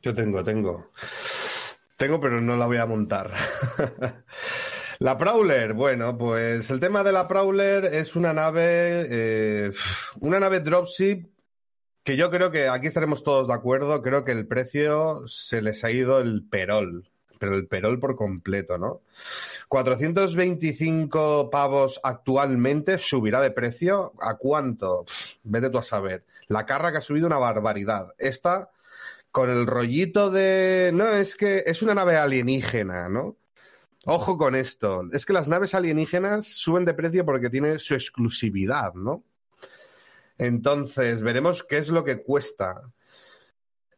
[0.02, 0.92] Yo tengo, tengo.
[2.02, 3.30] Tengo, pero no la voy a montar.
[4.98, 9.72] La Prowler, bueno, pues el tema de la Prowler es una nave, eh,
[10.20, 11.28] una nave dropship
[12.04, 14.02] que yo creo que aquí estaremos todos de acuerdo.
[14.02, 18.80] Creo que el precio se les ha ido el perol, pero el perol por completo,
[18.80, 19.02] ¿no?
[19.68, 24.14] 425 pavos actualmente subirá de precio.
[24.20, 25.06] ¿A cuánto?
[25.44, 26.26] Vete tú a saber.
[26.48, 28.08] La carra que ha subido una barbaridad.
[28.18, 28.72] Esta
[29.32, 30.92] con el rollito de.
[30.94, 33.38] No, es que es una nave alienígena, ¿no?
[34.06, 35.04] Ojo con esto.
[35.12, 39.24] Es que las naves alienígenas suben de precio porque tienen su exclusividad, ¿no?
[40.38, 42.82] Entonces, veremos qué es lo que cuesta.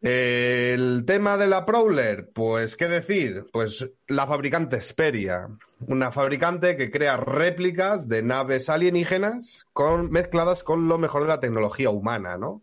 [0.02, 3.46] El tema de la Prowler, pues, ¿qué decir?
[3.54, 5.48] Pues la fabricante Xperia,
[5.88, 9.66] una fabricante que crea réplicas de naves alienígenas
[10.10, 12.62] mezcladas con lo mejor de la tecnología humana, ¿no?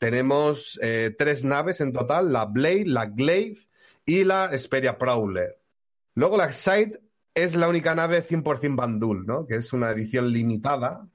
[0.00, 3.58] Tenemos eh, tres naves en total, la Blade, la Glaive
[4.06, 5.60] y la Xperia Prowler.
[6.14, 7.02] Luego la Excite
[7.34, 9.46] es la única nave 100% Bandul, ¿no?
[9.46, 11.06] Que es una edición limitada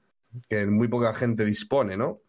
[0.48, 2.20] que muy poca gente dispone, ¿no?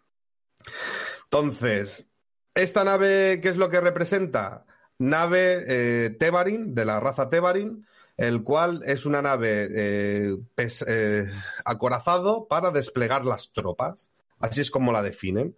[1.26, 2.08] Entonces,
[2.56, 4.66] esta nave, ¿qué es lo que representa?
[4.98, 7.86] Nave eh, Tevarin, de la raza Tevarin,
[8.18, 10.38] el cual es una nave eh,
[10.88, 11.32] eh,
[11.66, 14.10] acorazado para desplegar las tropas.
[14.40, 15.56] Así es como la definen.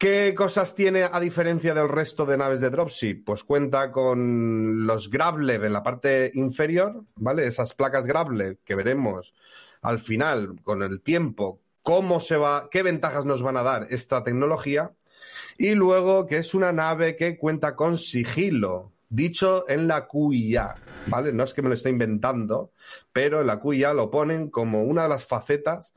[0.00, 3.22] ¿Qué cosas tiene a diferencia del resto de naves de Dropship?
[3.22, 7.46] Pues cuenta con los Grablev en la parte inferior, ¿vale?
[7.46, 9.34] Esas placas Grablev que veremos
[9.82, 14.24] al final, con el tiempo, cómo se va, qué ventajas nos van a dar esta
[14.24, 14.92] tecnología.
[15.58, 20.76] Y luego que es una nave que cuenta con sigilo, dicho en la QIA,
[21.08, 21.30] ¿vale?
[21.34, 22.72] No es que me lo esté inventando,
[23.12, 25.92] pero en la QIA lo ponen como una de las facetas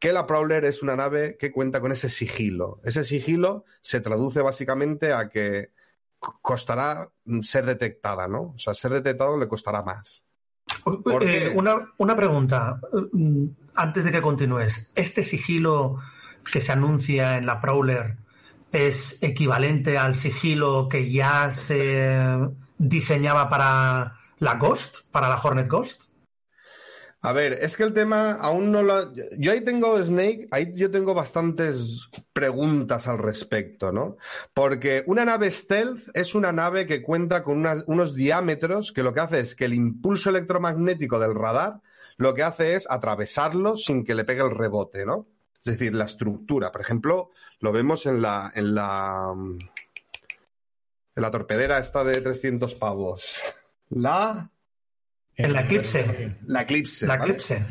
[0.00, 2.80] que la Prowler es una nave que cuenta con ese sigilo.
[2.82, 5.70] Ese sigilo se traduce básicamente a que
[6.18, 7.10] co- costará
[7.42, 8.54] ser detectada, ¿no?
[8.54, 10.24] O sea, ser detectado le costará más.
[10.84, 12.80] ¿Por Eh, una, una pregunta,
[13.12, 13.44] mm,
[13.74, 14.90] antes de que continúes.
[14.94, 15.98] ¿Este sigilo
[16.50, 18.16] que se anuncia en la Prowler
[18.72, 22.16] es equivalente al sigilo que ya se
[22.78, 26.04] diseñaba para la Ghost, para la Hornet Ghost?
[27.22, 29.12] A ver, es que el tema aún no lo...
[29.36, 34.16] Yo ahí tengo, Snake, ahí yo tengo bastantes preguntas al respecto, ¿no?
[34.54, 39.20] Porque una nave stealth es una nave que cuenta con unos diámetros que lo que
[39.20, 41.82] hace es que el impulso electromagnético del radar
[42.16, 45.26] lo que hace es atravesarlo sin que le pegue el rebote, ¿no?
[45.58, 46.72] Es decir, la estructura.
[46.72, 48.50] Por ejemplo, lo vemos en la...
[48.54, 49.34] En la
[51.16, 53.42] en la torpedera esta de 300 pavos.
[53.90, 54.50] La...
[55.44, 56.36] En la Eclipse.
[56.46, 57.06] La Eclipse.
[57.06, 57.32] La ¿vale?
[57.32, 57.64] Eclipse.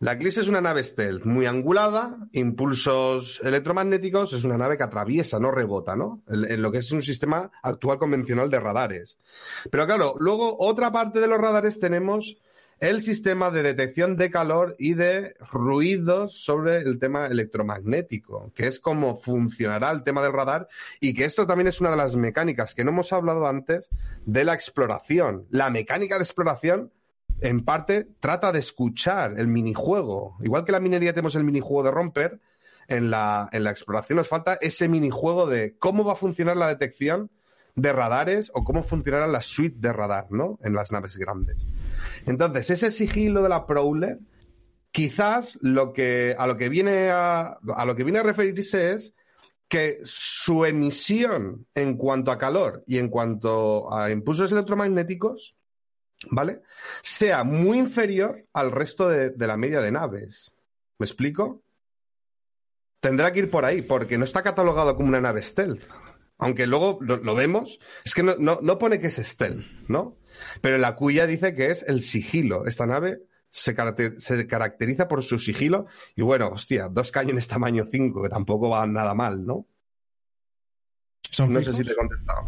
[0.00, 5.38] La Eclipse es una nave stealth muy angulada, impulsos electromagnéticos, es una nave que atraviesa,
[5.38, 6.22] no rebota, ¿no?
[6.28, 9.18] En lo que es un sistema actual convencional de radares.
[9.70, 12.38] Pero claro, luego otra parte de los radares tenemos
[12.78, 18.80] el sistema de detección de calor y de ruidos sobre el tema electromagnético, que es
[18.80, 20.68] cómo funcionará el tema del radar
[21.00, 23.88] y que esto también es una de las mecánicas que no hemos hablado antes
[24.26, 25.46] de la exploración.
[25.50, 26.92] La mecánica de exploración
[27.40, 30.36] en parte trata de escuchar el minijuego.
[30.42, 32.40] Igual que la minería tenemos el minijuego de romper,
[32.88, 36.68] en la, en la exploración nos falta ese minijuego de cómo va a funcionar la
[36.68, 37.30] detección
[37.74, 40.58] de radares o cómo funcionará la suite de radar, ¿no?
[40.62, 41.68] En las naves grandes.
[42.24, 44.18] Entonces, ese sigilo de la Prowler,
[44.92, 49.14] quizás lo que, a lo que viene a, a lo que viene a referirse es
[49.68, 55.56] que su emisión en cuanto a calor y en cuanto a impulsos electromagnéticos
[56.30, 56.62] ¿vale?
[57.02, 60.54] Sea muy inferior al resto de, de la media de naves.
[60.98, 61.62] ¿Me explico?
[63.00, 65.82] Tendrá que ir por ahí, porque no está catalogado como una nave stealth.
[66.38, 70.16] Aunque luego lo, lo vemos, es que no, no, no pone que es stealth, ¿no?
[70.60, 72.66] Pero la cuya dice que es el sigilo.
[72.66, 75.86] Esta nave se, caracter- se caracteriza por su sigilo.
[76.14, 79.66] Y bueno, hostia, dos cañones tamaño 5, que tampoco van nada mal, ¿no?
[81.30, 82.46] ¿Son No sé si te he contestado.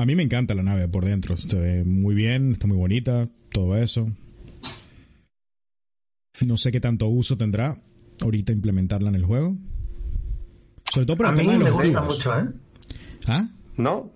[0.00, 1.36] A mí me encanta la nave por dentro.
[1.36, 4.10] Se ve muy bien, está muy bonita, todo eso.
[6.46, 7.76] No sé qué tanto uso tendrá
[8.22, 9.56] ahorita implementarla en el juego.
[10.90, 12.48] Sobre todo por A mí me los gusta mucho, ¿eh?
[13.28, 13.46] ¿Ah?
[13.76, 14.10] ¿No?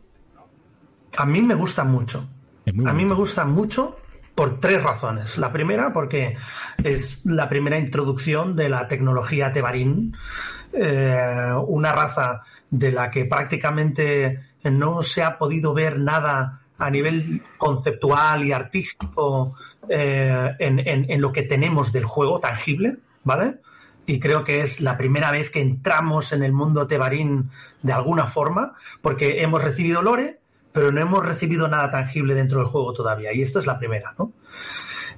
[1.19, 2.27] A mí me gusta mucho.
[2.65, 3.99] Es muy A mí me gusta mucho
[4.35, 5.37] por tres razones.
[5.37, 6.35] La primera, porque
[6.83, 10.17] es la primera introducción de la tecnología Tebarín,
[10.77, 17.43] eh, una raza de la que prácticamente no se ha podido ver nada a nivel
[17.57, 19.55] conceptual y artístico
[19.89, 23.57] eh, en, en- lo que tenemos del juego tangible, ¿vale?
[24.07, 27.49] Y creo que es la primera vez que entramos en el mundo Tebarín
[27.83, 30.41] de alguna forma, porque hemos recibido lore,
[30.73, 33.33] pero no hemos recibido nada tangible dentro del juego todavía.
[33.33, 34.33] Y esta es la primera, ¿no?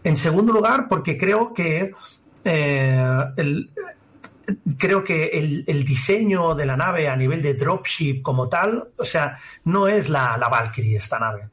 [0.04, 1.92] En segundo lugar, porque creo que
[2.44, 3.70] eh, el,
[4.78, 9.04] creo que el, el diseño de la nave a nivel de dropship como tal, o
[9.04, 11.48] sea, no es la, la Valkyrie esta nave.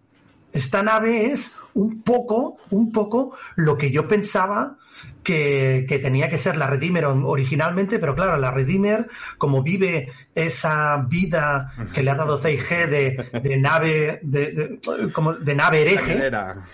[0.51, 4.77] Esta nave es un poco, un poco lo que yo pensaba
[5.23, 9.07] que, que tenía que ser la Redeemer originalmente, pero claro, la Redeemer,
[9.37, 14.79] como vive esa vida que le ha dado CIG de, de nave, de, de-
[15.11, 16.65] como de nave hereje, Era.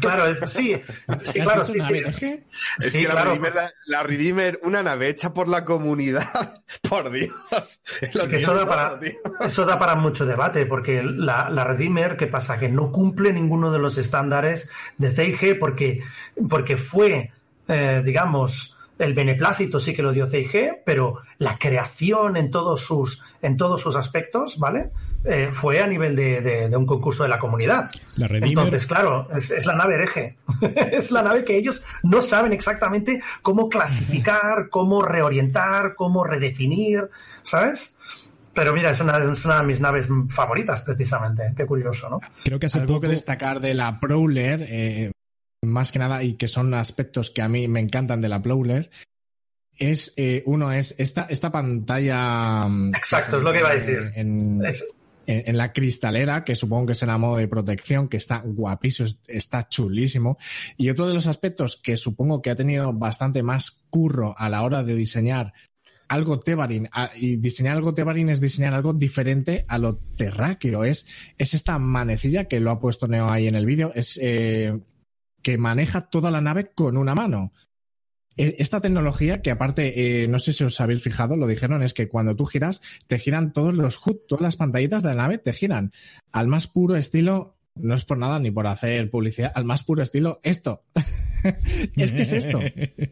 [0.00, 0.80] claro, es, sí,
[1.22, 2.02] sí, claro, sí, sí.
[2.78, 3.30] Es Sí, que la, claro.
[3.30, 7.32] Redeemer, la, la Redeemer, una nave hecha por la comunidad, por Dios.
[8.00, 8.98] Es que eso da, para,
[9.46, 12.58] eso da para mucho debate, porque la, la Redeemer, ¿qué pasa?
[12.58, 16.02] Que no cumple ninguno de los estándares de CIG porque,
[16.48, 17.32] porque fue,
[17.70, 23.24] eh, digamos, el beneplácito sí que lo dio CIG, pero la creación en todos sus,
[23.40, 24.90] en todos sus aspectos, ¿vale?
[25.24, 27.90] Eh, fue a nivel de, de- de un concurso de la comunidad.
[28.16, 30.36] La Entonces, claro, es, es la nave hereje.
[30.92, 37.08] es la nave que ellos no saben exactamente cómo clasificar, cómo reorientar, cómo redefinir,
[37.42, 37.98] ¿sabes?
[38.52, 41.54] Pero mira, es una, es una de mis naves favoritas, precisamente.
[41.56, 42.20] Qué curioso, ¿no?
[42.44, 43.02] Creo que hace Algo poco...
[43.02, 45.12] que destacar de la Prowler, eh,
[45.62, 48.90] más que nada, y que son aspectos que a mí me encantan de la Prowler,
[49.76, 52.66] es, eh, uno es esta, esta pantalla...
[52.68, 54.12] Mm, Exacto, es lo que iba a decir.
[54.14, 54.60] En,
[55.26, 60.38] en, la cristalera, que supongo que será modo de protección, que está guapísimo, está chulísimo.
[60.76, 64.62] Y otro de los aspectos que supongo que ha tenido bastante más curro a la
[64.62, 65.52] hora de diseñar
[66.08, 66.90] algo Tebarin.
[67.16, 70.84] Y diseñar algo Tebarin es diseñar algo diferente a lo terráqueo.
[70.84, 71.06] Es,
[71.38, 73.92] es esta manecilla que lo ha puesto Neo ahí en el vídeo.
[73.94, 74.74] Es eh,
[75.42, 77.52] que maneja toda la nave con una mano.
[78.36, 81.94] E, esta tecnología, que aparte, eh, no sé si os habéis fijado, lo dijeron, es
[81.94, 85.38] que cuando tú giras, te giran todos los HUD, todas las pantallitas de la nave,
[85.38, 85.92] te giran
[86.32, 90.02] al más puro estilo, no es por nada ni por hacer publicidad, al más puro
[90.02, 90.80] estilo, esto.
[91.96, 92.60] es que es esto.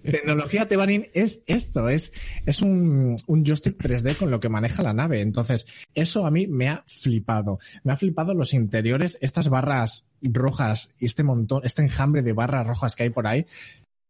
[0.02, 2.12] Tecnología Tebarin es esto, es,
[2.46, 5.20] es un, un joystick 3D con lo que maneja la nave.
[5.20, 7.58] Entonces, eso a mí me ha flipado.
[7.84, 12.66] Me ha flipado los interiores, estas barras rojas y este montón, este enjambre de barras
[12.66, 13.46] rojas que hay por ahí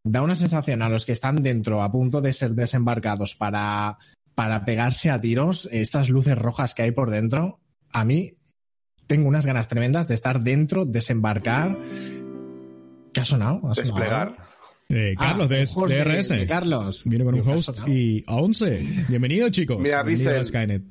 [0.05, 3.99] da una sensación a los que están dentro a punto de ser desembarcados para,
[4.35, 7.61] para pegarse a tiros, estas luces rojas que hay por dentro,
[7.91, 8.35] a mí
[9.07, 11.77] tengo unas ganas tremendas de estar dentro, desembarcar.
[13.19, 13.61] ¿Qué ha sonado?
[13.75, 14.37] Desplegar.
[14.89, 16.47] Eh, ah, Carlos de, DRS.
[16.47, 17.03] Carlos.
[17.05, 19.07] Viene con un host y a 11.
[19.09, 19.81] Bienvenido, chicos.
[19.81, 20.45] Me avisen.
[20.45, 20.83] Skynet.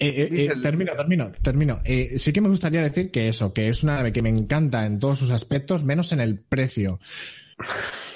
[0.00, 1.80] Eh, eh, termino, termino, termino.
[1.84, 4.98] sí que me gustaría decir que eso, que es una nave que me encanta en
[4.98, 6.98] todos sus aspectos, menos en el precio.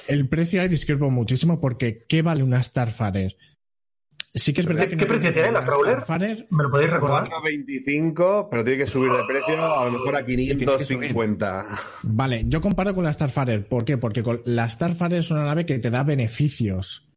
[0.08, 3.36] El precio ahí discrepo muchísimo porque ¿qué vale una Starfarer?
[4.34, 6.02] Sí que es verdad ¿Qué, ¿qué precio tiene la Prowler?
[6.50, 7.28] ¿Me lo podéis recordar?
[7.44, 11.64] 25, pero tiene que subir de precio a lo mejor a 550.
[12.04, 13.66] Vale, yo comparo con la Starfarer.
[13.68, 13.98] ¿Por qué?
[13.98, 17.11] Porque la Starfarer es una nave que te da beneficios.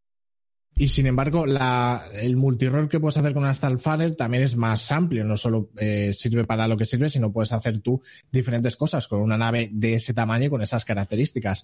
[0.77, 4.91] Y sin embargo, la, el multirol que puedes hacer con una Starfarer también es más
[4.91, 5.23] amplio.
[5.23, 9.21] No solo eh, sirve para lo que sirve, sino puedes hacer tú diferentes cosas con
[9.21, 11.63] una nave de ese tamaño y con esas características.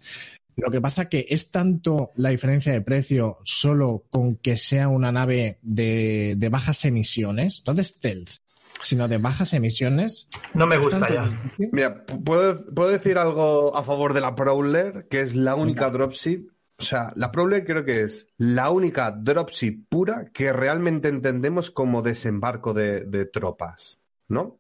[0.56, 5.12] Lo que pasa que es tanto la diferencia de precio solo con que sea una
[5.12, 8.30] nave de, de bajas emisiones, no de stealth,
[8.82, 10.30] sino de bajas emisiones.
[10.54, 11.38] No me gusta ya.
[11.74, 16.48] Mira, ¿puedo, ¿puedo, decir algo a favor de la Prowler, que es la única dropship
[16.82, 22.02] o sea, la Prowler creo que es la única dropship pura que realmente entendemos como
[22.02, 24.60] desembarco de, tropas, ¿no?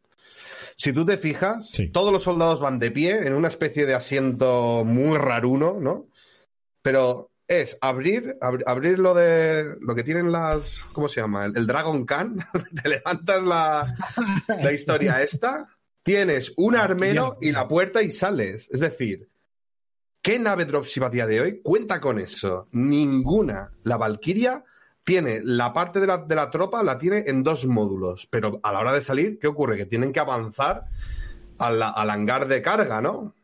[0.75, 4.83] Si tú te fijas, todos los soldados van de pie en una especie de asiento
[4.85, 6.09] muy raruno, ¿no?
[6.83, 11.45] Pero es abrir, abrir lo de lo que tienen las, ¿cómo se llama?
[11.45, 12.37] El, Dragon Khan,
[12.83, 13.95] te levantas la,
[14.47, 15.67] la historia esta,
[16.03, 18.69] tienes un armero y la puerta y sales.
[18.71, 19.30] Es decir,
[20.21, 22.67] ¿Qué nave dropship a día de hoy cuenta con eso?
[22.71, 23.71] Ninguna.
[23.83, 24.63] La Valkyria
[25.03, 28.71] tiene la parte de la, de la, tropa, la tiene en dos módulos, pero a
[28.71, 29.77] la hora de salir, ¿qué ocurre?
[29.77, 30.85] Que tienen que avanzar
[31.57, 33.35] al, al hangar de carga, ¿no?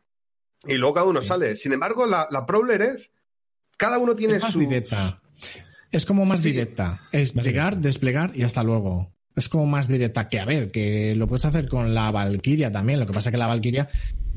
[0.68, 1.56] Y luego cada uno sale.
[1.56, 3.12] Sin embargo, la, la Prowler es.
[3.76, 4.54] Cada uno tiene es.
[4.56, 5.20] Directa.
[5.90, 7.08] Es como más directa.
[7.10, 9.12] Es llegar, desplegar y hasta luego.
[9.34, 13.00] Es como más directa que, a ver, que lo puedes hacer con la Valkyria también.
[13.00, 13.88] Lo que pasa es que la Valkyria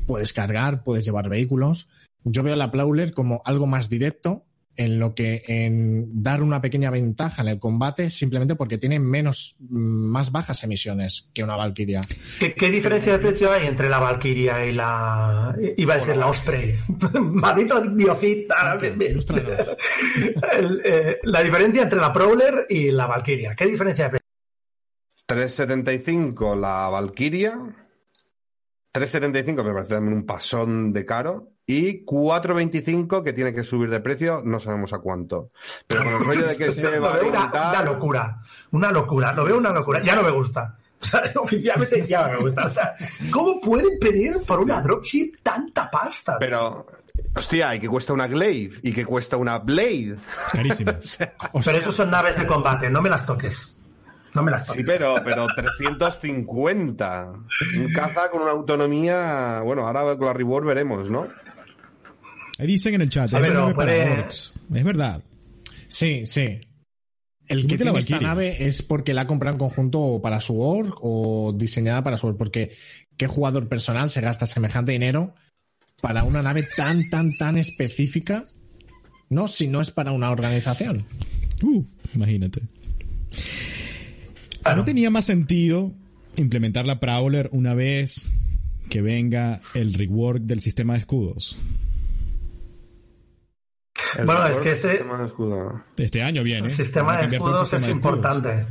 [0.06, 1.88] puedes cargar, puedes llevar vehículos
[2.24, 4.44] yo veo la Plauler como algo más directo
[4.76, 9.56] en lo que en dar una pequeña ventaja en el combate simplemente porque tiene menos
[9.60, 12.00] mm, más bajas emisiones que una Valkyria.
[12.38, 16.76] ¿Qué, diferencia de precio hay entre la Valkyria y la iba a decir la Osprey?
[17.20, 18.48] Maldito biocid.
[20.84, 23.54] Eh, la diferencia entre la Prowler y la Valkyria.
[23.54, 24.26] ¿Qué diferencia de precio?
[25.26, 27.58] 375 la Valkyria.
[28.92, 31.52] 375 me parece también un pasón de caro.
[31.72, 35.52] Y 4.25 que tiene que subir de precio, no sabemos a cuánto.
[35.86, 38.38] Pero con el rollo de que esté una, una, locura,
[38.72, 40.76] una locura, lo veo una locura, ya no me gusta.
[41.02, 42.64] O sea, oficialmente ya no me gusta.
[42.66, 42.94] O sea,
[43.32, 46.36] ¿cómo pueden pedir por una dropship tanta pasta?
[46.38, 46.86] Pero,
[47.34, 50.18] hostia, y que cuesta una Glaive y que cuesta una Blade.
[50.52, 50.92] Carísimo.
[51.64, 53.82] pero esos son naves de combate, no me las toques.
[54.32, 54.86] No me las toques.
[54.86, 57.32] Sí, pero, pero 350.
[57.78, 59.60] Un caza con una autonomía.
[59.64, 61.26] Bueno, ahora con la Reward veremos, ¿no?
[62.62, 63.24] Ahí dicen en el chat.
[64.72, 65.20] Es verdad.
[65.88, 66.60] Sí, sí.
[67.48, 71.52] El que tiene esta nave es porque la compra en conjunto para su org o
[71.56, 72.36] diseñada para su org.
[72.36, 72.70] Porque
[73.16, 75.34] ¿qué jugador personal se gasta semejante dinero
[76.00, 78.44] para una nave tan, tan, tan específica?
[79.28, 81.04] No, si no es para una organización.
[81.64, 81.82] Uh,
[82.14, 82.62] imagínate.
[84.64, 85.90] ¿No tenía más sentido
[86.36, 88.32] implementar la Prowler una vez
[88.88, 91.58] que venga el rework del sistema de escudos?
[94.24, 95.04] Bueno, es que este.
[95.96, 96.68] Este año viene.
[96.68, 98.66] El sistema de escudos es importante.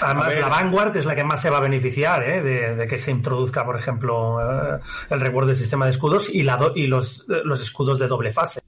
[0.00, 2.42] Además, la Vanguard es la que más se va a beneficiar ¿eh?
[2.42, 4.80] de, que se introduzca, por ejemplo, eh,
[5.10, 8.60] el recuerdo del sistema de escudos y, la y los, los escudos de doble fase.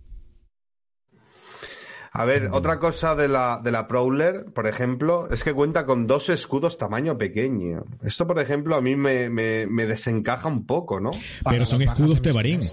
[2.16, 6.06] A ver, otra cosa de la, de la Prowler, por ejemplo, es que cuenta con
[6.06, 7.82] dos escudos tamaño pequeño.
[8.04, 11.10] Esto, por ejemplo, a mí me, me, desencaja un poco, ¿no?
[11.50, 12.70] Pero son escudos Tebarín.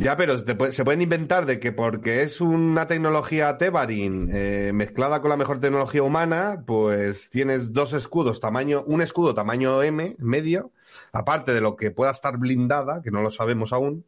[0.00, 5.28] Ya, pero se pueden inventar de que porque es una tecnología Tebarin eh, mezclada con
[5.28, 10.72] la mejor tecnología humana, pues tienes dos escudos tamaño, un escudo tamaño M, medio,
[11.12, 14.06] aparte de lo que pueda estar blindada, que no lo sabemos aún.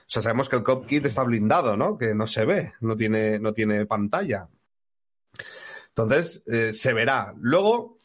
[0.00, 1.96] O sea, sabemos que el Cop Kit está blindado, ¿no?
[1.96, 4.48] Que no se ve, no tiene, no tiene pantalla.
[5.90, 7.32] Entonces, eh, se verá.
[7.38, 7.98] Luego,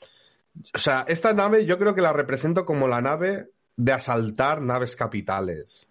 [0.71, 4.95] o sea, esta nave yo creo que la represento como la nave de asaltar naves
[4.95, 5.89] capitales.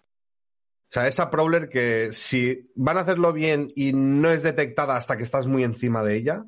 [0.93, 5.17] O sea, esa Prowler que si van a hacerlo bien y no es detectada hasta
[5.17, 6.45] que estás muy encima de ella,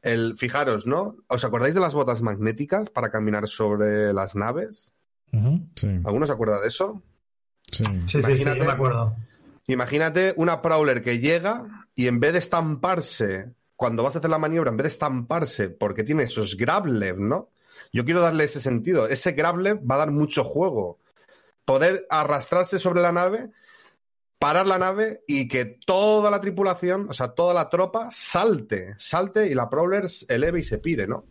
[0.00, 1.16] el, fijaros, ¿no?
[1.26, 4.92] ¿Os acordáis de las botas magnéticas para caminar sobre las naves?
[5.74, 5.88] sí.
[6.04, 7.02] ¿Alguno se acuerda de eso?
[7.72, 9.16] Sí, sí, sí, me acuerdo.
[9.66, 14.38] Imagínate una Prowler que llega y en vez de estamparse, cuando vas a hacer la
[14.38, 17.48] maniobra, en vez de estamparse, porque tiene esos grablev, ¿no?
[17.92, 19.08] Yo quiero darle ese sentido.
[19.08, 21.00] Ese grablev va a dar mucho juego.
[21.64, 23.50] Poder arrastrarse sobre la nave
[24.44, 29.48] parar la nave y que toda la tripulación, o sea, toda la tropa salte, salte
[29.48, 31.24] y la Prowler eleve y se pire, ¿no?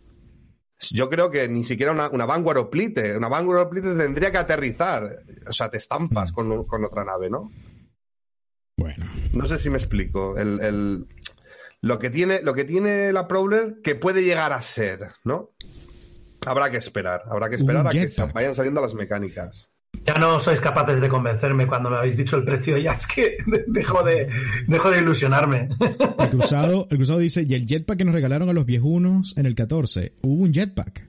[0.90, 4.32] Yo creo que ni siquiera una, una Vanguard o Plite, una Vanguard o Plite tendría
[4.32, 5.08] que aterrizar,
[5.46, 6.34] o sea, te estampas mm.
[6.64, 7.52] con, otra nave, ¿no?
[8.76, 9.06] Bueno.
[9.32, 10.36] No sé si me explico.
[10.36, 11.06] El,
[11.82, 15.52] lo, que tiene, lo que tiene la Prowler que puede llegar a ser, ¿no?
[16.44, 19.70] Habrá que esperar, habrá que esperar a que vayan saliendo las mecánicas.
[20.04, 23.38] Ya no sois capaces de convencerme cuando me habéis dicho el precio, ya es que
[23.66, 24.28] dejo de,
[24.66, 25.70] dejo de ilusionarme.
[26.18, 29.46] El cruzado, el cruzado dice, y el jetpack que nos regalaron a los viejunos en
[29.46, 31.06] el 14, hubo un jetpack.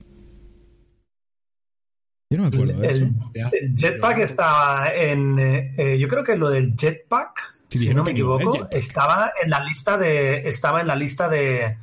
[2.30, 3.06] Yo no me acuerdo de eso.
[3.34, 8.68] El jetpack estaba en, eh, yo creo que lo del jetpack, si no me equivoco,
[8.72, 11.78] estaba en la lista de, estaba en la lista de,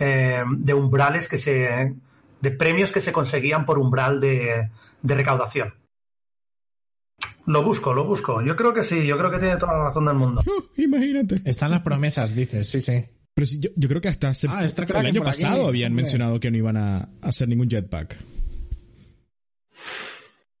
[0.00, 1.94] eh, de umbrales que se,
[2.40, 4.68] de premios que se conseguían por umbral de,
[5.00, 5.72] de recaudación.
[7.46, 8.42] Lo busco, lo busco.
[8.42, 10.42] Yo creo que sí, yo creo que tiene toda la razón del mundo.
[10.76, 11.36] imagínate.
[11.44, 13.04] Están las promesas, dices, sí, sí.
[13.34, 16.76] Pero sí, yo, creo que hasta ah, el año pasado habían mencionado que no iban
[16.76, 18.16] a hacer ningún jetpack.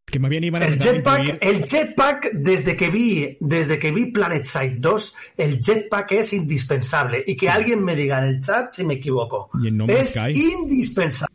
[0.04, 4.12] Que más bien iban a el jetpack, el jetpack desde que vi desde que vi
[4.12, 8.84] PlanetSide 2, el jetpack es indispensable y que alguien me diga en el chat si
[8.84, 9.50] me equivoco.
[9.88, 11.34] es indispensable.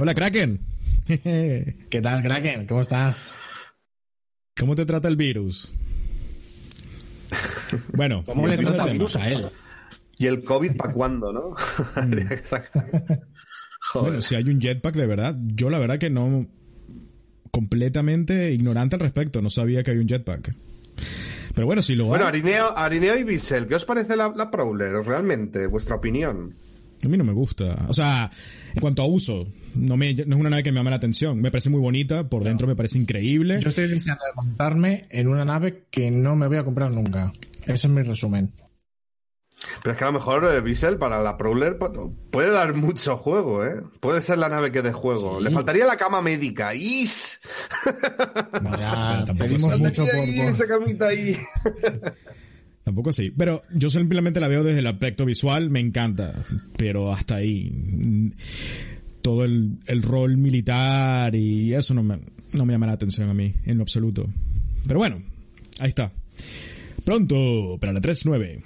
[0.00, 0.60] Hola Kraken.
[1.06, 2.66] ¿Qué tal Kraken?
[2.66, 3.32] ¿Cómo estás?
[4.58, 5.70] ¿Cómo te trata el virus?
[7.92, 9.46] Bueno, ¿cómo le trata el virus a él?
[10.18, 11.54] ¿Y el COVID para cuándo, no?
[11.96, 12.14] Mm.
[14.00, 16.46] bueno, si hay un jetpack de verdad, yo la verdad que no.
[17.50, 20.54] completamente ignorante al respecto, no sabía que había un jetpack.
[21.54, 24.92] Pero bueno, si lo Bueno, Arineo, Arineo y Bissell, ¿qué os parece la, la Prowler
[25.04, 25.66] realmente?
[25.66, 26.52] ¿Vuestra opinión?
[27.04, 27.86] A mí no me gusta.
[27.88, 28.30] O sea,
[28.74, 31.40] en cuanto a uso, no, me, no es una nave que me llame la atención.
[31.40, 33.60] Me parece muy bonita, por dentro me parece increíble.
[33.60, 37.32] Yo estoy deseando de montarme en una nave que no me voy a comprar nunca.
[37.64, 38.52] Ese es mi resumen.
[39.82, 41.78] Pero es que a lo mejor eh, para la Prowler
[42.30, 43.82] puede dar mucho juego, ¿eh?
[44.00, 45.40] Puede ser la nave que dé juego.
[45.40, 46.74] Le faltaría la cama médica.
[46.74, 47.40] ¡Is!
[48.78, 51.36] Ya, pedimos mucho por, esa camita ahí.
[52.86, 53.32] Tampoco así.
[53.36, 56.46] Pero yo simplemente la veo desde el aspecto visual, me encanta.
[56.76, 58.32] Pero hasta ahí.
[59.22, 62.20] Todo el, rol militar y eso no me,
[62.52, 64.32] no me llama la atención a mí, en lo absoluto.
[64.86, 65.20] Pero bueno,
[65.80, 66.12] ahí está.
[67.04, 68.62] Pronto, para la 3.9.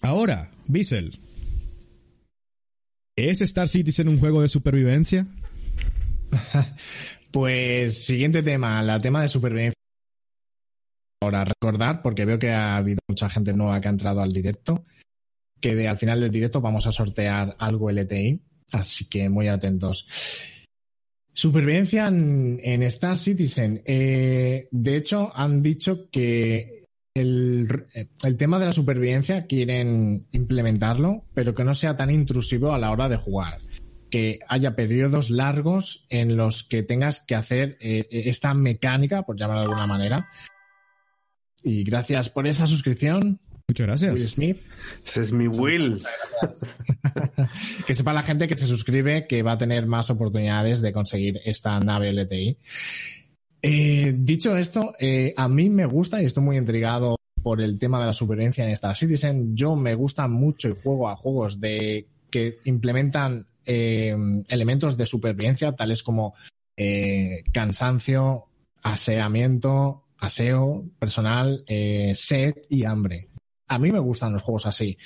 [0.00, 1.18] Ahora, Bissell.
[3.16, 5.26] ¿Es Star Citizen un juego de supervivencia?
[7.32, 9.74] pues siguiente tema, la tema de supervivencia
[11.24, 14.84] ahora recordar, porque veo que ha habido mucha gente nueva que ha entrado al directo,
[15.60, 18.42] que al final del directo vamos a sortear algo LTI,
[18.72, 20.06] así que muy atentos.
[21.32, 23.82] Supervivencia en, Star Citizen.
[23.84, 26.84] Eh, de hecho, han dicho que
[27.14, 27.86] el,
[28.22, 32.92] el, tema de la supervivencia quieren implementarlo, pero que no sea tan intrusivo a la
[32.92, 33.60] hora de jugar.
[34.10, 39.62] Que haya periodos largos en los que tengas que hacer eh, esta mecánica, por llamarlo
[39.62, 40.28] de alguna manera,
[41.64, 43.40] y gracias por esa suscripción.
[43.68, 44.12] Muchas gracias.
[44.12, 44.58] Will Smith.
[45.04, 46.02] Ese es mi Will.
[47.86, 51.40] que sepa la gente que se suscribe que va a tener más oportunidades de conseguir
[51.44, 52.58] esta nave LTI.
[53.62, 58.00] Eh, dicho esto, eh, a mí me gusta y estoy muy intrigado por el tema
[58.00, 59.56] de la supervivencia en Star Citizen.
[59.56, 64.14] Yo me gusta mucho y juego a juegos de que implementan eh,
[64.48, 66.34] elementos de supervivencia, tales como
[66.76, 68.46] eh, cansancio,
[68.82, 73.28] aseamiento, aseo personal, eh, sed y hambre.
[73.68, 74.98] A mí me gustan los juegos así.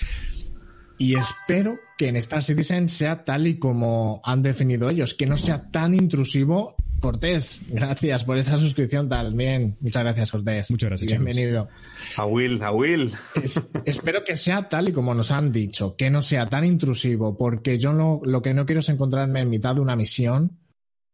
[1.01, 5.39] Y espero que en Star Citizen sea tal y como han definido ellos, que no
[5.39, 6.75] sea tan intrusivo.
[7.01, 9.77] Cortés, gracias por esa suscripción también.
[9.81, 10.69] Muchas gracias, Cortés.
[10.73, 11.69] Muchas gracias, Bienvenido.
[12.17, 13.13] A Will, a Will.
[13.41, 17.37] Es- espero que sea tal y como nos han dicho, que no sea tan intrusivo,
[17.39, 20.59] porque yo no, lo que no quiero es encontrarme en mitad de una misión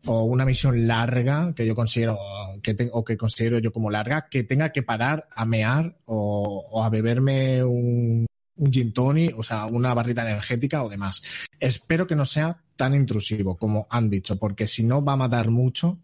[0.07, 2.19] o una misión larga que yo considero
[2.63, 6.67] que te- o que considero yo como larga, que tenga que parar a mear o,
[6.71, 8.27] o a beberme un,
[8.57, 11.23] un gin tonic, o sea, una barrita energética o demás.
[11.59, 15.51] Espero que no sea tan intrusivo como han dicho, porque si no va a matar
[15.51, 15.99] mucho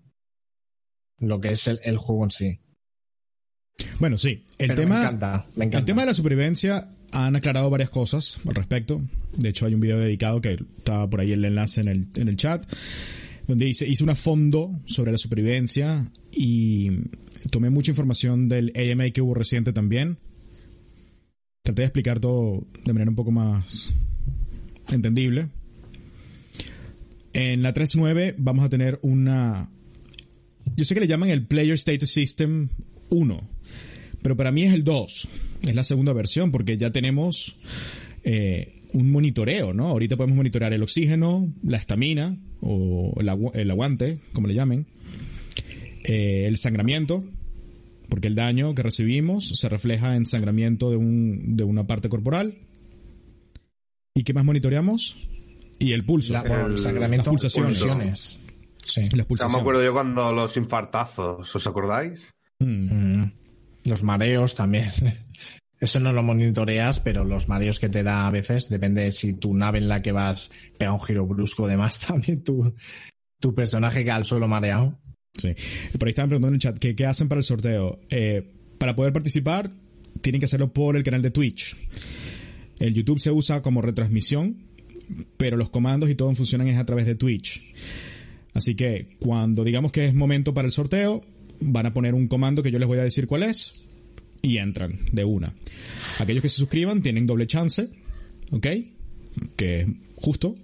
[1.18, 2.60] lo que es el, el juego en sí.
[3.98, 4.47] Bueno, sí.
[4.59, 5.78] El Pero tema, me encanta, me encanta.
[5.78, 9.01] el tema de la supervivencia han aclarado varias cosas al respecto.
[9.36, 12.28] De hecho, hay un video dedicado que estaba por ahí el enlace en el, en
[12.28, 12.64] el chat,
[13.51, 16.90] donde hice, hice una fondo sobre la supervivencia y
[17.51, 20.18] tomé mucha información del AMA que hubo reciente también.
[21.62, 23.93] Traté de explicar todo de manera un poco más
[24.89, 25.48] entendible.
[27.32, 29.70] En la 3.9 vamos a tener una...
[30.77, 32.68] Yo sé que le llaman el Player Status System
[33.10, 33.51] 1,
[34.22, 35.28] pero para mí es el 2.
[35.62, 37.56] Es la segunda versión porque ya tenemos
[38.22, 39.89] eh, un monitoreo, ¿no?
[39.89, 44.87] Ahorita podemos monitorear el oxígeno, la estamina o el, agu- el aguante, como le llamen,
[46.05, 47.23] eh, el sangramiento,
[48.09, 52.55] porque el daño que recibimos se refleja en sangramiento de, un, de una parte corporal.
[54.15, 55.29] ¿Y qué más monitoreamos?
[55.79, 56.33] Y el pulso.
[56.33, 57.79] La- bueno, el El- sangramiento, las pulsaciones.
[57.79, 58.47] pulsiones.
[58.85, 59.03] Sí.
[59.03, 59.55] Las O sea, pulsaciones.
[59.57, 62.31] me acuerdo yo cuando los infartazos, ¿os acordáis?
[62.59, 63.21] Mm.
[63.23, 63.33] Mm.
[63.85, 64.91] Los mareos también.
[65.81, 69.32] Eso no lo monitoreas, pero los mareos que te da a veces, depende de si
[69.32, 72.74] tu nave en la que vas pega un giro brusco, demás también tu,
[73.40, 75.01] tu personaje cae al suelo mareado.
[75.36, 75.55] Sí.
[75.98, 77.98] Por ahí estaban preguntando en el chat qué hacen para el sorteo.
[78.11, 79.70] Eh, para poder participar,
[80.20, 81.74] tienen que hacerlo por el canal de Twitch.
[82.78, 84.66] El YouTube se usa como retransmisión,
[85.39, 87.74] pero los comandos y todo funcionan es a través de Twitch.
[88.52, 91.23] Así que cuando digamos que es momento para el sorteo,
[91.61, 93.90] van a poner un comando que yo les voy a decir cuál es
[94.43, 95.55] y entran de una.
[96.19, 97.89] Aquellos que se suscriban tienen doble chance,
[98.51, 98.67] ¿ok?
[99.57, 99.87] Que es
[100.17, 100.57] justo.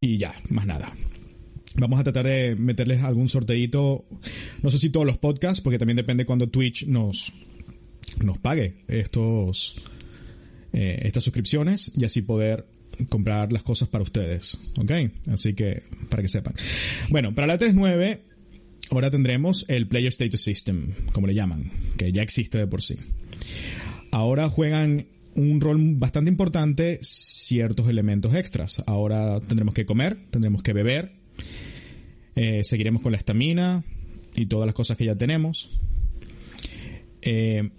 [0.00, 0.92] Y ya, más nada.
[1.76, 4.04] Vamos a tratar de meterles algún sorteito.
[4.62, 7.32] No sé si todos los podcasts, porque también depende cuando Twitch nos,
[8.22, 9.82] nos pague estos,
[10.72, 12.66] eh, estas suscripciones y así poder
[13.08, 14.72] comprar las cosas para ustedes.
[14.78, 14.92] ¿Ok?
[15.30, 16.54] Así que, para que sepan.
[17.08, 18.20] Bueno, para la 3.9,
[18.92, 22.94] ahora tendremos el Player Status System, como le llaman, que ya existe de por sí.
[24.10, 28.82] Ahora juegan un rol bastante importante ciertos elementos extras.
[28.86, 31.12] Ahora tendremos que comer, tendremos que beber,
[32.34, 33.82] eh, seguiremos con la estamina
[34.34, 35.80] y todas las cosas que ya tenemos.
[37.22, 37.70] Eh,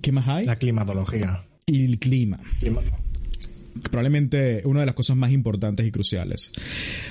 [0.00, 0.46] ¿Qué más hay?
[0.46, 1.44] La climatología.
[1.66, 2.38] Y el clima.
[2.60, 2.82] Clima-
[3.82, 6.52] Probablemente una de las cosas más importantes y cruciales.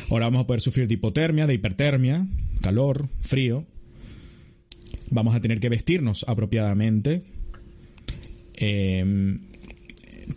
[0.10, 2.28] Ahora vamos a poder sufrir de hipotermia, de hipertermia,
[2.62, 3.66] calor, frío.
[5.10, 7.24] Vamos a tener que vestirnos apropiadamente.
[8.58, 9.40] Eh,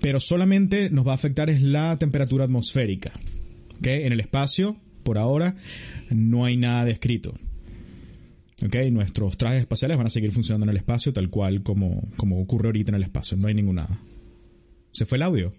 [0.00, 3.12] pero solamente nos va a afectar es la temperatura atmosférica.
[3.78, 3.86] ¿ok?
[3.86, 5.56] En el espacio, por ahora,
[6.10, 7.34] no hay nada descrito.
[8.64, 8.76] ¿ok?
[8.90, 12.68] Nuestros trajes espaciales van a seguir funcionando en el espacio tal cual como, como ocurre
[12.68, 13.36] ahorita en el espacio.
[13.36, 13.86] No hay ninguna.
[14.92, 15.52] ¿Se fue el audio?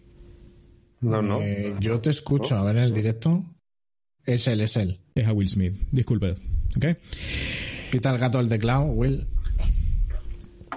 [1.03, 1.41] No, no.
[1.41, 3.43] Eh, yo te escucho, a ver en el directo.
[4.25, 4.99] Es él, es él.
[5.15, 5.75] Es a Will Smith.
[5.91, 6.35] Disculpe.
[6.75, 6.85] ¿Ok?
[7.91, 9.27] Quita el gato del teclado, Will.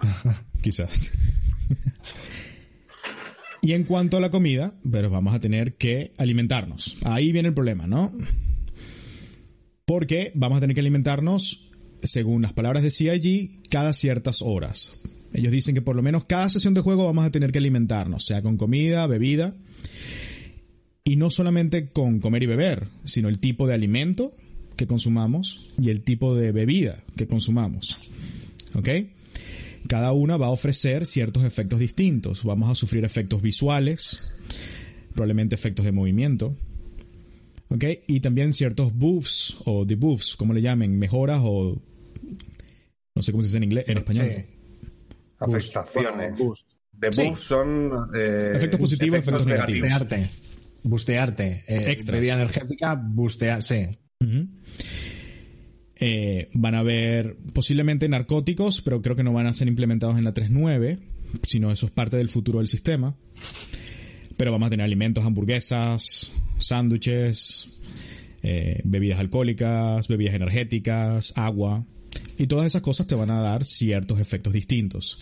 [0.62, 1.12] Quizás.
[3.62, 6.98] y en cuanto a la comida, pero vamos a tener que alimentarnos.
[7.04, 8.12] Ahí viene el problema, ¿no?
[9.84, 11.70] Porque vamos a tener que alimentarnos,
[12.02, 15.00] según las palabras de CIG, cada ciertas horas.
[15.32, 18.24] Ellos dicen que por lo menos cada sesión de juego vamos a tener que alimentarnos,
[18.24, 19.54] sea con comida, bebida.
[21.08, 24.32] Y no solamente con comer y beber, sino el tipo de alimento
[24.76, 27.96] que consumamos y el tipo de bebida que consumamos.
[28.74, 28.88] ¿Ok?
[29.88, 32.42] Cada una va a ofrecer ciertos efectos distintos.
[32.42, 34.32] Vamos a sufrir efectos visuales,
[35.14, 36.56] probablemente efectos de movimiento.
[37.68, 37.84] ¿Ok?
[38.08, 41.80] Y también ciertos buffs o debuffs, como le llamen, mejoras o.
[43.14, 44.26] No sé cómo se dice en inglés, en español.
[44.36, 44.44] Sí.
[45.38, 46.16] Afectaciones.
[46.32, 46.66] Bueno, boost.
[46.92, 47.28] De Sí.
[47.28, 48.08] buff son.
[48.14, 49.88] eh, Efectos positivos, efectos negativos.
[49.88, 50.30] Bustearte.
[50.86, 51.64] Bustearte.
[51.66, 53.98] Eh, bebida energética, bustear, sí.
[54.20, 54.48] Ujú.
[55.98, 60.24] Eh, van a haber posiblemente narcóticos, pero creo que no van a ser implementados en
[60.24, 60.98] la 3.9,
[61.42, 63.16] sino eso es parte del futuro del sistema.
[64.36, 67.80] Pero vamos a tener alimentos, hamburguesas, sándwiches,
[68.42, 71.84] eh, bebidas alcohólicas, bebidas energéticas, agua.
[72.38, 75.18] Y todas esas cosas te van a dar ciertos efectos distintos.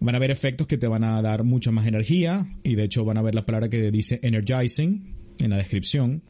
[0.00, 3.04] Van a haber efectos que te van a dar mucha más energía y de hecho
[3.04, 6.22] van a ver la palabra que dice energizing en la descripción.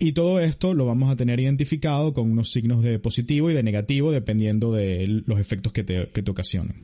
[0.00, 3.62] Y todo esto lo vamos a tener identificado con unos signos de positivo y de
[3.62, 6.76] negativo dependiendo de los efectos que te, que te ocasionen.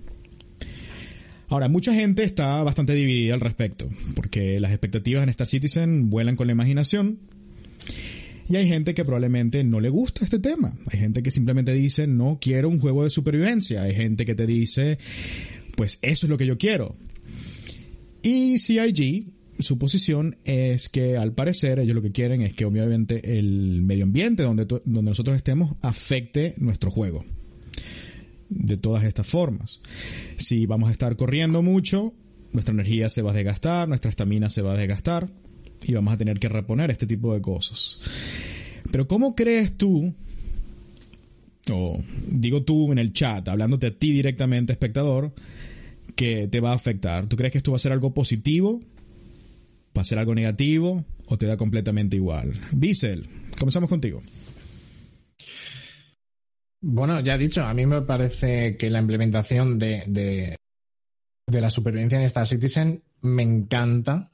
[1.48, 6.36] Ahora, mucha gente está bastante dividida al respecto, porque las expectativas en Star Citizen vuelan
[6.36, 7.18] con la imaginación.
[8.48, 10.76] Y hay gente que probablemente no le gusta este tema.
[10.90, 13.82] Hay gente que simplemente dice, no quiero un juego de supervivencia.
[13.82, 14.98] Hay gente que te dice,
[15.76, 16.96] pues eso es lo que yo quiero.
[18.22, 23.38] Y CIG, su posición es que al parecer ellos lo que quieren es que obviamente
[23.38, 27.24] el medio ambiente donde, donde nosotros estemos afecte nuestro juego.
[28.48, 29.80] De todas estas formas.
[30.36, 32.14] Si vamos a estar corriendo mucho,
[32.52, 35.30] nuestra energía se va a desgastar, nuestra estamina se va a desgastar
[35.82, 38.00] y vamos a tener que reponer este tipo de cosas.
[38.90, 40.14] Pero ¿cómo crees tú,
[41.70, 45.32] o digo tú en el chat, hablándote a ti directamente, espectador,
[46.16, 47.26] que te va a afectar?
[47.26, 48.80] ¿Tú crees que esto va a ser algo positivo?
[49.96, 51.04] ¿Va a ser algo negativo?
[51.26, 52.60] ¿O te da completamente igual?
[52.72, 53.28] Bissell,
[53.58, 54.22] comenzamos contigo.
[56.80, 60.56] Bueno, ya he dicho, a mí me parece que la implementación de, de,
[61.46, 64.30] de la supervivencia en Star Citizen me encanta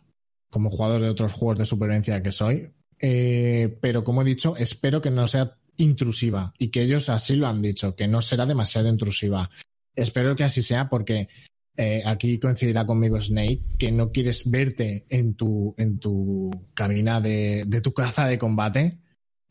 [0.51, 2.73] como jugador de otros juegos de supervivencia que soy.
[2.99, 7.47] Eh, pero como he dicho, espero que no sea intrusiva y que ellos así lo
[7.47, 9.51] han dicho, que no será demasiado intrusiva.
[9.95, 11.29] Espero que así sea porque
[11.77, 17.65] eh, aquí coincidirá conmigo Snake, que no quieres verte en tu, en tu cabina de,
[17.67, 18.99] de tu caza de combate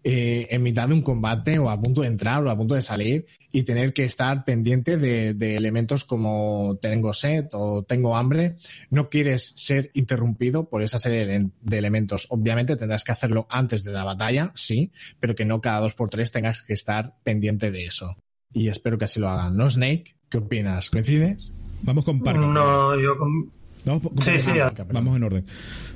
[0.03, 2.81] eh, en mitad de un combate o a punto de entrar o a punto de
[2.81, 8.55] salir y tener que estar pendiente de, de, elementos como tengo sed o tengo hambre.
[8.89, 12.27] No quieres ser interrumpido por esa serie de, de, elementos.
[12.29, 16.09] Obviamente tendrás que hacerlo antes de la batalla, sí, pero que no cada dos por
[16.09, 18.15] tres tengas que estar pendiente de eso.
[18.53, 19.57] Y espero que así lo hagan.
[19.57, 20.15] ¿No, Snake?
[20.29, 20.89] ¿Qué opinas?
[20.89, 21.51] ¿Coincides?
[21.81, 22.47] Vamos con Parga.
[22.47, 23.51] No, yo con...
[23.85, 25.45] Vamos, con sí, sí, Parga, Vamos en orden.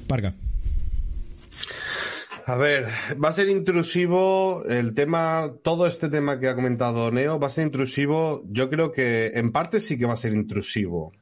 [0.08, 0.34] Parga.
[2.46, 2.88] A ver,
[3.24, 7.50] va a ser intrusivo el tema, todo este tema que ha comentado Neo, va a
[7.50, 11.14] ser intrusivo, yo creo que en parte sí que va a ser intrusivo.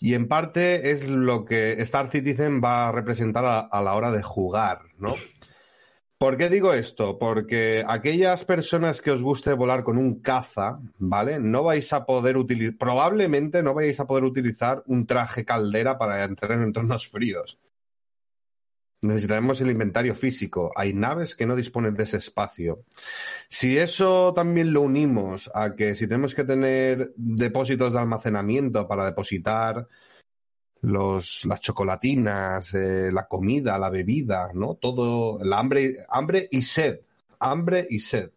[0.00, 4.22] Y en parte es lo que Star Citizen va a representar a, la hora de
[4.22, 5.14] jugar, ¿no?
[6.18, 7.20] ¿Por qué digo esto?
[7.20, 11.38] Porque aquellas personas que os guste volar con un caza, ¿vale?
[11.38, 16.24] No vais a poder utilizar, probablemente no vais a poder utilizar un traje caldera para
[16.24, 17.60] entrar en entornos fríos.
[19.02, 20.70] Necesitaremos el inventario físico.
[20.76, 22.84] Hay naves que no disponen de ese espacio.
[23.48, 29.04] Si eso también lo unimos a que si tenemos que tener depósitos de almacenamiento para
[29.04, 29.88] depositar
[30.82, 34.76] los, las chocolatinas, eh, la comida, la bebida, ¿no?
[34.76, 37.00] Todo, el hambre, hambre y sed.
[37.40, 38.30] Hambre y sed.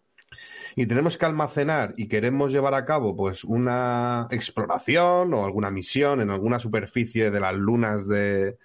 [0.75, 6.21] Y tenemos que almacenar y queremos llevar a cabo, pues, una exploración o alguna misión
[6.21, 8.57] en alguna superficie de las lunas de,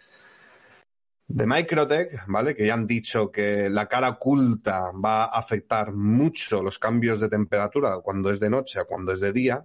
[1.32, 2.56] de Microtech, ¿vale?
[2.56, 7.28] Que ya han dicho que la cara oculta va a afectar mucho los cambios de
[7.28, 9.64] temperatura cuando es de noche a cuando es de día.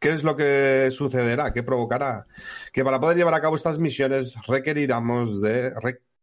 [0.00, 1.52] ¿Qué es lo que sucederá?
[1.52, 2.26] ¿Qué provocará?
[2.72, 5.72] Que para poder llevar a cabo estas misiones requeriremos de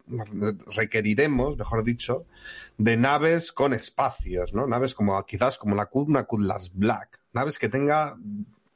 [0.08, 2.26] mejor dicho,
[2.78, 4.68] de naves con espacios, ¿no?
[4.68, 8.18] Naves como quizás como la Kudna Kudlas Black, naves que tenga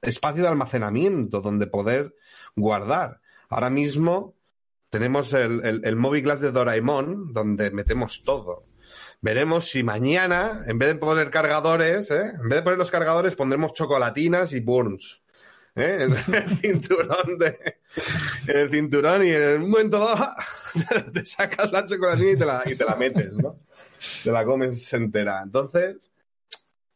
[0.01, 2.15] espacio de almacenamiento donde poder
[2.55, 3.21] guardar.
[3.49, 4.35] Ahora mismo
[4.89, 8.65] tenemos el, el, el Glass de Doraemon, donde metemos todo.
[9.21, 12.33] Veremos si mañana, en vez de poner cargadores, ¿eh?
[12.41, 15.21] en vez de poner los cargadores, pondremos chocolatinas y burns.
[15.75, 15.97] ¿eh?
[15.99, 17.77] En el cinturón de.
[18.47, 20.25] En el cinturón y en un momento dado
[21.13, 23.59] te sacas la chocolatina y te la, y te la metes, ¿no?
[24.23, 25.41] Te la comes entera.
[25.43, 25.97] Entonces,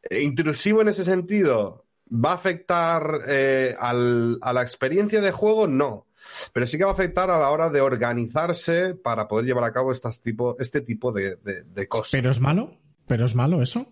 [0.10, 5.68] intrusivo en ese sentido, ¿va a afectar eh, al, a la experiencia de juego?
[5.68, 6.08] No
[6.52, 9.74] pero sí que va a afectar a la hora de organizarse para poder llevar a
[9.74, 12.12] cabo estas tipo, este tipo de, de, de cosas.
[12.12, 12.78] ¿Pero es malo?
[13.08, 13.88] ¿Pero es malo eso?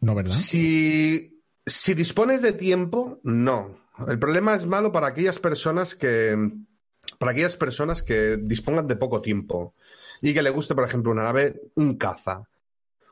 [0.00, 0.34] No, ¿verdad?
[0.34, 3.78] Si, si dispones de tiempo, no.
[4.06, 6.36] El problema es malo para aquellas personas que
[7.18, 9.74] para aquellas personas que dispongan de poco tiempo
[10.20, 12.48] y que le guste, por ejemplo, una nave, un caza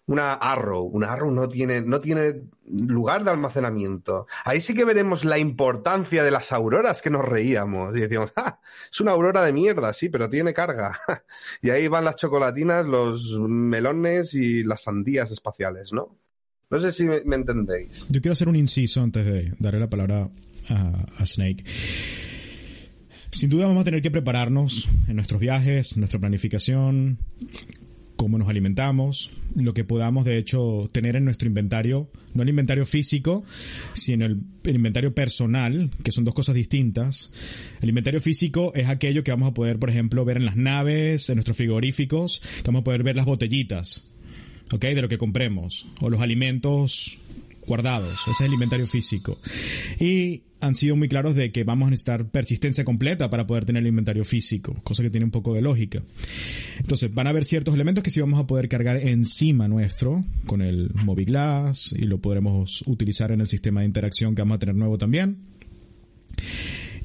[0.07, 0.85] una Arrow.
[0.85, 4.27] Una Arrow no tiene, no tiene lugar de almacenamiento.
[4.45, 7.97] Ahí sí que veremos la importancia de las auroras que nos reíamos.
[7.97, 8.61] Y decíamos, ¡ah!
[8.91, 10.99] Es una aurora de mierda, sí, pero tiene carga.
[11.63, 16.19] y ahí van las chocolatinas, los melones y las sandías espaciales, ¿no?
[16.71, 18.07] No sé si me, entendéis.
[18.09, 20.29] Yo quiero hacer un inciso antes de darle la palabra
[20.69, 21.65] a, a Snake.
[23.31, 27.19] Sin duda vamos a tener que prepararnos en nuestros viajes, nuestra planificación,
[28.25, 32.87] cómo nos alimentamos, lo que podamos de hecho tener en nuestro inventario, no el inventario
[32.87, 33.45] físico,
[33.93, 37.35] sino el, inventario personal, que son dos cosas distintas.
[37.83, 41.29] El inventario físico es aquello que vamos a poder, por ejemplo, ver en las naves,
[41.29, 44.15] en nuestros frigoríficos, que vamos a poder ver las botellitas,
[44.73, 44.81] ¿ok?
[44.81, 47.19] De lo que compremos, o los alimentos
[47.67, 48.23] guardados.
[48.23, 49.39] Ese es el inventario físico.
[50.01, 53.83] Y han sido muy claros de que vamos a necesitar persistencia completa para poder tener
[53.83, 56.03] el inventario físico, cosa que tiene un poco de lógica.
[56.79, 60.63] Entonces, van a haber ciertos elementos que sí vamos a poder cargar encima nuestro con
[60.63, 64.75] el Moviglass y lo podremos utilizar en el sistema de interacción que vamos a tener
[64.75, 65.37] nuevo también.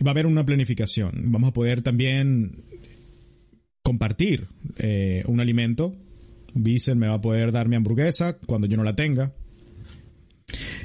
[0.06, 1.12] Va a haber una planificación.
[1.26, 2.64] Vamos a poder también
[3.84, 5.94] compartir eh, un alimento.
[6.54, 9.34] Vincent me va a poder dar mi hamburguesa cuando yo no la tenga.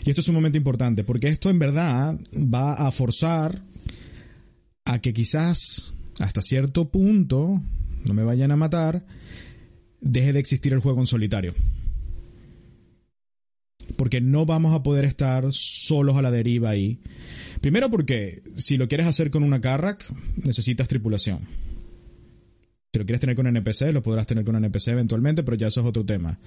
[0.05, 3.63] Y esto es un momento importante, porque esto en verdad va a forzar
[4.85, 7.61] a que quizás hasta cierto punto,
[8.05, 9.05] no me vayan a matar,
[10.01, 11.55] deje de existir el juego en solitario.
[13.97, 17.01] Porque no vamos a poder estar solos a la deriva ahí.
[17.61, 20.05] Primero porque si lo quieres hacer con una Carrack,
[20.43, 21.41] necesitas tripulación.
[22.93, 25.81] Si lo quieres tener con NPC, lo podrás tener con NPC eventualmente, pero ya eso
[25.81, 26.39] es otro tema.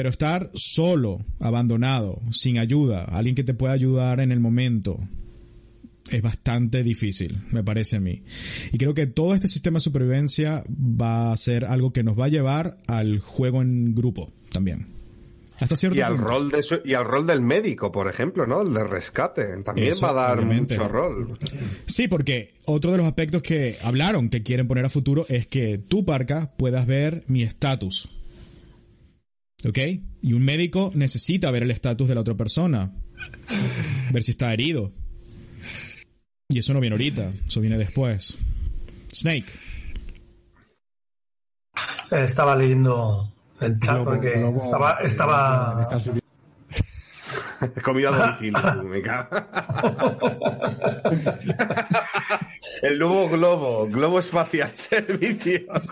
[0.00, 4.98] Pero estar solo, abandonado, sin ayuda, alguien que te pueda ayudar en el momento,
[6.10, 8.22] es bastante difícil, me parece a mí.
[8.72, 12.24] Y creo que todo este sistema de supervivencia va a ser algo que nos va
[12.24, 14.86] a llevar al juego en grupo también.
[15.58, 16.28] Hasta cierto y, al punto.
[16.28, 18.62] rol de su- y al rol del médico, por ejemplo, ¿no?
[18.62, 19.44] El de rescate.
[19.62, 20.78] También Eso, va a dar obviamente.
[20.78, 21.36] mucho rol.
[21.84, 25.76] Sí, porque otro de los aspectos que hablaron que quieren poner a futuro es que
[25.76, 28.08] tú, Parca, puedas ver mi estatus.
[29.66, 29.78] ¿Ok?
[30.22, 32.92] Y un médico necesita ver el estatus de la otra persona.
[34.12, 34.92] Ver si está herido.
[36.48, 38.36] Y eso no viene ahorita, eso viene después.
[39.14, 39.44] Snake.
[42.10, 44.32] Eh, Estaba leyendo el chat porque
[44.64, 46.10] estaba, estaba, me estás-
[47.82, 49.28] Comida a domicilio, me cago.
[52.82, 55.86] El nuevo globo, globo espacial servicios.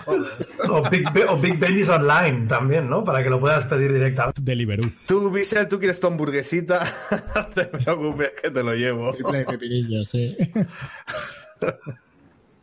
[0.68, 3.04] o Big, o Big Online también, ¿no?
[3.04, 4.40] Para que lo puedas pedir directamente.
[4.42, 4.90] Deliveroo.
[5.06, 6.94] Tú, Vissel, tú quieres tu hamburguesita,
[7.34, 9.12] no te preocupes que te lo llevo.
[9.12, 10.36] Triple de pepinillos, sí.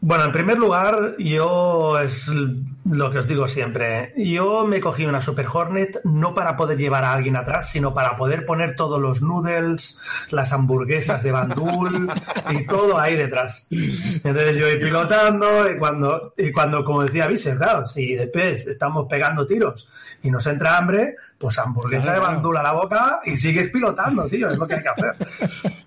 [0.07, 4.13] Bueno, en primer lugar, yo es lo que os digo siempre.
[4.15, 8.15] Yo me cogí una Super Hornet no para poder llevar a alguien atrás, sino para
[8.15, 9.99] poder poner todos los noodles,
[10.29, 12.07] las hamburguesas de bandul
[12.51, 13.67] y todo ahí detrás.
[13.71, 19.07] Entonces yo ir pilotando y cuando, y cuando como decía Vise, claro, si después estamos
[19.09, 19.89] pegando tiros
[20.21, 22.35] y nos entra hambre, pues hamburguesa Claro, de claro.
[22.35, 25.15] bandul a la boca y sigues pilotando, tío, es lo que hay que hacer.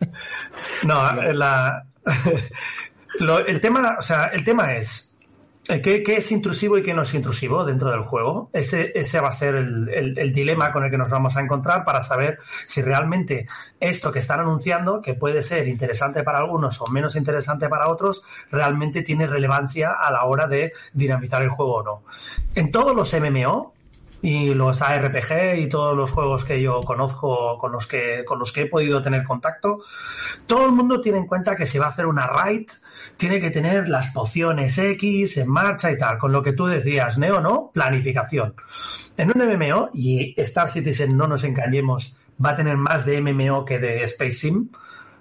[0.82, 1.84] No, la,
[3.20, 5.04] lo- el tema, o sea, el tema es
[5.70, 8.48] eh, ¿qué, qué es intrusivo y qué no es intrusivo dentro del juego.
[8.54, 11.42] Ese, ese va a ser el, el- el dilema con el que nos vamos a
[11.42, 13.46] encontrar para saber si realmente
[13.78, 18.24] esto que están anunciando, que puede ser interesante para algunos o menos interesante para otros,
[18.50, 22.02] realmente tiene relevancia a la hora de dinamizar el juego o no.
[22.54, 23.74] En todos los MMO,
[24.20, 28.52] y los ARPG y todos los juegos que yo conozco con los que con los
[28.52, 29.78] que he podido tener contacto,
[30.46, 32.68] todo el mundo tiene en cuenta que si va a hacer una raid
[33.16, 37.18] tiene que tener las pociones X en marcha y tal, con lo que tú decías,
[37.18, 37.70] Neo, ¿no?
[37.74, 38.54] Planificación.
[39.16, 43.64] En un MMO, y Star Citizen, no nos engañemos, va a tener más de MMO
[43.64, 44.70] que de Space Sim,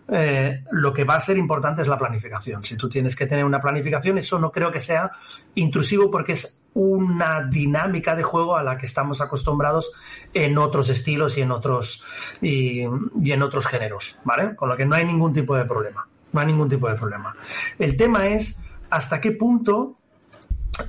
[0.09, 2.63] eh, lo que va a ser importante es la planificación.
[2.63, 5.11] Si tú tienes que tener una planificación, eso no creo que sea
[5.55, 9.91] intrusivo porque es una dinámica de juego a la que estamos acostumbrados
[10.34, 12.05] en otros estilos y en otros
[12.41, 14.55] y, en otros géneros, ¿vale?
[14.55, 16.07] Con lo que no hay ningún tipo de problema.
[16.31, 17.35] No hay ningún tipo de problema.
[17.79, 19.97] El tema es hasta qué punto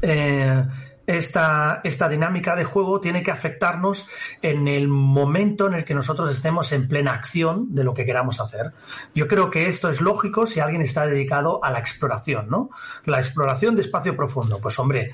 [0.02, 0.64] eh,
[1.08, 4.08] esta, esta dinámica de juego tiene que afectarnos
[4.42, 8.40] en el momento en el que nosotros estemos en plena acción de lo que queramos
[8.40, 8.72] hacer.
[9.14, 12.68] Yo creo que esto es lógico si alguien está dedicado a la exploración, ¿no?
[13.06, 14.60] La exploración de espacio profundo.
[14.60, 15.12] Pues hombre,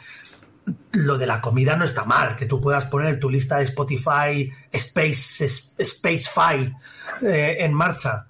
[0.90, 4.50] lo de la comida no está mal, que tú puedas poner tu lista de Spotify
[4.72, 6.74] Space, Spacefy
[7.22, 8.26] eh, en marcha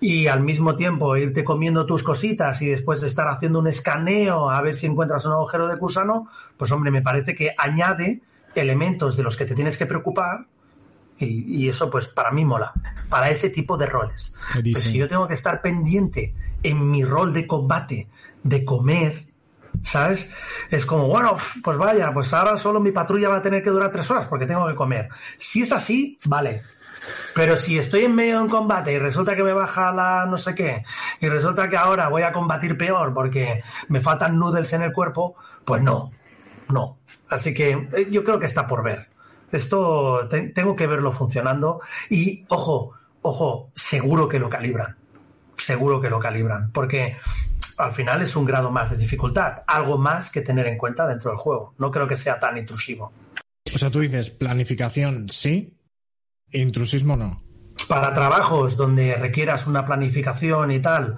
[0.00, 4.50] y al mismo tiempo irte comiendo tus cositas y después de estar haciendo un escaneo
[4.50, 8.20] a ver si encuentras un agujero de gusano, pues hombre, me parece que añade
[8.54, 10.46] elementos de los que te tienes que preocupar
[11.18, 12.72] y, y eso pues para mí mola,
[13.08, 14.34] para ese tipo de roles.
[14.74, 18.08] Si yo tengo que estar pendiente en mi rol de combate,
[18.42, 19.26] de comer,
[19.82, 20.30] ¿sabes?
[20.70, 23.90] Es como, bueno, pues vaya, pues ahora solo mi patrulla va a tener que durar
[23.90, 25.08] tres horas porque tengo que comer.
[25.36, 26.62] Si es así, vale.
[27.34, 30.36] Pero si estoy en medio de un combate y resulta que me baja la no
[30.36, 30.84] sé qué,
[31.20, 35.34] y resulta que ahora voy a combatir peor porque me faltan noodles en el cuerpo,
[35.64, 36.12] pues no,
[36.68, 36.98] no.
[37.28, 39.08] Así que eh, yo creo que está por ver.
[39.52, 44.96] Esto te- tengo que verlo funcionando y, ojo, ojo, seguro que lo calibran.
[45.56, 46.70] Seguro que lo calibran.
[46.72, 47.16] Porque
[47.78, 49.62] al final es un grado más de dificultad.
[49.66, 51.74] Algo más que tener en cuenta dentro del juego.
[51.78, 53.12] No creo que sea tan intrusivo.
[53.74, 55.73] O sea, tú dices planificación sí,
[56.54, 57.42] intrusismo no.
[57.88, 61.16] para trabajos donde requieras una planificación y tal,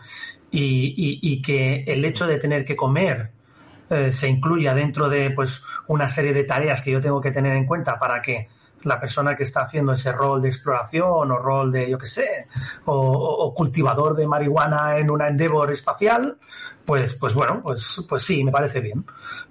[0.51, 3.31] y, que el hecho de tener que comer
[3.91, 7.55] eh, se incluya dentro de pues una serie de tareas que yo tengo que tener
[7.55, 8.49] en cuenta para que
[8.83, 12.29] la persona que está haciendo ese rol de exploración o rol de, yo qué sé,
[12.85, 16.39] o cultivador de marihuana en una Endeavor espacial,
[16.87, 19.05] pues, pues bueno, pues, pues sí, me parece bien.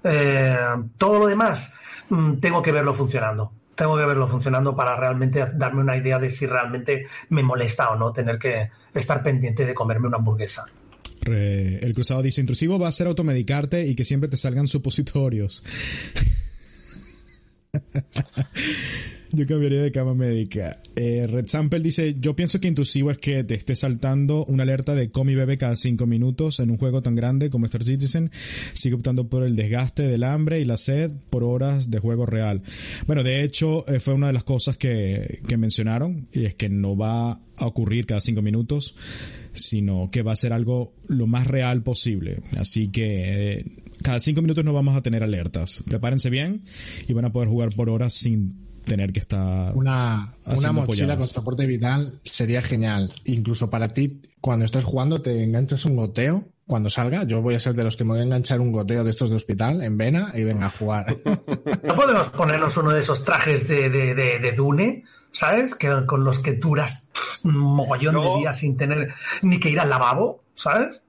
[0.03, 0.57] Eh,
[0.97, 1.75] todo lo demás,
[2.09, 3.51] mm, tengo que verlo funcionando.
[3.75, 7.95] Tengo que verlo funcionando para realmente darme una idea de si realmente me molesta o
[7.95, 10.65] no tener que estar pendiente de comerme una hamburguesa.
[11.25, 15.63] El cruzado dice, intrusivo va a ser automedicarte y que siempre te salgan supositorios.
[19.35, 20.79] Yo cambiaría de cama médica.
[20.95, 24.95] Eh, Red Sample dice, yo pienso que intrusivo es que te esté saltando una alerta
[24.95, 28.31] de come y bebe cada cinco minutos en un juego tan grande como Star Citizen.
[28.73, 32.61] Sigue optando por el desgaste del hambre y la sed por horas de juego real.
[33.07, 36.69] Bueno, de hecho, eh, fue una de las cosas que, que mencionaron y es que
[36.69, 38.95] no va a ocurrir cada cinco minutos,
[39.51, 42.41] sino que va a ser algo lo más real posible.
[42.57, 43.65] Así que eh,
[44.01, 45.83] cada cinco minutos no vamos a tener alertas.
[45.87, 46.63] Prepárense bien
[47.07, 51.27] y van a poder jugar por horas sin tener que estar Una, una mochila con
[51.27, 53.11] soporte vital sería genial.
[53.25, 56.45] Incluso para ti, cuando estés jugando, te enganchas un goteo.
[56.67, 59.03] Cuando salga, yo voy a ser de los que me voy a enganchar un goteo
[59.03, 61.15] de estos de hospital en vena y venga a jugar.
[61.83, 65.75] ¿No podemos ponernos uno de esos trajes de, de, de, de Dune, ¿sabes?
[65.75, 67.11] Que, con los que duras
[67.43, 68.33] un mogollón No.
[68.33, 69.13] de días sin tener
[69.43, 71.03] ni que ir al lavabo, ¿sabes?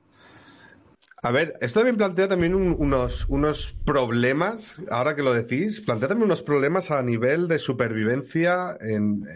[1.26, 6.06] A ver, esto también plantea también un- unos, unos problemas, ahora que lo decís, plantea
[6.08, 9.26] también unos problemas a nivel de supervivencia en,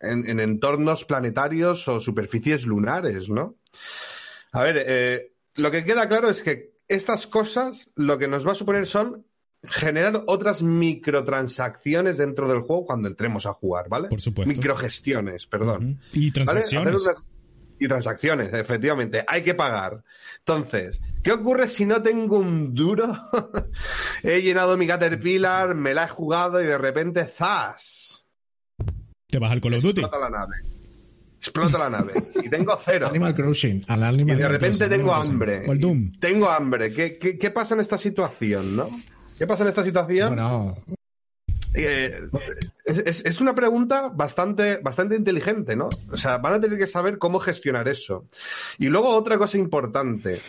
[0.00, 3.56] en- en entornos planetarios o superficies lunares, ¿no?
[4.52, 8.52] A ver, eh, lo que queda claro es que estas cosas lo que nos va
[8.52, 9.26] a suponer son
[9.64, 14.08] generar otras microtransacciones dentro del juego cuando entremos a jugar, ¿vale?
[14.08, 14.50] Por supuesto.
[14.54, 16.00] Microgestiones, perdón.
[16.12, 17.02] Y transacciones.
[17.80, 19.24] Y transacciones, efectivamente.
[19.26, 20.02] Hay que pagar.
[20.38, 23.16] Entonces, ¿qué ocurre si no tengo un duro?
[24.22, 28.26] he llenado mi Caterpillar, me la he jugado y de repente, ¡zas!
[29.26, 30.00] Te vas al Call of Duty.
[30.00, 30.56] Explota la nave.
[31.38, 32.12] Explota la nave.
[32.42, 33.06] Y tengo cero.
[33.10, 33.84] Animal Crossing.
[33.88, 35.64] Al Y de repente Crossing, tengo hambre.
[35.68, 36.12] O el Doom.
[36.18, 36.92] Tengo hambre.
[36.92, 38.88] ¿Qué, qué, qué pasa en esta situación, no?
[39.38, 40.30] ¿Qué pasa en esta situación?
[40.30, 40.76] Bueno,
[41.74, 42.12] Eh,
[42.84, 45.88] es, una pregunta bastante, bastante inteligente, ¿no?
[46.10, 48.26] O sea, van a tener que saber cómo gestionar eso.
[48.78, 50.40] Y luego otra cosa importante.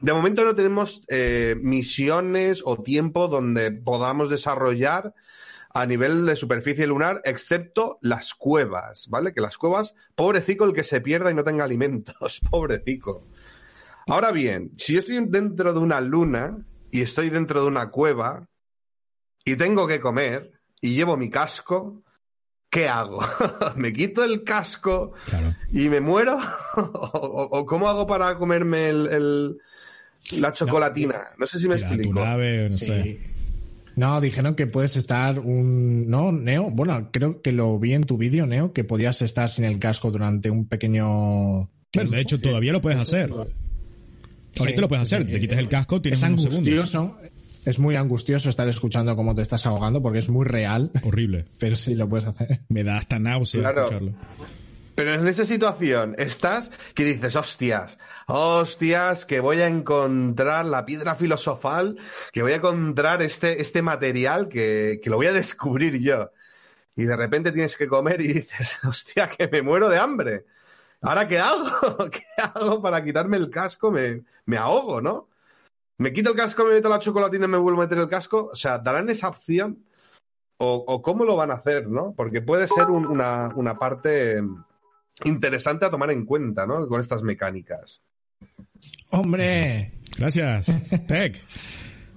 [0.00, 5.14] De momento no tenemos eh, misiones o tiempo donde podamos desarrollar
[5.74, 9.32] a nivel de superficie lunar, excepto las cuevas, ¿vale?
[9.32, 13.26] Que las cuevas, pobrecico el que se pierda y no tenga alimentos, pobrecico.
[14.06, 16.56] Ahora bien, si yo estoy dentro de una luna
[16.90, 18.48] y estoy dentro de una cueva
[19.52, 22.02] y tengo que comer y llevo mi casco,
[22.70, 23.20] ¿qué hago?
[23.76, 25.54] ¿Me quito el casco Claro.
[25.72, 26.38] y me muero?
[26.76, 29.58] ¿O, cómo hago para comerme el, el-
[30.40, 31.28] la chocolatina?
[31.38, 32.12] No sé si me explico.
[32.12, 32.84] nave, no sí.
[32.86, 33.20] sé.
[33.96, 36.08] No, dijeron que puedes estar un...
[36.08, 39.64] No, Neo, bueno, creo que lo vi en tu vídeo, Neo, que podías estar sin
[39.64, 41.68] el casco durante un pequeño...
[41.94, 43.30] Bueno, de hecho, todavía lo puedes hacer.
[43.32, 45.26] Ahorita Sí, lo puedes hacer.
[45.28, 45.34] sí.
[45.34, 46.94] Te quitas el casco, tienes Es unos segundos.
[47.68, 51.44] Es muy angustioso estar escuchando cómo te estás ahogando porque es muy real, Horrible.
[51.58, 52.60] pero sí lo puedes hacer.
[52.70, 53.80] Me da hasta náusea Claro.
[53.82, 54.12] escucharlo.
[54.94, 61.14] Pero en esa situación estás que dices, hostias, hostias, que voy a encontrar la piedra
[61.14, 61.98] filosofal,
[62.32, 66.30] que voy a encontrar este, este material que, que lo voy a descubrir yo.
[66.96, 70.46] Y de repente tienes que comer y dices, hostia, que me muero de hambre.
[71.02, 72.08] ¿Ahora qué hago?
[72.10, 73.90] ¿Qué hago para quitarme el casco?
[73.90, 75.27] Me, me ahogo, ¿no?
[75.98, 78.50] ¿Me quito el casco, me meto la chocolatina y me vuelvo a meter el casco?
[78.52, 79.84] O sea, ¿darán esa opción?
[80.58, 82.14] ¿O, o cómo lo van a hacer, no?
[82.16, 84.40] Porque puede ser un- una, una parte
[85.24, 86.86] interesante a tomar en cuenta, ¿no?
[86.88, 88.02] Con estas mecánicas.
[89.10, 89.92] ¡Hombre!
[90.16, 90.90] Gracias.
[91.06, 91.40] Tech.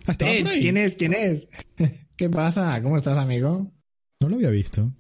[0.08, 0.48] Ah, Tech.
[0.50, 0.96] ¿quién es?
[0.96, 1.48] ¿Quién es?
[2.16, 2.80] ¿Qué pasa?
[2.82, 3.72] ¿Cómo estás, amigo?
[4.20, 4.92] No lo había visto.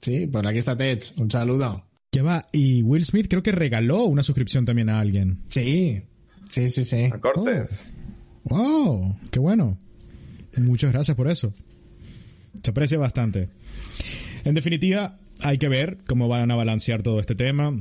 [0.00, 1.02] Sí, pues aquí está Tech.
[1.16, 1.84] Un saludo.
[2.12, 2.46] Ya va.
[2.52, 5.42] Y Will Smith creo que regaló una suscripción también a alguien.
[5.48, 6.02] Sí,
[6.52, 7.04] sí, sí, sí.
[7.12, 7.84] A Cortes.
[8.44, 9.16] ¡Wow!
[9.30, 9.78] ¡Qué bueno!
[10.56, 11.54] Muchas gracias por eso.
[12.62, 13.48] Se aprecia bastante.
[14.44, 17.74] En definitiva, hay que ver cómo van a balancear todo este tema.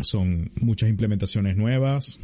[0.00, 2.20] Son muchas implementaciones nuevas.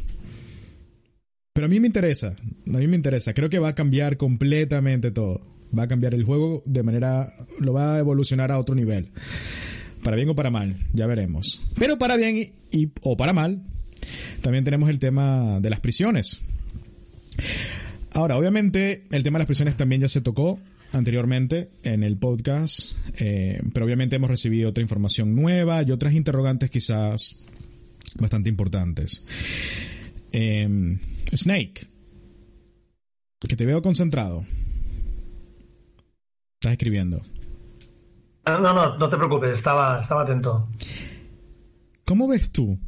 [1.53, 2.37] Pero a mí me interesa,
[2.67, 3.35] a mí me interesa.
[3.35, 5.41] Creo que va a cambiar completamente todo.
[5.77, 9.11] Va a cambiar el juego de manera, lo va a evolucionar a otro nivel.
[10.05, 11.61] Para bien o para mal, ya veremos.
[11.79, 13.63] Pero para bien y, o para mal,
[14.41, 16.41] también tenemos el tema de las prisiones.
[18.15, 20.59] Ahora, obviamente, el tema de las prisiones también ya se tocó
[20.93, 26.71] anteriormente en el podcast, eh, pero obviamente hemos recibido otra información nueva y otras interrogantes
[26.71, 27.47] quizás
[28.19, 29.23] bastante importantes.
[30.33, 30.99] Em,
[31.35, 31.87] Snake,
[33.41, 34.45] que te veo concentrado.
[36.55, 37.23] Estás escribiendo.
[38.45, 40.69] Ah, no, no, no te preocupes, estaba, estaba atento.
[42.05, 42.79] ¿Cómo ves tú,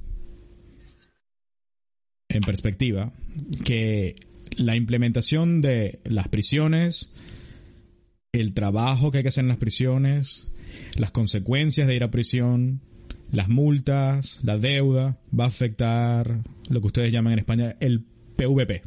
[2.28, 3.12] en perspectiva,
[3.64, 4.16] que
[4.56, 7.14] la implementación de las prisiones
[8.32, 10.54] el trabajo que hay que hacer en las prisiones,
[10.96, 12.82] las consecuencias de ir a prisión,
[13.32, 16.38] las multas, la deuda, va a afectar
[16.68, 18.04] lo que ustedes llaman en España el
[18.36, 18.82] PVP.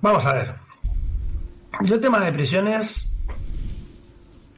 [0.00, 0.54] Vamos a ver.
[1.82, 3.16] Yo el tema de prisiones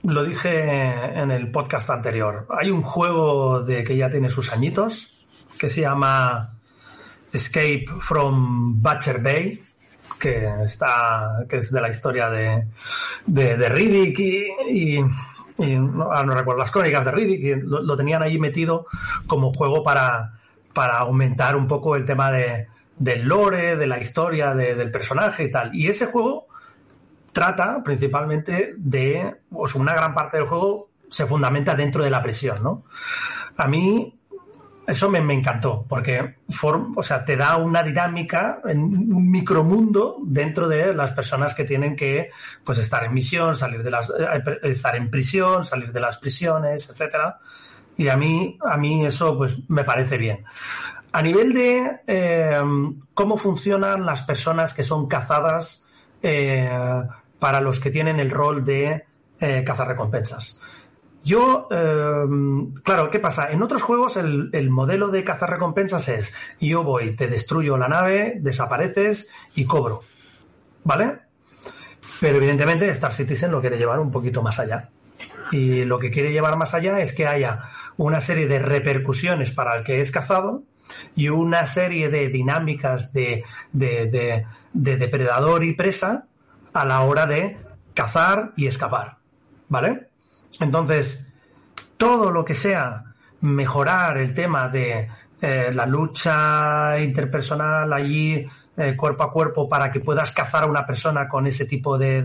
[0.02, 2.46] lo dije en el podcast anterior.
[2.58, 5.19] Hay un juego de que ya tiene sus añitos
[5.60, 6.56] que se llama
[7.30, 9.62] Escape from Butcher Bay
[10.18, 12.66] que está que es de la historia de,
[13.26, 14.18] de, Riddick
[14.68, 15.00] y,
[15.58, 18.86] no, recuerdo las crónicas de Riddick y lo, tenían ahí metido
[19.26, 20.38] como juego para,
[20.72, 22.66] para aumentar un poco el tema de,
[22.98, 25.74] del lore, de la historia del personaje y tal.
[25.74, 26.48] Y ese juego
[27.32, 32.62] trata principalmente de, pues una gran parte del juego se fundamenta dentro de la prisión,
[32.62, 32.84] ¿no?
[33.56, 34.19] A mí
[34.90, 36.36] eso me, encantó, porque
[36.94, 41.94] o sea, te da una dinámica, en un micromundo dentro de las personas que tienen
[41.94, 42.30] que
[42.64, 46.90] pues, estar en misión, salir de las, eh, estar en prisión, salir de las prisiones,
[46.90, 47.38] etcétera.
[47.96, 50.44] Y a mí, a mí eso pues, me parece bien.
[51.12, 52.60] A nivel de eh,
[53.14, 55.86] cómo funcionan las personas que son cazadas
[56.22, 56.68] eh,
[57.38, 59.04] para los que tienen el rol de
[59.64, 60.60] cazar recompensas.
[61.22, 63.52] Yo, em, claro, ¿qué pasa?
[63.52, 68.38] En otros juegos el, modelo de cazar recompensas es yo voy, te destruyo la nave,
[68.40, 70.02] desapareces y cobro.
[70.82, 71.18] ¿Vale?
[72.20, 74.88] Pero evidentemente Star Citizen lo quiere llevar un poquito más allá.
[75.52, 77.64] Y lo que quiere llevar más allá es que haya
[77.97, 80.62] una serie de repercusiones para el que es cazado
[81.14, 86.26] y una serie de dinámicas de, de depredador y presa
[86.72, 87.59] a la hora de
[87.94, 89.18] cazar y escapar.
[89.68, 90.09] ¿Vale?
[90.60, 91.32] Entonces,
[91.96, 93.04] todo lo que sea
[93.40, 95.08] mejorar el tema de
[95.40, 98.46] eh, la lucha interpersonal allí
[98.76, 102.22] eh, cuerpo a cuerpo para que puedas cazar a una persona con ese tipo de,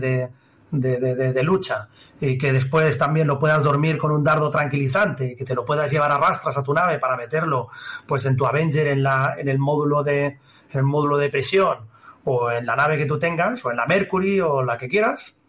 [0.70, 1.88] de, lucha
[2.20, 5.90] y que después también lo puedas dormir con un dardo tranquilizante que te lo puedas
[5.90, 7.68] llevar a rastras a tu nave para meterlo
[8.06, 10.38] pues en tu Avenger en, la, en el módulo de
[10.70, 11.78] el módulo de presión
[12.24, 15.42] o en la nave que tú tengas o en la Mercury o la que quieras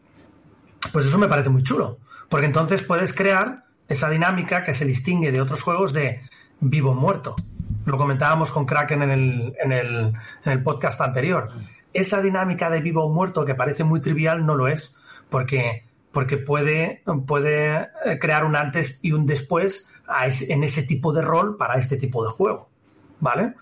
[0.94, 2.00] pues eso me parece muy chulo
[2.30, 6.22] porque entonces puedes crear esa dinámica que se distingue de otros juegos de
[6.60, 7.36] vivo muerto.
[7.86, 10.14] Lo comentábamos con Kraken en el, en el,
[10.46, 11.52] en el podcast anterior.
[11.94, 15.00] Esa dinámica de vivo muerto que parece muy trivial no lo es,
[15.30, 17.90] porque, porque puede, puede
[18.20, 19.90] crear un antes y un después
[20.48, 22.70] en ese tipo de rol para este tipo de juego.
[23.20, 23.56] ¿Vale?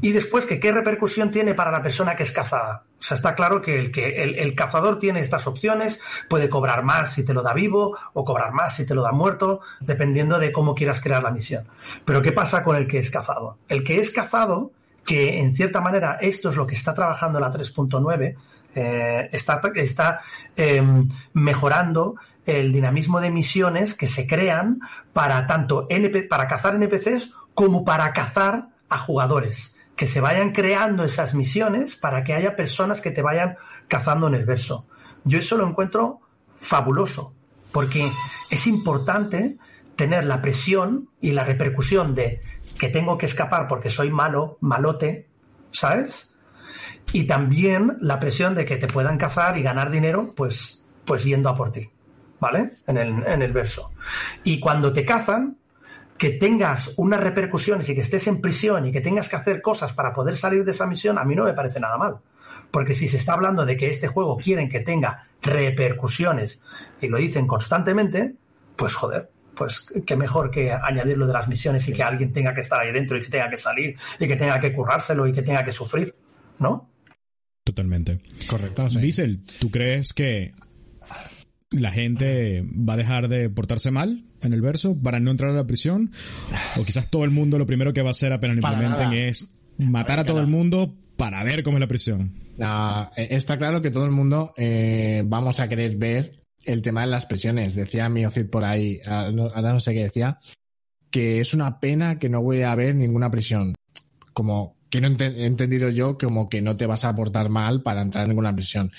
[0.00, 2.84] Y después, ¿qué repercusión tiene para la persona que es cazada?
[2.98, 7.12] O sea, está claro que, el, que el, cazador tiene estas opciones, puede cobrar más
[7.12, 10.52] si te lo da vivo o cobrar más si te lo da muerto, dependiendo de
[10.52, 11.66] cómo quieras crear la misión.
[12.04, 13.58] Pero ¿qué pasa con el que es cazado?
[13.68, 14.70] El que es cazado,
[15.04, 18.36] que en cierta manera esto es lo que está trabajando la 3.9,
[18.74, 20.20] eh, está, está
[20.56, 22.16] em, mejorando
[22.46, 24.80] el dinamismo de misiones que se crean
[25.12, 25.88] para tanto
[26.28, 28.68] para cazar NPCs como para cazar
[29.02, 33.56] jugadores que se vayan creando esas misiones para que haya personas que te vayan
[33.88, 34.86] cazando en el verso.
[35.24, 36.20] Yo eso lo encuentro
[36.58, 37.34] fabuloso,
[37.72, 38.10] porque
[38.50, 39.56] es importante
[39.96, 42.42] tener la presión y la repercusión de
[42.78, 45.28] que tengo que escapar porque soy malo, malote,
[45.70, 46.36] ¿sabes?
[47.12, 51.48] Y también la presión de que te puedan cazar y ganar dinero, pues, pues yendo
[51.48, 51.88] a por ti,
[52.40, 52.72] ¿vale?
[52.86, 53.92] En el, en el verso.
[54.42, 55.58] Y cuando te cazan,
[56.18, 59.92] que tengas unas repercusiones y que estés en prisión y que tengas que hacer cosas
[59.92, 62.18] para poder salir de esa misión, a mí no me parece nada mal.
[62.70, 66.64] Porque si se está hablando de que este juego quieren que tenga repercusiones
[67.00, 68.34] y lo dicen constantemente,
[68.76, 72.60] pues joder, pues qué mejor que añadirlo de las misiones y que alguien tenga que
[72.60, 75.42] estar ahí dentro y que tenga que salir y que tenga que currárselo y que
[75.42, 76.14] tenga que sufrir,
[76.58, 76.90] ¿no?
[77.64, 78.20] Totalmente.
[78.46, 78.88] Correcto.
[78.90, 79.44] Sí.
[79.58, 80.52] ¿tú crees que
[81.74, 85.54] la gente va a dejar de portarse mal en el verso para no entrar a
[85.54, 86.12] la prisión,
[86.76, 89.16] o quizás todo el mundo lo primero que va a hacer apenas lo implementen nada.
[89.16, 92.32] es matar a todo el mundo para ver cómo es la prisión.
[93.16, 97.08] Eh, está claro que todo el mundo eh, vamos a querer ver el tema de
[97.08, 97.74] las prisiones.
[97.74, 100.38] Decía Miocid por ahí, ah, ahora no sé qué decía,
[101.10, 103.74] que es una pena que no voy a ver ninguna prisión.
[104.32, 108.02] Como que no he entendido yo como que no te vas a portar mal para
[108.02, 108.92] entrar en ninguna prisión.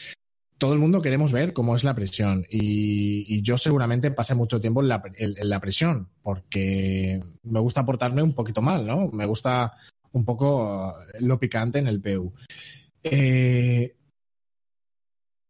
[0.57, 4.81] Todo el mundo queremos ver cómo es la prisión y, yo seguramente pasé mucho tiempo
[4.81, 9.09] en la, en- en prisión porque me gusta portarme un poquito mal, ¿no?
[9.09, 9.73] Me gusta
[10.13, 12.33] un poco eh, lo picante en el PU.
[13.03, 13.95] Eh,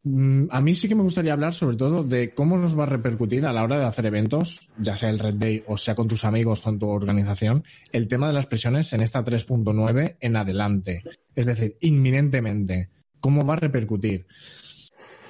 [0.03, 2.87] mm, a mí sí que me gustaría hablar sobre todo de cómo nos va a
[2.87, 6.07] repercutir a la hora de hacer eventos, ya sea el Red Day o sea con
[6.07, 10.35] tus amigos o con tu organización, el tema de las prisiones en esta 3.9 en
[10.35, 11.03] adelante.
[11.35, 12.89] Es decir, inminentemente.
[13.19, 14.27] ¿Cómo va a repercutir?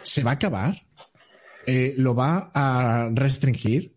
[0.05, 0.85] ¿Se va a acabar?
[1.65, 3.95] Eh, ¿Lo va a restringir?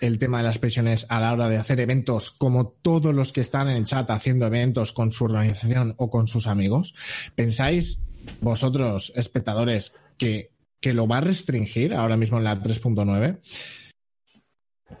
[0.00, 3.40] el tema de las prisiones a la hora de hacer eventos, como todos los que
[3.40, 6.94] están en el chat haciendo eventos con su organización o con sus amigos?
[7.36, 8.02] ¿Pensáis
[8.40, 10.50] vosotros, espectadores, que,
[10.80, 13.38] que lo va a restringir ahora mismo en la 3.9?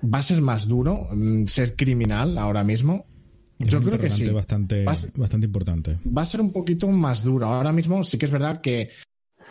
[0.02, 3.06] ¿Va a ser más duro mm, ser criminal ahora mismo?
[3.58, 4.28] Es Yo creo que sí.
[4.30, 5.98] Bastante, bastante importante.
[6.06, 7.46] va a ser un poquito más duro.
[7.46, 8.90] Ahora mismo sí que es verdad que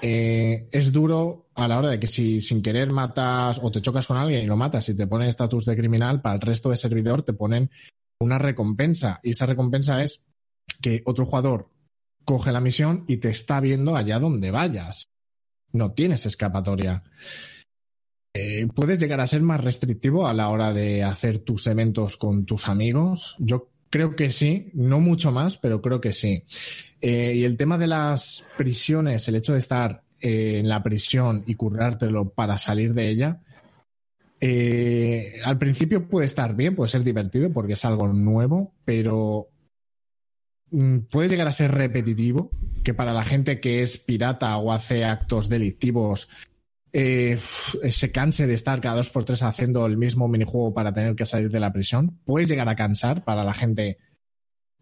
[0.02, 4.08] eh, es duro a la hora de que si sin querer matas o te chocas
[4.08, 6.78] con alguien y lo matas y te ponen estatus de criminal, para el resto de
[6.78, 7.70] servidor te ponen
[8.20, 9.20] una recompensa.
[9.24, 10.24] Y esa recompensa es
[10.82, 11.70] que otro jugador
[12.26, 15.06] coge la misión y te está viendo allá donde vayas.
[15.72, 17.04] No tienes escapatoria.
[18.34, 22.46] Eh, puedes llegar a ser más restrictivo a la hora de hacer tus eventos con
[22.46, 23.36] tus amigos.
[23.40, 26.44] Yo creo que sí, no mucho más, pero creo que sí.
[27.02, 31.44] Eh, y el tema de las prisiones, el hecho de estar eh, en la prisión
[31.46, 33.42] y currártelo para salir de ella,
[34.40, 39.50] eh, al principio puede estar bien, puede ser divertido porque es algo nuevo, pero
[40.72, 42.50] mm, puede llegar a ser repetitivo,
[42.84, 46.30] que para la gente que es pirata o hace actos delictivos
[46.94, 50.94] eh, f- se canse de estar cada dos por tres haciendo el mismo minijuego para
[50.94, 52.20] tener que salir de la prisión.
[52.26, 53.98] Puede llegar a cansar para la gente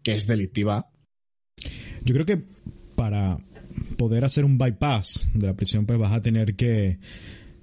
[0.02, 0.90] que es delictiva.
[2.04, 2.42] Yo creo que
[2.96, 3.38] para
[3.96, 6.98] poder hacer un bypass de la prisión, pues vas a tener que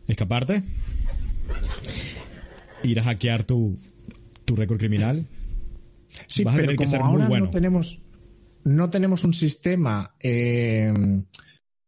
[0.07, 0.64] escaparte,
[2.84, 3.80] ir a hackear tu,
[4.45, 5.26] tu récord criminal.
[6.28, 7.45] Sí, Vas a pero que como muy ahora bueno.
[7.45, 7.99] no tenemos,
[8.64, 10.91] no tenemos un sistema eh,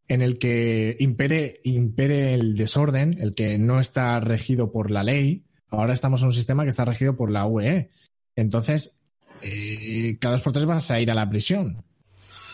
[0.10, 5.46] en el que impere, impere el desorden, el que no está regido por la ley.
[5.70, 7.92] Ahora estamos en un sistema que está regido por la UE.
[8.36, 9.00] Entonces,
[9.44, 11.86] eh, cada dos por tres vas a ir a la prisión.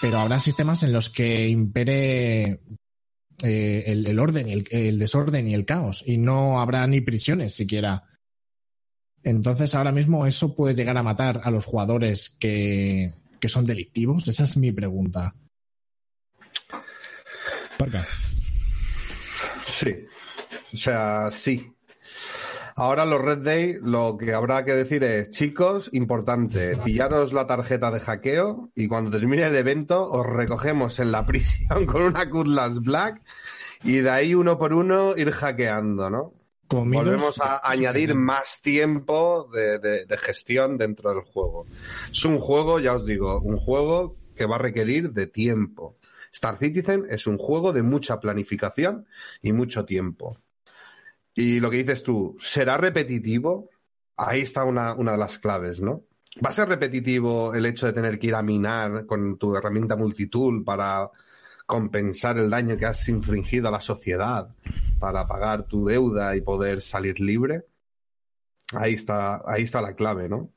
[0.01, 2.59] Pero habrá sistemas en los que impere
[3.41, 6.03] eh, el, el orden, el, el desorden y el caos.
[6.05, 8.03] Y no habrá ni prisiones siquiera.
[9.23, 14.27] Entonces, ahora mismo eso puede llegar a matar a los jugadores que, que son delictivos.
[14.27, 15.33] Esa es mi pregunta.
[17.77, 18.05] Parca.
[19.67, 19.93] Sí.
[20.73, 21.71] O sea, sí.
[22.77, 27.89] Ahora los Red Day lo que habrá que decir es, chicos, importante, pillaros la tarjeta
[27.89, 32.81] de hackeo y cuando termine el evento os recogemos en la prisión con una Cutlass
[32.81, 33.21] Black
[33.83, 36.33] y de ahí uno por uno ir hackeando, ¿no?
[36.67, 41.65] Comidos- Volvemos a añadir más tiempo de, de- de gestión dentro del juego.
[42.11, 45.95] Es un juego, ya os digo, un juego que va a requerir de tiempo.
[46.35, 49.07] Star Citizen es un juego de mucha planificación
[49.41, 50.37] y mucho tiempo.
[51.33, 53.69] Y lo que dices tú, ¿será repetitivo?
[54.17, 56.03] Ahí está una, una de las claves, ¿no?
[56.45, 59.95] ¿Va a ser repetitivo el hecho de tener que ir a minar con tu herramienta
[59.95, 61.09] multitool para
[61.65, 64.53] compensar el daño que has infringido a la sociedad,
[64.99, 67.63] para pagar tu deuda y poder salir libre?
[68.73, 70.51] Ahí está, ahí está la clave, ¿no?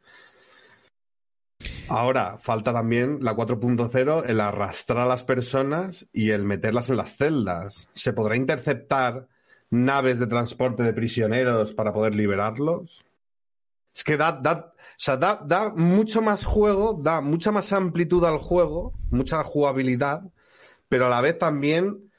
[1.88, 7.16] Ahora, falta también la 4.0, el arrastrar a las personas y el meterlas en las
[7.16, 7.88] celdas.
[7.94, 9.26] ¿Se podrá interceptar
[9.70, 13.04] naves de transporte de prisioneros para poder liberarlos?
[13.94, 18.22] Es que da, da, o sea, da, da mucho más juego, da mucha más amplitud
[18.24, 20.22] al juego, mucha jugabilidad,
[20.88, 22.10] pero a la vez también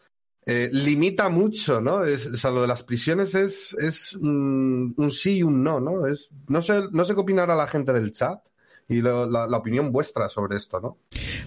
[0.47, 1.97] eh, limita mucho, ¿no?
[1.97, 6.07] O sea, lo de las prisiones es, es un, un sí y un no, ¿no?
[6.07, 8.41] Es, no, sé, no sé qué opinará la gente del chat
[8.89, 10.97] y lo- la, la opinión vuestra sobre esto, ¿no?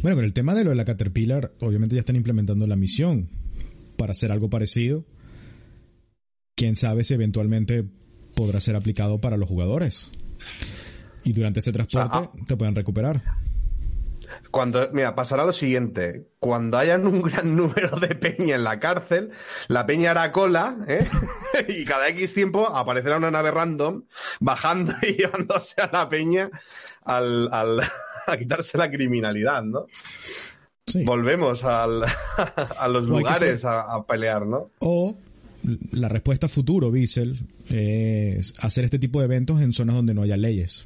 [0.00, 3.28] Bueno, con el tema de lo de la Caterpillar, obviamente ya están implementando la misión
[3.96, 5.04] para hacer algo parecido.
[6.54, 7.84] Quién sabe si eventualmente
[8.34, 10.10] podrá ser aplicado para los jugadores.
[11.24, 12.30] Y durante ese transporte ah.
[12.46, 13.22] te pueden recuperar.
[14.52, 16.28] Cuando, mira, pasará lo siguiente.
[16.38, 19.30] Cuando hayan un gran número de peña en la cárcel,
[19.66, 21.08] la peña hará cola, ¿eh?
[21.68, 24.04] y cada X tiempo aparecerá una nave random
[24.40, 26.50] bajando y llevándose a la peña
[27.02, 27.80] al, al
[28.26, 29.86] a quitarse la criminalidad, ¿no?
[30.86, 31.02] Sí.
[31.02, 34.70] Volvemos al, a los lugares a pelear, ¿no?
[34.80, 35.16] O
[35.92, 37.38] la respuesta futuro, Bissell,
[37.68, 40.84] es hacer este tipo de eventos en zonas donde no haya leyes.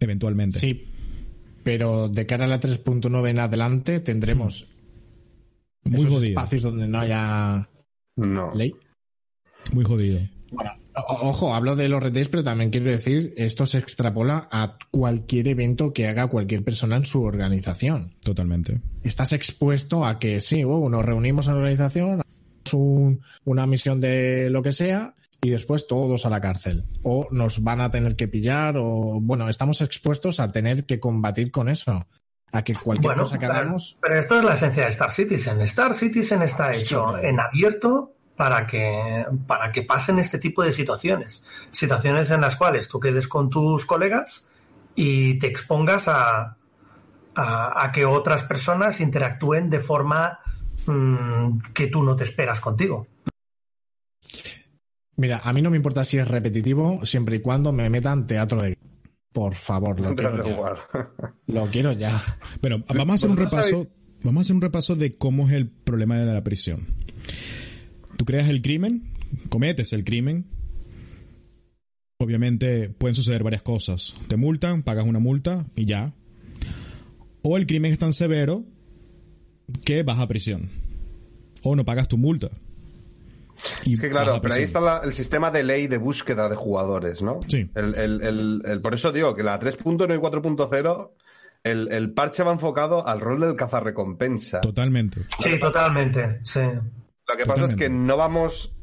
[0.00, 0.58] Eventualmente.
[0.58, 0.93] Sí,
[1.64, 4.68] pero de cara a la 3.9 en adelante tendremos
[5.84, 6.28] Muy esos jodido.
[6.30, 7.68] espacios donde no haya
[8.16, 8.54] No.
[8.54, 8.72] ley.
[9.72, 10.20] Muy jodido.
[10.52, 15.48] Bueno, ojo, hablo de los Days, pero también quiero decir, esto se extrapola a cualquier
[15.48, 18.14] evento que haga cualquier persona en su organización.
[18.22, 18.80] Totalmente.
[19.02, 24.00] Estás expuesto a que sí, oh, nos reunimos en la organización, hacemos un- una misión
[24.00, 26.84] de lo que sea y después todos a la cárcel.
[27.02, 31.50] O nos van a tener que pillar o, bueno, estamos expuestos a tener que combatir
[31.50, 32.06] con eso.
[32.52, 33.98] A que cualquier Bueno, cosa que claro, hagamos...
[34.00, 35.60] pero esto es la esencia de Star Citizen.
[35.62, 41.44] Star Citizen está hecho en abierto para que, para que pasen este tipo de situaciones.
[41.70, 44.50] Situaciones en las cuales tú quedes con tus colegas
[44.94, 46.56] y te expongas a,
[47.34, 50.38] a, a que otras personas interactúen de forma
[50.86, 53.08] mm, que tú no te esperas contigo.
[55.16, 58.62] Mira, a mí no me importa si es repetitivo, siempre y cuando me metan teatro
[58.62, 58.76] de...
[59.32, 60.54] Por favor, lo quiero ya.
[60.54, 60.78] jugar.
[61.46, 62.22] Lo quiero ya.
[62.60, 63.88] Bueno, vamos a hacer un repaso.
[64.22, 66.86] Vamos a hacer un repaso de cómo es el problema de la prisión.
[68.16, 69.12] Tú creas el crimen,
[69.48, 70.46] cometes el crimen.
[72.18, 74.14] Obviamente pueden suceder varias cosas.
[74.28, 76.14] Te multan, pagas una multa y ya.
[77.42, 78.64] O el crimen es tan severo
[79.84, 80.70] que vas a prisión.
[81.62, 82.50] O no pagas tu multa.
[83.84, 86.56] Y Es que claro, pero ahí está la- el sistema de ley de búsqueda de
[86.56, 87.40] jugadores, ¿no?
[87.48, 87.70] Sí.
[87.74, 91.12] El, el- el- el- por eso digo que la 3.1 y 4.0,
[91.62, 94.60] el, el parche va enfocado al rol del cazarrecompensa.
[94.60, 95.22] Totalmente.
[95.38, 96.40] Sí, totalmente.
[96.44, 96.60] Sí.
[96.60, 98.74] Lo que pasa es que no vamos,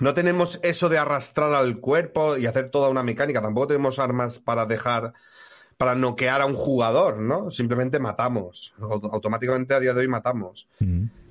[0.00, 3.40] no tenemos eso de arrastrar al cuerpo y hacer toda una mecánica.
[3.40, 5.14] Tampoco tenemos armas para dejar,
[5.78, 7.50] para noquear a un jugador, ¿no?
[7.50, 8.74] Simplemente matamos.
[8.78, 10.68] Auto- Automáticamente a día de hoy matamos.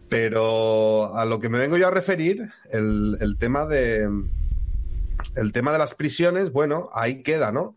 [0.10, 4.10] Pero a lo que me vengo yo a referir, el, el tema de.
[5.36, 7.76] El tema de las prisiones, bueno, ahí queda, ¿no?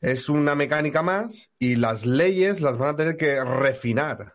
[0.00, 4.34] Es una mecánica más y las leyes las van a tener que refinar.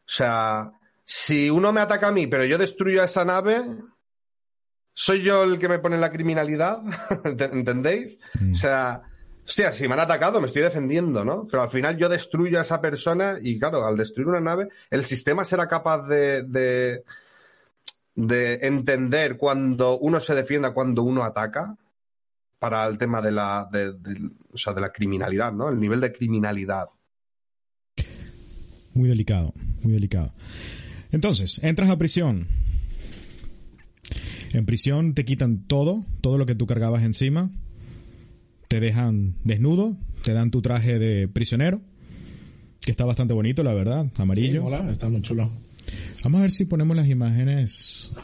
[0.00, 0.72] O sea,
[1.04, 3.62] si uno me ataca a mí, pero yo destruyo a esa nave,
[4.94, 6.82] ¿soy yo el que me pone la criminalidad?
[7.24, 8.18] ¿Ent- ¿Entendéis?
[8.52, 9.02] O sea,
[9.46, 11.46] hostia, si me han atacado, me estoy defendiendo, ¿no?
[11.46, 15.04] Pero al final yo destruyo a esa persona y, claro, al destruir una nave, el
[15.04, 17.04] sistema será capaz de, de,
[18.14, 21.76] de entender cuando uno se defienda, cuando uno ataca,
[22.58, 23.68] para el tema de la,
[24.52, 25.68] o sea, de la criminalidad, ¿no?
[25.68, 26.86] El nivel de criminalidad.
[28.94, 29.52] Muy delicado,
[29.82, 30.32] muy delicado.
[31.12, 32.48] Entonces, entras a prisión.
[34.52, 37.50] En prisión te quitan todo, todo lo que tú cargabas encima.
[38.76, 41.80] Te dejan desnudo, te dan tu traje de prisionero,
[42.84, 44.66] que está bastante bonito, la verdad, amarillo.
[44.66, 45.50] Hola, está muy chulo.
[46.22, 48.14] Vamos a ver si ponemos las imágenes.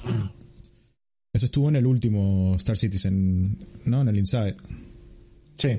[1.32, 4.02] Eso estuvo en el último Star Citizen, ¿no?
[4.02, 4.56] En el Inside.
[5.54, 5.70] Sí.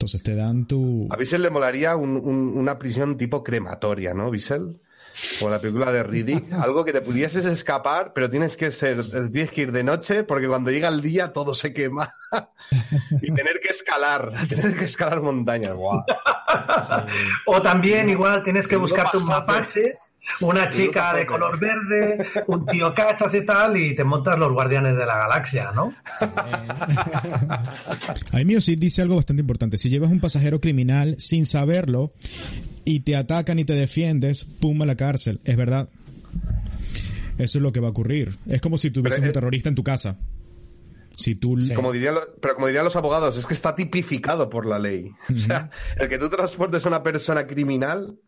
[0.00, 1.06] Entonces te dan tu...
[1.08, 4.80] A Bissell le molaría un- un- una prisión tipo crematoria, ¿no, Bissell?
[5.40, 9.50] O la película de Riddick, algo que te pudieses escapar, pero tienes que ser, tienes
[9.50, 12.14] que ir de noche porque cuando llega el día todo se quema
[13.22, 16.04] y tener que escalar, tener que escalar montañas, guau.
[17.46, 19.94] O también igual tienes que buscarte un mapache,
[20.40, 24.96] una chica de color verde, un tío cachas y tal, y te montas los guardianes
[24.96, 25.94] de la galaxia, ¿no?
[28.32, 29.78] Ahí mío sí dice algo bastante importante.
[29.78, 32.12] Si llevas un pasajero criminal sin saberlo
[32.86, 35.40] y te atacan y te defiendes, pum a la cárcel.
[35.44, 35.90] Es verdad.
[37.36, 38.38] Eso es lo que va a ocurrir.
[38.46, 40.18] Es como si tuvieses Pero, un terrorista en tu casa.
[41.18, 41.58] Si tú...
[41.74, 45.10] Como dirían pero como dirían los abogados, es que está tipificado por la ley.
[45.34, 45.68] O sea,
[46.00, 48.18] el que tú transportes a una persona criminal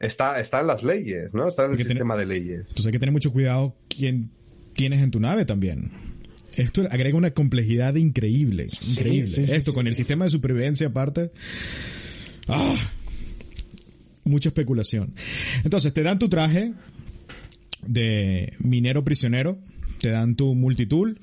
[0.00, 1.46] está, está en las leyes, ¿no?
[1.46, 2.60] Está en el tener- sistema de leyes.
[2.62, 4.30] Entonces hay que tener mucho cuidado quién
[4.72, 5.90] tienes en tu nave también.
[6.56, 8.66] Esto agrega una complejidad increíble.
[8.90, 9.28] increíble.
[9.28, 9.98] sí, sí, Esto sí, con el sí.
[9.98, 11.30] sistema de supervivencia aparte.
[12.48, 12.74] ¡Ah!
[14.26, 15.14] Mucha especulación.
[15.64, 16.74] Entonces te dan tu traje
[17.86, 19.58] de minero prisionero,
[19.98, 21.18] te dan tu multitool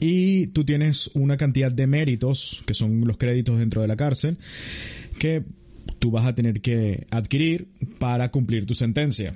[0.00, 4.38] y tú tienes una cantidad de méritos, que son los créditos dentro de la cárcel,
[5.18, 5.44] que
[5.98, 7.68] tú vas a tener que adquirir
[7.98, 9.34] para cumplir tu sentencia.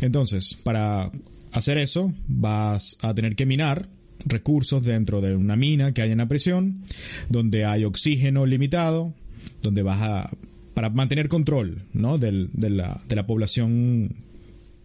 [0.00, 1.10] Entonces, para
[1.52, 3.88] hacer eso, vas a tener que minar
[4.24, 6.84] recursos dentro de una mina que hay en la prisión,
[7.28, 9.14] donde hay oxígeno limitado,
[9.62, 10.30] donde vas a
[10.76, 12.18] para mantener control ¿no?
[12.18, 14.14] Del- de, la, de la población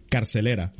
[0.08, 0.72] carcelera.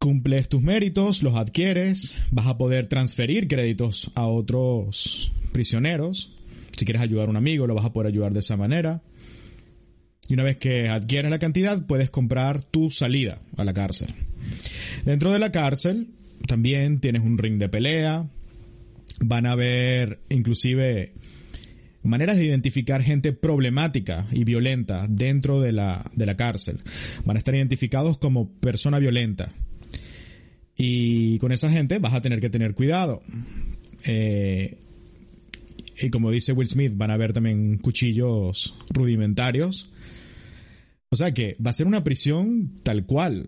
[0.00, 6.32] Cumples tus méritos, los adquieres, vas a poder transferir créditos a otros prisioneros.
[6.76, 9.02] Si quieres ayudar a un amigo, lo vas a poder ayudar de esa manera.
[10.28, 14.08] Y una vez que adquieres la cantidad, puedes comprar tu salida a la cárcel.
[15.04, 16.08] Dentro de la cárcel
[16.48, 18.28] también tienes un ring de pelea.
[19.20, 21.12] Van a haber inclusive
[22.02, 26.78] maneras de identificar gente problemática y violenta dentro de la, de la cárcel.
[27.24, 29.52] Van a estar identificados como persona violenta.
[30.76, 33.22] Y con esa gente vas a tener que tener cuidado.
[34.06, 34.78] Eh,
[36.02, 39.90] y como dice Will Smith, van a haber también cuchillos rudimentarios.
[41.10, 43.46] O sea que va a ser una prisión tal cual.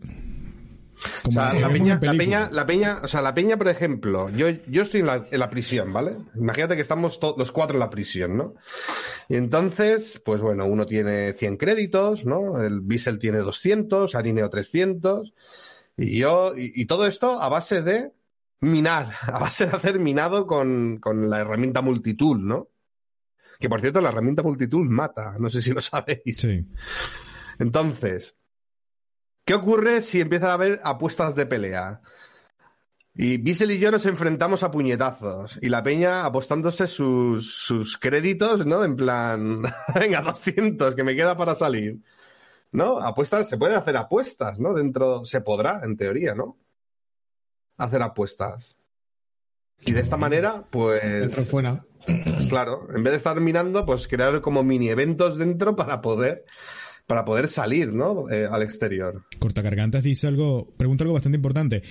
[1.27, 4.49] O sea, la peña, la peña, la peña, o sea, la peña, por ejemplo, yo,
[4.67, 6.17] yo estoy en la, en la prisión, ¿vale?
[6.35, 8.55] Imagínate que estamos los cuatro en la prisión, ¿no?
[9.29, 12.63] Y entonces, pues bueno, uno tiene 100 créditos, ¿no?
[12.63, 15.35] El Bissell tiene 200, Arineo 300,
[15.97, 18.13] y yo, y, y todo esto a base de
[18.61, 22.69] minar, a base de hacer minado con, con la herramienta multitool, ¿no?
[23.61, 26.39] Que por cierto, la herramienta multitool mata, no sé si lo sabéis.
[26.39, 26.67] Sí.
[27.59, 28.37] Entonces,
[29.45, 32.01] ¿qué ocurre si empieza a haber apuestas de pelea?
[33.15, 35.59] Y Bissell y yo nos enfrentamos a puñetazos.
[35.61, 38.85] Y la peña apostándose sus, sus créditos, ¿no?
[38.85, 39.63] En plan,
[39.95, 42.01] venga, 200, que me queda para salir.
[42.71, 42.99] ¿No?
[43.01, 44.73] Apuestas, se puede hacer apuestas, ¿no?
[44.73, 46.57] Dentro, se podrá, en teoría, ¿no?
[47.77, 48.79] Hacer apuestas.
[49.81, 51.03] Y de esta manera, pues.
[51.03, 51.85] Dentro fuera.
[52.49, 56.45] Claro, en vez de estar mirando, pues crear como mini eventos dentro para poder,
[57.07, 58.31] para poder salir, ¿no?
[58.31, 59.23] Eh, al exterior.
[59.39, 61.83] Cortagargantas dice algo, pregunta algo bastante importante.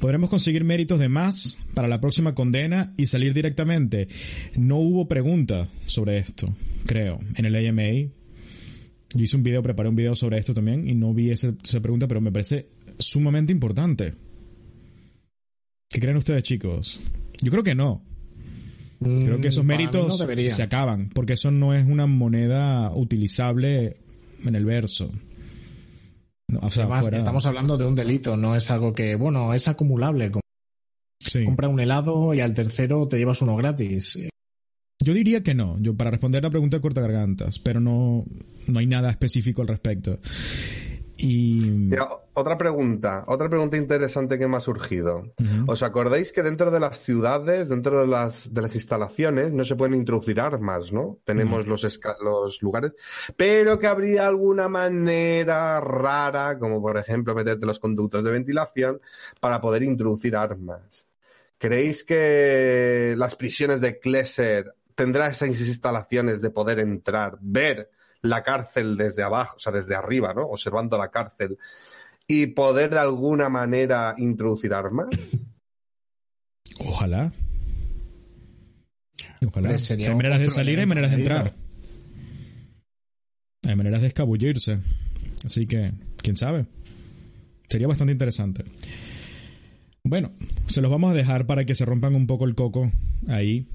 [0.00, 4.08] ¿Podremos conseguir méritos de más para la próxima condena y salir directamente?
[4.56, 8.10] No hubo pregunta sobre esto, creo, en el AMA.
[9.14, 11.80] Yo hice un video, preparé un video sobre esto también y no vi ese- esa
[11.80, 12.68] pregunta, pero me parece
[12.98, 14.14] sumamente importante.
[15.88, 17.00] ¿Qué creen ustedes, chicos?
[17.40, 18.02] Yo creo que no.
[18.98, 23.98] Creo que esos Mm, méritos no se acaban, porque eso no es una moneda utilizable
[24.44, 25.10] en el verso.
[26.48, 29.52] No, o sea, Además, fuera- estamos hablando de un delito, no es algo que, bueno,
[29.54, 30.30] es acumulable.
[31.20, 31.44] Sí.
[31.44, 34.18] Compra un helado y al tercero te llevas uno gratis.
[35.02, 38.24] Yo diría que no, yo para responder la pregunta de cortagargantas, pero no,
[38.66, 40.18] no hay nada específico al respecto.
[41.18, 45.22] Y Mira, o- otra pregunta, otra pregunta interesante que me ha surgido.
[45.66, 49.76] ¿Os acordáis que dentro de las ciudades, dentro de las, de las instalaciones, no se
[49.76, 51.18] pueden introducir armas, ¿no?
[51.24, 52.92] Tenemos los, lugares,
[53.36, 59.00] pero que habría alguna manera rara, como por ejemplo meterte los conductos de ventilación,
[59.40, 61.06] para poder introducir armas.
[61.58, 67.90] ¿Creéis que las prisiones de Klesser tendrán esas instalaciones de poder entrar, ver
[68.22, 70.46] la cárcel desde abajo, o sea, desde arriba, ¿no?
[70.46, 71.58] Observando la cárcel
[72.26, 75.08] y poder de alguna manera introducir armas?
[76.80, 77.32] ojalá.
[79.46, 79.78] Ojalá.
[79.78, 81.54] Sería hay maneras de salir, hay maneras de entrar.
[83.66, 84.78] Hay maneras de escabullirse.
[85.44, 86.66] Así que, quién sabe.
[87.68, 88.64] Sería bastante interesante.
[90.04, 90.32] Bueno,
[90.66, 92.90] se los vamos a dejar para que se rompan un poco el coco
[93.28, 93.68] ahí.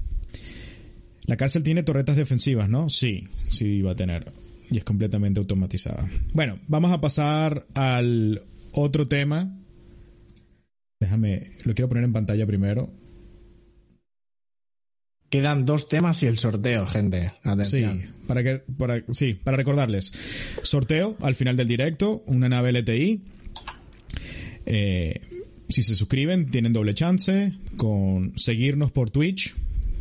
[1.26, 2.88] La cárcel tiene torretas defensivas, ¿no?
[2.88, 4.32] Sí, sí va a tener.
[4.70, 6.08] Y es completamente automatizada.
[6.32, 8.42] Bueno, vamos a pasar al
[8.72, 9.56] otro tema.
[10.98, 12.92] Déjame, lo quiero poner en pantalla primero.
[15.28, 17.32] Quedan dos temas y el sorteo, gente.
[17.42, 18.00] Atención.
[18.00, 20.12] Sí, para que, para, sí, para recordarles.
[20.62, 23.22] Sorteo al final del directo, una nave LTI.
[24.66, 25.20] Eh,
[25.68, 29.54] si se suscriben, tienen doble chance con seguirnos por Twitch.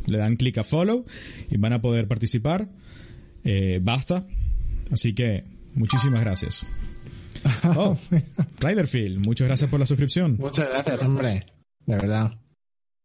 [0.08, 1.06] Le dan clic a follow
[1.50, 2.70] y van a poder participar.
[3.44, 4.28] Eh, basta.
[4.92, 6.66] Así que muchísimas gracias.
[7.64, 7.98] Oh,
[8.60, 10.36] Riderfield, muchas gracias por la suscripción.
[10.38, 11.46] Muchas gracias, hombre.
[11.88, 12.38] De verdad.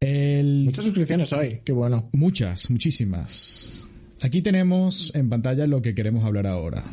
[0.00, 1.60] El Muchas suscripciones hoy.
[1.64, 2.08] Qué bueno.
[2.12, 3.88] Muchas, muchísimas.
[4.20, 6.84] Aquí tenemos en pantalla lo que queremos hablar ahora.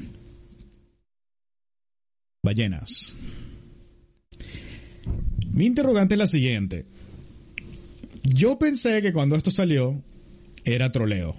[2.44, 3.16] Ballenas.
[5.52, 6.86] Mi interrogante es la siguiente.
[8.24, 10.02] Yo pensé que cuando esto salió
[10.64, 11.36] era troleo.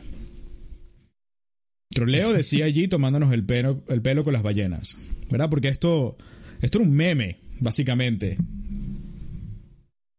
[1.89, 4.99] Troleo decía allí tomándonos el pelo, el pelo con las ballenas.
[5.31, 5.49] ¿Verdad?
[5.49, 6.17] Porque esto,
[6.61, 8.37] esto era un meme, básicamente.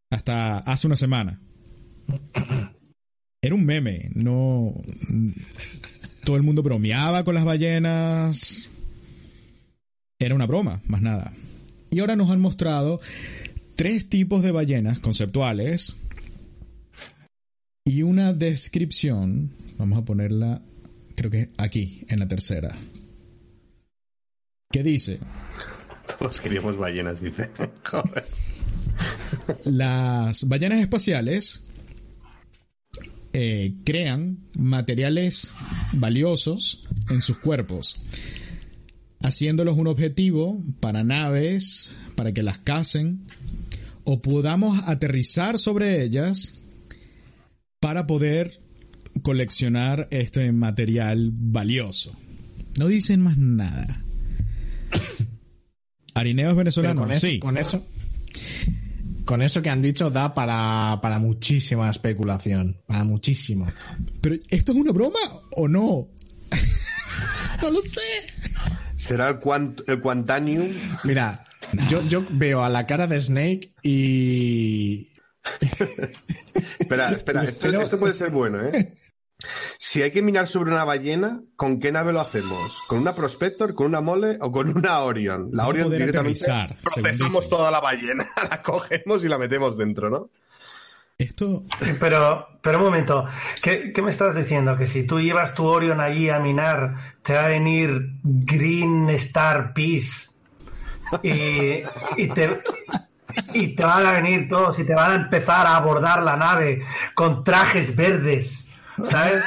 [0.09, 1.39] Hasta hace una semana.
[3.41, 4.73] Era un meme, no.
[6.23, 8.69] Todo el mundo bromeaba con las ballenas.
[10.17, 11.33] Era una broma, más nada.
[11.91, 13.01] Y ahora nos han mostrado
[13.75, 16.04] tres tipos de ballenas conceptuales
[17.85, 19.53] y una descripción.
[19.77, 20.61] Vamos a ponerla
[21.15, 22.77] creo que aquí, en la tercera.
[24.71, 25.19] ¿Qué dice?
[26.19, 27.49] Todos queríamos ballenas, dice.
[27.83, 28.25] Joder.
[29.63, 31.69] Las ballenas espaciales
[33.33, 35.51] eh, crean materiales
[35.93, 37.97] valiosos en sus cuerpos,
[39.21, 43.25] haciéndolos un objetivo para naves, para que las casen,
[44.03, 46.64] o podamos aterrizar sobre ellas
[47.85, 48.59] para poder
[49.21, 52.17] coleccionar este material valioso.
[52.79, 54.03] No dicen más nada.
[56.15, 56.25] Con
[57.11, 57.37] eso, sí.
[57.37, 57.85] con eso,
[59.25, 63.67] con eso que han dicho da para, para muchísima especulación, para muchísimo.
[64.19, 65.19] Pero ¿esto es una broma
[65.55, 66.07] o no?
[67.61, 67.99] no lo sé.
[68.95, 70.69] ¿Será el, quant el Quantanium?
[71.03, 71.45] Mira,
[71.87, 75.09] yo, yo veo a la cara de Snake y
[76.79, 78.95] Espera, espera, esto, Pero- esto puede ser bueno, ¿eh?
[79.77, 82.79] Si hay que minar sobre una ballena, ¿con qué nave lo hacemos?
[82.87, 85.49] ¿Con una Prospector, con una Mole o con una Orion?
[85.53, 90.29] La Orion directamente aterrizar, procesamos toda la ballena, la cogemos y la metemos dentro, ¿no?
[91.17, 91.63] Esto
[91.99, 93.25] Pero, pero un momento,
[93.61, 94.77] ¿qué, qué me estás diciendo?
[94.77, 99.73] Que si tú llevas tu Orion allí a minar, te va a venir Green Star
[99.73, 100.31] Peace
[101.23, 101.83] y,
[102.17, 102.61] y te,
[103.53, 106.83] y te van a venir todos y te van a empezar a abordar la nave
[107.13, 108.61] con trajes verdes.
[109.01, 109.43] ¿Sabes?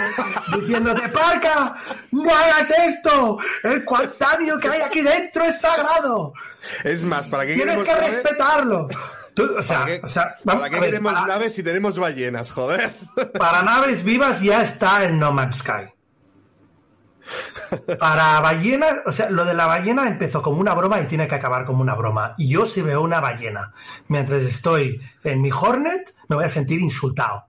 [0.60, 1.76] Diciéndote, ¡Parca!
[2.10, 3.38] ¡No hagas esto!
[3.62, 6.34] ¡El cuantanio que hay aquí dentro es sagrado!
[6.84, 8.06] Es más, ¿para qué ¡Tienes que nave?
[8.08, 8.88] respetarlo!
[9.32, 11.54] Tú, o sea, ¿Para qué, o sea, ¿para vamos qué a ver, queremos para- naves
[11.54, 12.92] si tenemos ballenas, joder?
[13.38, 15.88] para naves vivas ya está el No Man's Sky.
[17.98, 21.34] Para ballenas, o sea, lo de la ballena empezó como una broma y tiene que
[21.34, 22.34] acabar como una broma.
[22.38, 23.72] Y yo si veo una ballena
[24.08, 27.44] mientras estoy en mi Hornet, me voy a sentir insultado.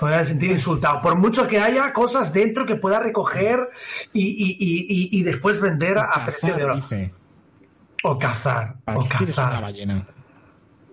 [0.00, 1.00] Me voy a sentir insultado.
[1.02, 3.68] Por mucho que haya cosas dentro que pueda recoger
[4.12, 6.80] y, y- y- y- después vender a precio de oro.
[8.04, 8.74] O cazar.
[8.84, 9.62] ¿Para O qué quieres una cazar.
[9.62, 10.06] ballena?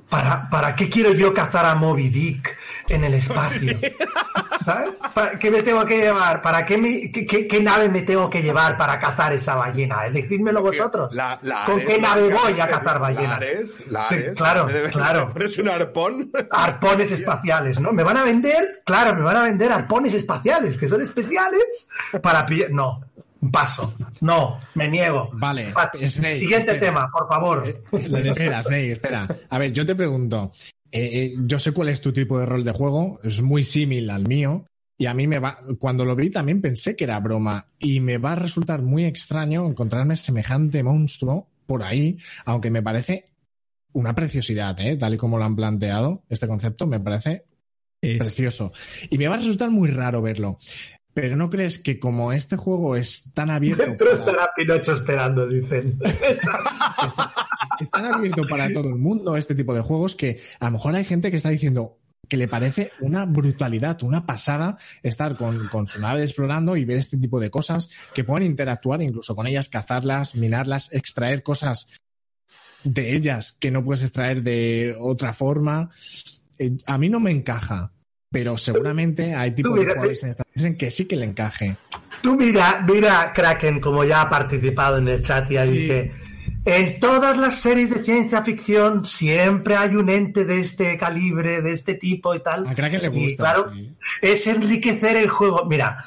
[0.10, 2.58] ¿Para, ¿Para qué quiero yo cazar a Moby Dick
[2.88, 3.78] en el espacio?
[4.66, 4.96] ¿Sabes?
[5.14, 6.42] ¿Para ¿Qué me tengo que llevar?
[6.42, 10.06] ¿Para qué, me- qué, qué- nave me tengo que llevar para cazar esa ballena?
[10.08, 11.14] Eh, Decídmelo vosotros.
[11.16, 13.40] La- la ¿Con Ares, qué nave voy a cazar la ballenas?
[13.90, 15.30] La Ares, Claro, claro.
[15.34, 16.32] pones un arpón.
[16.52, 17.92] Arpones espaciales, ¿no?
[17.92, 18.82] ¿Me van a vender?
[18.86, 21.88] Claro, me van a vender arpones espaciales, que son especiales
[22.22, 22.72] para pillar.
[22.72, 23.02] No,
[23.52, 23.94] paso.
[24.22, 25.30] No, me niego.
[25.34, 25.72] Vale.
[25.72, 26.80] Snake, Siguiente espera.
[26.80, 27.68] tema, por favor.
[27.68, 29.28] Espera, Snake, espera.
[29.50, 30.52] A ver, yo te pregunto.
[30.92, 34.18] eh, eh, yo sé cuál es tu tipo de rol de juego, es muy similar
[34.18, 34.66] al mío.
[34.98, 37.68] Y a mí me va, cuando lo vi también pensé que era broma.
[37.80, 43.30] Y me va a resultar muy extraño encontrarme semejante monstruo por ahí, aunque me parece
[43.94, 44.98] una preciosidad, ¿eh?
[44.98, 47.46] tal y como lo han planteado, este concepto, me parece
[48.02, 48.74] es precioso.
[49.10, 50.58] Y me va a resultar muy raro verlo.
[51.22, 53.84] Pero ¿no crees que como este juego es tan abierto...
[53.84, 56.00] Dentro para- estará Pinocho esperando, dicen.
[57.82, 60.96] es tan abierto para todo el mundo este tipo de juegos que a lo mejor
[60.96, 61.98] hay gente que está diciendo
[62.30, 66.98] que le parece una brutalidad, una pasada estar con, con su nave explorando y ver
[66.98, 71.90] este tipo de cosas que puedan interactuar incluso con ellas, cazarlas, minarlas, extraer cosas
[72.86, 75.90] de ellas que no puedes extraer de otra forma.
[76.58, 77.92] Eh, a mí no me encaja,
[78.32, 81.78] pero seguramente hay tipos de jugadores en esta dicen que sí que le encaje.
[82.22, 86.12] Tú mira, mira Kraken, como ya ha participado en el chat, ya dice,
[86.66, 91.72] en todas las series de ciencia ficción siempre hay un ente de este calibre, de
[91.72, 92.68] este tipo y tal.
[92.68, 93.44] A Kraken le Y, gusta.
[93.44, 93.96] claro, sí.
[94.22, 95.66] es enriquecer el juego.
[95.66, 96.04] Mira,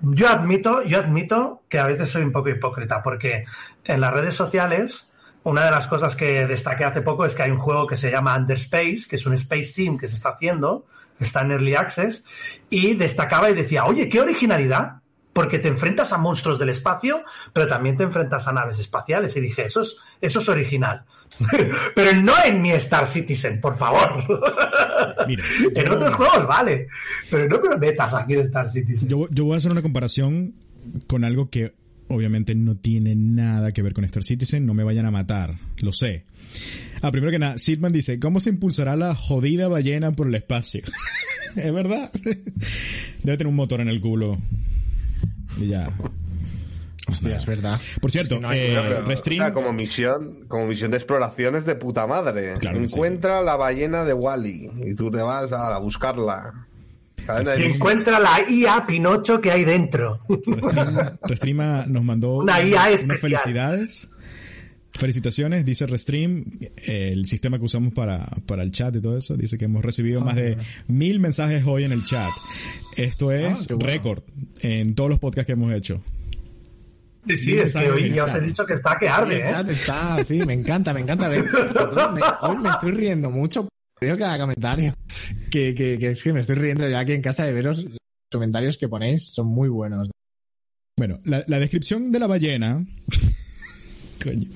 [0.00, 3.44] yo admito, yo admito que a veces soy un poco hipócrita, porque
[3.84, 5.10] en las redes sociales,
[5.46, 8.10] una de las cosas que destaqué hace poco es que hay un juego que se
[8.10, 10.86] llama Underspace, que es un Space Sim que se está haciendo,
[11.20, 12.24] está en Early Access,
[12.68, 15.02] y destacaba y decía, oye, qué originalidad,
[15.32, 19.36] porque te enfrentas a monstruos del espacio, pero también te enfrentas a naves espaciales.
[19.36, 21.04] Y dije, eso es, eso es original.
[21.94, 24.24] pero no en mi Star Citizen, por favor.
[25.28, 26.88] Mira, En otros juegos vale,
[27.30, 29.08] pero no me metas aquí en Star Citizen.
[29.08, 30.54] Yo, yo voy a hacer una comparación
[31.06, 31.72] con algo que
[32.08, 34.66] obviamente no tiene nada que ver con Star Citizen.
[34.66, 36.24] No me vayan a matar, lo sé.
[37.02, 40.82] Ah, primero que nada, Sidman dice, ¿cómo se impulsará la jodida ballena por el espacio?
[41.56, 42.10] es verdad.
[42.22, 44.38] Debe tener un motor en el culo.
[45.58, 45.92] Y ya.
[47.08, 47.80] Hostia, es verdad.
[48.00, 51.64] Por cierto, no eh, No, pero, o sea, como misión, como misión de exploración es
[51.64, 52.54] de puta madre.
[52.54, 52.84] Claro sí.
[52.84, 56.66] Encuentra la ballena de Wally y tú te vas a, buscarla.
[57.44, 60.20] Se encuentra la IA Pinocho que hay dentro.
[60.28, 63.18] Restream- Restreama nos mandó Una IA unas especial.
[63.18, 64.10] felicidades
[64.92, 66.44] Felicitaciones, dice Restream,
[66.86, 69.36] el sistema que usamos para, para el chat y todo eso.
[69.36, 70.56] Dice que hemos recibido más de
[70.86, 72.30] mil mensajes hoy en el chat.
[72.96, 73.90] Esto es qué bueno.
[73.92, 74.22] récord
[74.62, 76.02] en todos los podcasts que hemos hecho.
[77.26, 79.50] Sí, sí, es que hoy ya os he dicho que está que arde, El ¿eh?
[79.50, 81.44] chat está, sí, me encanta, me encanta ver.
[82.14, 83.68] Me- hoy me estoy riendo mucho.
[84.00, 84.94] Veo cada comentario.
[85.50, 87.84] Que, que, que es que me estoy riendo ya aquí en casa de veros.
[87.84, 87.98] Los
[88.30, 90.10] comentarios que ponéis son muy buenos.
[90.98, 92.84] Bueno, la, la descripción de la ballena.
[94.22, 94.48] Coño.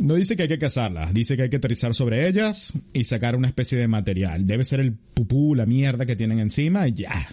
[0.00, 3.34] No dice que hay que cazarlas, dice que hay que aterrizar sobre ellas y sacar
[3.34, 4.46] una especie de material.
[4.46, 7.26] Debe ser el pupú, la mierda que tienen encima y ya.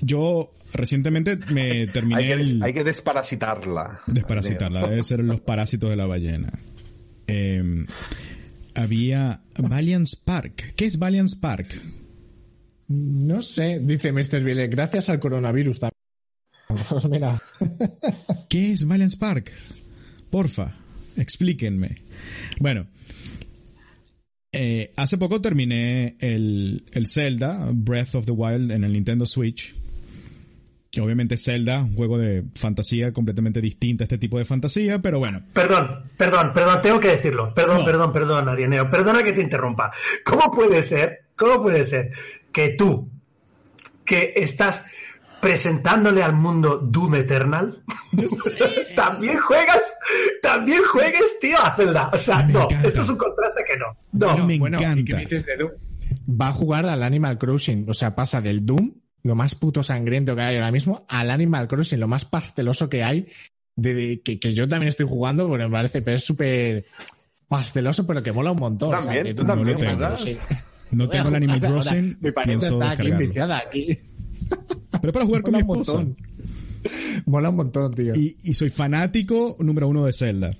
[0.00, 4.00] Yo recientemente me terminé Hay que, des- el- hay que desparasitarla.
[4.06, 6.52] desparasitarla, debe ser los parásitos de la ballena.
[7.26, 7.84] Eh,
[8.74, 10.74] había Valiant Park.
[10.76, 11.82] ¿Qué es Valiant Park?
[12.88, 14.42] No sé, dice Mr.
[14.42, 16.86] Vile, gracias al coronavirus también.
[16.88, 17.40] Pues mira,
[18.48, 19.52] ¿Qué es Valiant Park?
[20.30, 20.74] Porfa,
[21.16, 21.96] explíquenme.
[22.58, 22.86] Bueno,
[24.52, 29.74] eh, hace poco terminé el, el Zelda Breath of the Wild en el Nintendo Switch.
[30.92, 35.18] Que obviamente Zelda, un juego de fantasía completamente distinto a este tipo de fantasía, pero
[35.18, 35.42] bueno.
[35.54, 37.54] Perdón, perdón, perdón, tengo que decirlo.
[37.54, 37.84] Perdón, No.
[37.86, 38.90] perdón, perdón, Arianeo.
[38.90, 39.90] Perdona que te interrumpa.
[40.22, 42.12] ¿Cómo puede ser, cómo puede ser
[42.52, 43.08] que tú,
[44.04, 44.84] que estás
[45.40, 47.82] presentándole al mundo Doom Eternal,
[48.94, 49.94] también juegas,
[50.42, 52.10] también juegues, tío, a Zelda?
[52.12, 52.86] O sea, Me no, encanta.
[52.86, 53.86] esto es un contraste que no.
[54.12, 54.26] No.
[54.32, 55.04] Bueno, me bueno, ¿y encanta.
[55.06, 55.70] qué me dices de Doom?
[56.40, 58.92] Va a jugar al Animal Crossing, o sea, pasa del Doom,
[59.22, 63.04] lo más puto sangriento que hay ahora mismo, al Animal Crossing, lo más pasteloso que
[63.04, 63.26] hay,
[63.76, 66.84] de, de- que, que yo también estoy jugando, porque me parece, pero es súper
[67.48, 68.90] pasteloso, pero que mola un montón.
[68.90, 70.18] También, o sea, que tú también lo tengo.
[70.18, 70.36] Sí.
[70.90, 73.98] No tengo el Animal Crossing, Mi pariente pienso está aquí enviciada aquí.
[75.00, 76.04] Pero para jugar con mi un esposa.
[77.26, 78.12] Mola un montón, tío.
[78.16, 80.50] Y, y soy fanático número uno de Zelda.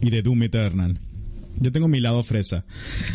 [0.00, 0.98] Y de Doom Eternal.
[1.58, 2.64] Yo tengo mi lado fresa.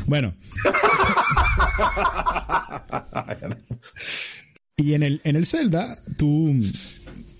[0.05, 0.33] Bueno.
[4.77, 6.55] y en el, en el Zelda, tú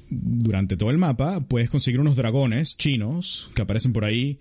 [0.09, 4.39] durante todo el mapa puedes conseguir unos dragones chinos que aparecen por ahí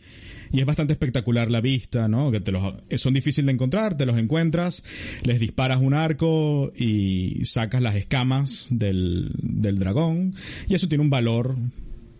[0.51, 2.31] y es bastante espectacular la vista, ¿no?
[2.31, 2.63] Que te los
[2.97, 4.83] son difíciles de encontrar, te los encuentras,
[5.25, 10.35] les disparas un arco y sacas las escamas del, del dragón
[10.67, 11.55] y eso tiene un valor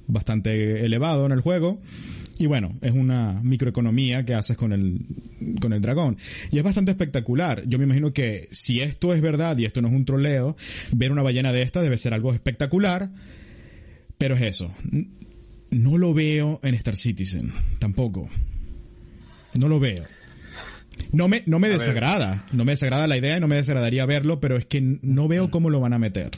[0.09, 1.81] bastante elevado en el juego.
[2.39, 5.01] Y bueno, es una microeconomía que haces con el,
[5.61, 6.19] con el dragón.
[6.51, 7.63] Y es bastante espectacular.
[7.67, 10.57] Yo me imagino que si esto es verdad y esto no es un troleo,
[10.93, 13.11] ver una ballena de esta debe ser algo espectacular.
[14.19, 14.71] Pero es eso.
[15.71, 17.53] No lo veo en Star Citizen.
[17.79, 18.29] Tampoco.
[19.59, 20.05] No lo veo.
[21.13, 22.45] No me, no me desagrada.
[22.53, 25.51] No me desagrada la idea y no me desagradaría verlo, pero es que no veo
[25.51, 26.31] cómo lo van a meter.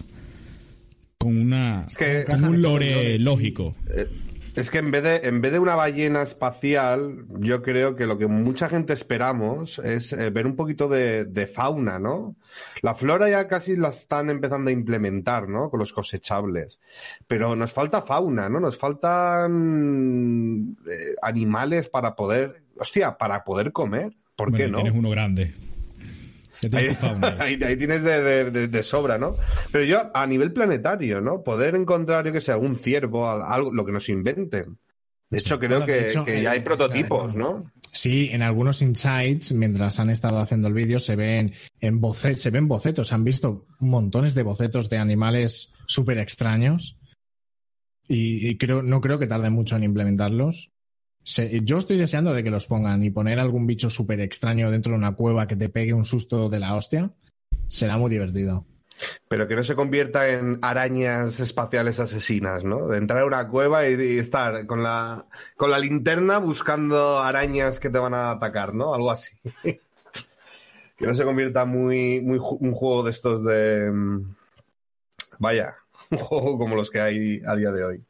[1.18, 1.84] Con una.
[1.88, 2.86] Es que- con un lore
[3.18, 3.22] lore, sí.
[4.58, 8.18] Es que en vez, de, en vez de una ballena espacial, yo creo que lo
[8.18, 12.34] que mucha gente esperamos es eh, ver un poquito de, de fauna, ¿no?
[12.82, 15.70] La flora ya casi la están empezando a implementar, ¿no?
[15.70, 16.80] Con los cosechables.
[17.26, 18.58] Pero nos falta fauna, ¿no?
[18.58, 24.16] Nos faltan eh, animales para poder, hostia, para poder comer.
[24.34, 24.78] ¿Por Bueno, qué no?
[24.78, 25.54] tienes uno grande.
[27.38, 29.36] Ahí, tienes de, de- de- de sobra, ¿no?
[29.70, 31.42] Pero yo, a nivel planetario, ¿no?
[31.42, 34.78] Poder encontrar, yo que sé, algún ciervo, al- algo, lo que nos inventen.
[35.30, 37.64] De hecho, creo Bueno, que, de hecho, que ya eh, hay prototipos, claro.
[37.64, 37.72] ¿no?
[37.92, 42.50] Sí, en algunos insights, mientras han estado haciendo el vídeo, se ven en boce- se
[42.50, 46.96] ven bocetos, han visto montones de bocetos de animales súper extraños.
[48.08, 50.70] Y, y creo, no creo que tarde mucho en implementarlos.
[51.28, 54.92] Se- yo estoy deseando de que los pongan y poner algún bicho súper extraño dentro
[54.92, 57.10] de una cueva que te pegue un susto de la hostia.
[57.66, 58.64] Será muy divertido.
[59.28, 62.88] Pero que no se convierta en arañas espaciales asesinas, ¿no?
[62.88, 65.26] De entrar a una cueva y, estar con la,
[65.58, 68.94] con la linterna buscando arañas que te van a atacar, ¿no?
[68.94, 69.36] Algo así.
[69.62, 73.92] que no se convierta muy, muy un juego de estos de...
[73.92, 74.34] mm,
[75.38, 75.76] Vaya,
[76.10, 78.02] un juego como los que hay a día de hoy.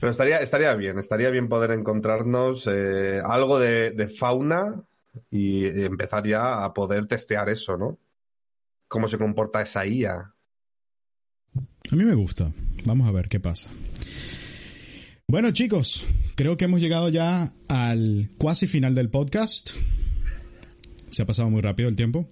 [0.00, 4.82] Pero estaría, estaría bien, estaría bien poder encontrarnos eh, algo de, de fauna
[5.30, 7.98] y empezar ya a poder testear eso, ¿no?
[8.88, 10.34] Cómo se comporta esa IA.
[11.92, 12.52] A mí me gusta.
[12.84, 13.68] Vamos a ver qué pasa.
[15.26, 16.04] Bueno, chicos,
[16.34, 19.70] creo que hemos llegado ya al cuasi final del podcast.
[21.10, 22.28] Se ha pasado muy rápido el tiempo.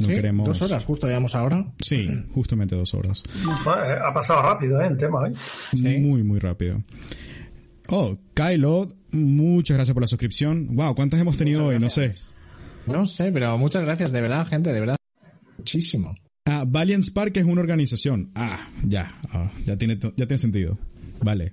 [0.00, 0.14] No ¿Sí?
[0.14, 0.46] queremos.
[0.46, 1.66] Dos horas, justo llevamos ahora.
[1.80, 3.22] Sí, justamente dos horas.
[3.56, 4.86] Ha pasado rápido, ¿eh?
[4.86, 5.98] El tema, ¿eh?
[5.98, 6.82] Muy, muy rápido.
[7.88, 10.76] Oh, Kylo, muchas gracias por la suscripción.
[10.76, 11.78] Wow, ¿cuántas hemos tenido hoy?
[11.78, 12.12] No sé.
[12.86, 14.96] No sé, pero muchas gracias, de verdad, gente, de verdad.
[15.56, 16.14] Muchísimo.
[16.44, 18.30] Ah, Valiant Spark es una organización.
[18.34, 20.78] Ah, ya, ah, ya tiene ya tiene sentido.
[21.22, 21.52] Vale.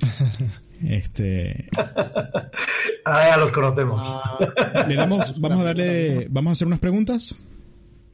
[0.84, 1.68] Este.
[3.04, 4.00] Ahora ya los conocemos.
[4.04, 7.34] Ah, Le damos, vamos a darle, vamos a hacer unas preguntas.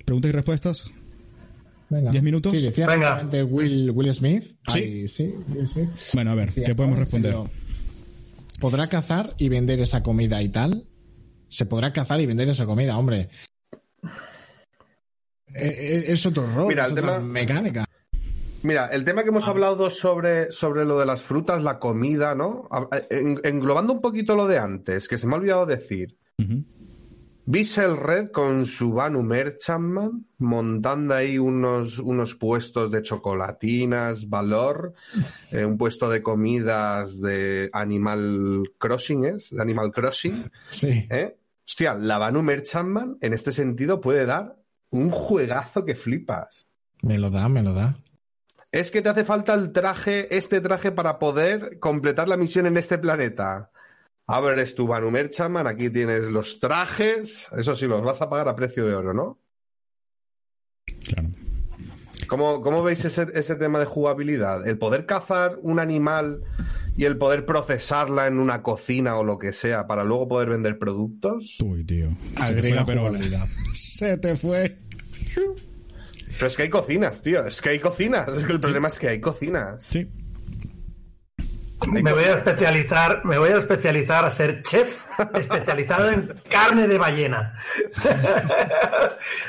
[0.04, 0.90] Preguntas y respuestas.
[1.88, 2.10] venga.
[2.10, 2.52] ¿Diez minutos?
[2.52, 3.26] Sí, decía Venga.
[3.44, 4.44] Will, Will Smith.
[4.68, 4.78] Sí.
[4.78, 5.90] Ahí, sí, Will Smith.
[6.14, 7.36] Bueno, a ver, Decía, ¿qué podemos "Oh, en responder?
[8.60, 10.86] ¿Podrá cazar y vender esa comida y tal?
[11.48, 13.28] Se podrá cazar y vender esa comida, hombre.
[15.54, 17.84] Eh, eh, Es otro rol, Mira, es otra tema- mecánica.
[18.64, 22.68] Mira, el tema que hemos hablado sobre, sobre lo de las frutas, la comida, ¿no?
[23.10, 26.16] En- englobando un poquito lo de antes, que se me ha olvidado decir.
[26.38, 26.64] Ujú.
[27.44, 34.94] Bissell Red con su Banu Merchantman montando ahí unos, unos puestos de chocolatinas, valor,
[35.50, 39.50] eh, un puesto de comidas de Animal Crossing, ¿es?
[39.50, 41.08] De Animal Crossing, Sí.
[41.10, 41.36] ¿eh?
[41.66, 44.56] Hostia, la Banu Merchantman en este sentido puede dar
[44.90, 46.68] un juegazo que flipas.
[47.02, 47.98] Me lo da, me lo da.
[48.72, 52.78] Es que te hace falta el traje, este traje para poder completar la misión en
[52.78, 53.70] este planeta.
[54.26, 58.56] Abres tu Banu Merchantman, aquí tienes los trajes, eso sí, los vas a pagar a
[58.56, 59.38] precio de oro, ¿no?
[61.04, 61.28] Claro.
[62.28, 64.66] ¿Cómo, cómo veis ese, ese tema de jugabilidad?
[64.66, 66.42] El poder cazar un animal
[66.96, 70.78] y el poder procesarla en una cocina o lo que sea para luego poder vender
[70.78, 71.58] productos.
[71.62, 72.08] Uy, tío.
[72.36, 72.86] Agrega.
[73.74, 74.78] Se te fue.
[76.34, 78.28] Pero es que hay cocinas, tío, es que hay cocinas.
[78.28, 79.82] Es que el problema es que hay cocinas.
[79.82, 80.10] Sí.
[81.86, 85.04] Me voy a especializar, me voy a especializar a ser chef
[85.34, 87.54] especializado en carne de ballena.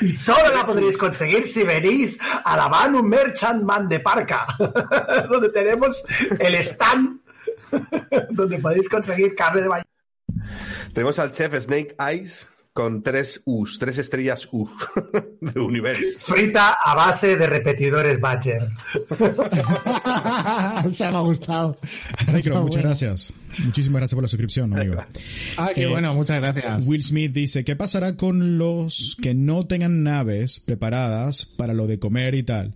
[0.00, 4.46] y solo la podréis conseguir si venís a la Banu Merchantman de Parca,
[5.30, 6.04] donde tenemos
[6.38, 7.20] el stand
[8.30, 9.90] donde podéis conseguir carne de ballena.
[10.92, 14.68] Tenemos al chef Snake Eyes con tres U's, tres estrellas U
[15.40, 16.02] de universo.
[16.18, 18.68] Frita a base de repetidores Badger.
[20.92, 21.78] Se me ha gustado.
[22.32, 22.88] Micro, muchas bueno.
[22.88, 23.32] gracias.
[23.64, 24.96] Muchísimas gracias por la suscripción, amigo.
[25.56, 26.84] Ah, qué Eh, bueno, muchas gracias.
[26.84, 32.00] Will Smith dice, ¿qué pasará con los que no tengan naves preparadas para lo de
[32.00, 32.74] comer y tal?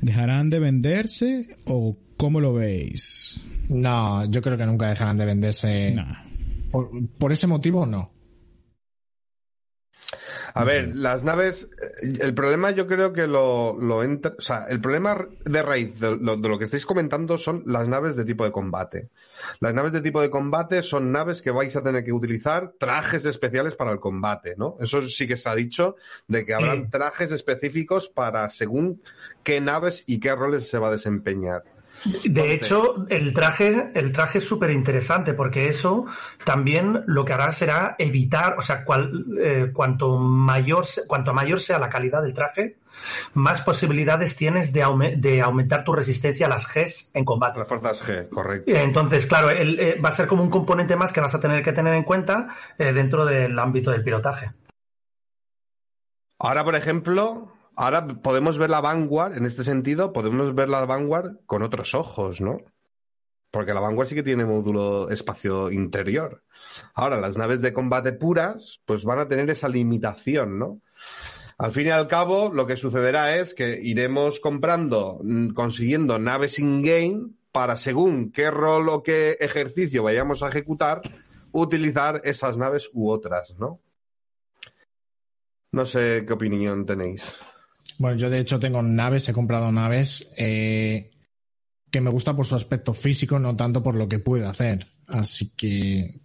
[0.00, 3.40] ¿Dejarán de venderse o cómo lo veis?
[3.68, 5.94] No, yo creo que nunca dejarán de venderse.
[6.72, 8.15] Por, por ese motivo, no.
[10.58, 11.68] A ver, las naves,
[12.02, 16.00] eh, el problema yo creo que lo, lo entra, o sea, el problema de raíz
[16.00, 19.10] de lo, de lo que estáis comentando son las naves de tipo de combate.
[19.60, 23.26] Las naves de tipo de combate son naves que vais a tener que utilizar trajes
[23.26, 24.76] especiales para el combate, ¿no?
[24.80, 25.96] Eso sí que se ha dicho,
[26.26, 26.52] de que Sí.
[26.54, 29.02] habrán trajes específicos para según
[29.42, 31.64] qué naves y qué roles se va a desempeñar.
[32.24, 36.06] De hecho, el traje, el traje es súper interesante porque eso
[36.44, 41.78] también lo que hará será evitar, o sea, cual- eh, cuanto, mayor, cuanto mayor sea
[41.78, 42.76] la calidad del traje,
[43.34, 47.58] más posibilidades tienes de, aume- de aumentar tu resistencia a las Gs en combate.
[47.58, 48.70] Las fuerzas G, correcto.
[48.74, 51.62] Entonces, claro, el- eh, va a ser como un componente más que vas a tener
[51.62, 52.48] que tener en cuenta
[52.78, 54.52] eh, dentro del ámbito del pilotaje.
[56.38, 61.36] Ahora, por ejemplo, ahora podemos ver la Vanguard, en este sentido, podemos ver la Vanguard
[61.46, 62.56] con otros ojos, ¿no?
[63.50, 66.42] Porque la Vanguard sí que tiene módulo espacio interior.
[66.94, 70.80] Ahora, las naves de combate puras, pues van a tener esa limitación, ¿no?
[71.58, 76.58] Al fin y al cabo, lo que sucederá es que iremos comprando, mm, consiguiendo naves
[76.58, 81.00] in-game para según qué rol o qué ejercicio vayamos a ejecutar,
[81.52, 83.80] utilizar esas naves u otras, ¿no?
[85.72, 87.38] No sé qué opinión tenéis.
[87.98, 91.10] Bueno, yo de hecho tengo naves, he comprado naves eh,
[91.90, 94.86] que me gusta por su aspecto físico, no tanto por lo que puede hacer.
[95.06, 96.20] Así que.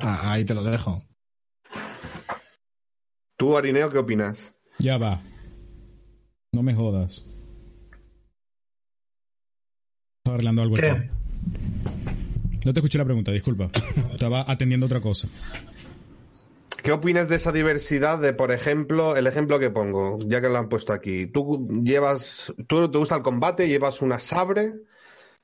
[0.00, 1.04] Ah, ahí te lo dejo.
[3.36, 4.54] ¿Tú, Arineo, qué opinas?
[4.78, 5.22] Ya va.
[6.52, 7.36] No me jodas.
[10.18, 10.76] Estaba arreglando algo.
[12.64, 13.70] No te escuché la pregunta, disculpa.
[14.12, 15.28] Estaba atendiendo otra cosa.
[16.82, 20.58] ¿Qué opinas de esa diversidad de, por ejemplo, el ejemplo que pongo, ya que lo
[20.58, 21.26] han puesto aquí?
[21.26, 24.74] Tú llevas, tú te gusta el combate, llevas una sabre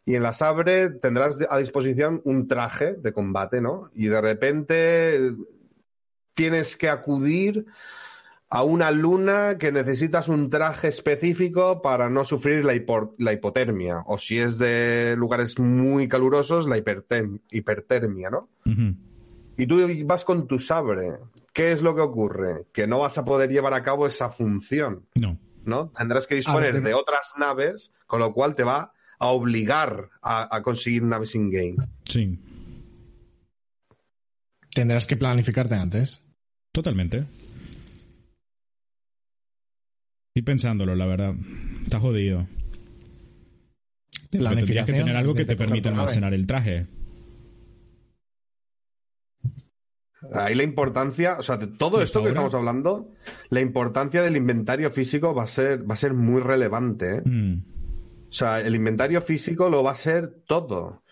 [0.06, 3.90] y en la sabre tendrás a disposición un traje de combate, ¿no?
[3.94, 5.32] Y de repente
[6.34, 7.66] tienes que acudir
[8.48, 14.04] a una luna que necesitas un traje específico para no sufrir la, hipo- la hipotermia.
[14.06, 18.48] O si es de lugares muy calurosos, la hipertermia, ¿no?
[18.66, 18.94] Ujú.
[19.56, 21.12] Y tú vas con tu sabre.
[21.52, 22.66] ¿Qué es lo que ocurre?
[22.72, 25.38] Que no vas a poder llevar a cabo esa función, No.
[25.64, 25.90] ¿no?
[25.96, 30.54] Tendrás que disponer ver, de otras naves, con lo cual te va a obligar a,
[30.54, 31.76] a conseguir naves in-game.
[32.08, 32.38] Sí.
[34.74, 36.20] Tendrás que planificarte antes.
[36.72, 37.24] Totalmente.
[40.28, 41.32] Estoy pensándolo, la verdad.
[41.84, 42.48] Está jodido.
[44.30, 46.86] Tendrías que tener algo que te permita almacenar el traje.
[50.32, 53.12] Ahí la importancia, o sea, de todo ¿Y esto que estamos hablando,
[53.50, 57.16] la importancia del inventario físico va a ser, va a ser muy relevante.
[57.16, 57.22] ¿eh?
[57.24, 57.62] Mm.
[58.28, 61.02] O sea, el inventario físico lo va a ser todo.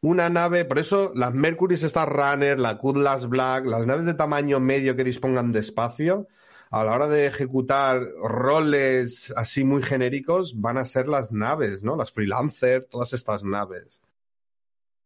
[0.00, 4.60] Una nave, por eso las Mercury Star Runner, la Cutlass Black, las naves de tamaño
[4.60, 6.28] medio que dispongan de espacio,
[6.70, 11.96] a la hora de ejecutar roles así muy genéricos, van a ser las naves, ¿no?
[11.96, 14.00] Las Freelancer, todas estas naves.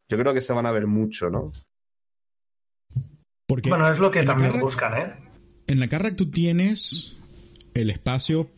[0.08, 1.52] Yo creo que se van a ver mucho, ¿no?
[3.48, 5.12] Porque Bueno, es lo que también Carrack- buscan, ¿eh?
[5.66, 7.16] En la Carrack tú tienes
[7.74, 8.48] el espacio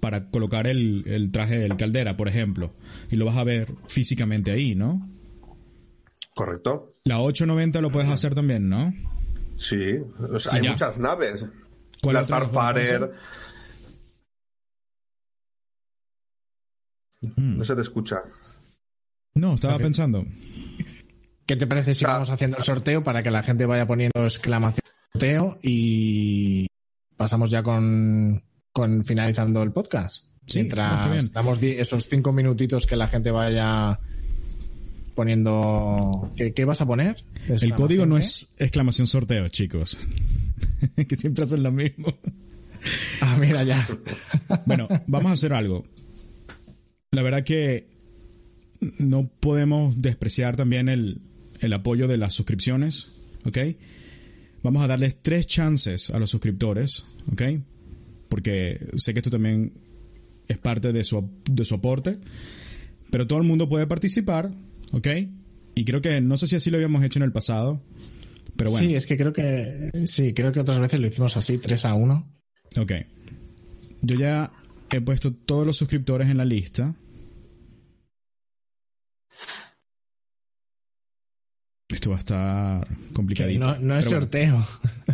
[0.00, 2.72] para colocar el, el traje del caldera, por ejemplo,
[3.10, 5.08] y lo vas a ver físicamente ahí, ¿no?
[6.34, 6.92] ¿Correcto?
[7.04, 8.92] La 890 lo puedes hacer también, ¿no?
[9.58, 9.98] Sí.
[10.32, 10.70] O sea, Sí, hay ya.
[10.72, 11.44] muchas naves.
[12.02, 13.12] ¿Cuál la Starfarer.
[17.20, 17.58] Mm.
[17.58, 18.22] No se te escucha.
[19.34, 20.24] No, estaba pensando.
[21.46, 23.86] ¿Qué te parece si O sea- vamos haciendo el sorteo para que la gente vaya
[23.86, 26.66] poniendo exclamación sorteo y
[27.16, 28.42] pasamos ya con,
[28.72, 30.26] con finalizando el podcast?
[30.46, 34.00] Sí, Mientras damos esos cinco minutitos que la gente vaya
[35.14, 36.30] poniendo.
[36.36, 37.24] ¿Qué, qué vas a poner?
[37.48, 39.98] El código no ¿Exclamación es exclamación sorteo, chicos.
[41.08, 42.14] que siempre hacen lo mismo.
[43.20, 43.86] Ah, mira ya.
[44.66, 45.84] Bueno, vamos a hacer algo.
[47.12, 47.88] La verdad que
[48.98, 51.20] no podemos despreciar también el,
[51.62, 53.12] el apoyo de las suscripciones,
[53.46, 53.58] ¿ok?
[54.62, 57.42] Vamos a darles tres chances a los suscriptores, ¿ok?
[58.28, 59.72] Porque sé que esto también
[60.48, 62.18] es parte de su, de su aporte,
[63.10, 64.50] pero todo el mundo puede participar,
[64.92, 65.08] ¿ok?
[65.74, 67.80] Y creo que, no sé si así lo habíamos hecho en el pasado,
[68.56, 68.86] pero bueno.
[68.86, 69.90] Sí, es que creo que.
[70.06, 72.32] Sí, creo que otras veces lo hicimos así, 3 a 1.
[72.78, 72.92] Ok.
[74.02, 74.52] Yo ya
[74.90, 76.94] he puesto todos los suscriptores en la lista.
[82.02, 83.60] Esto va a estar complicadito.
[83.64, 84.66] No, no es Pero bueno, sorteo.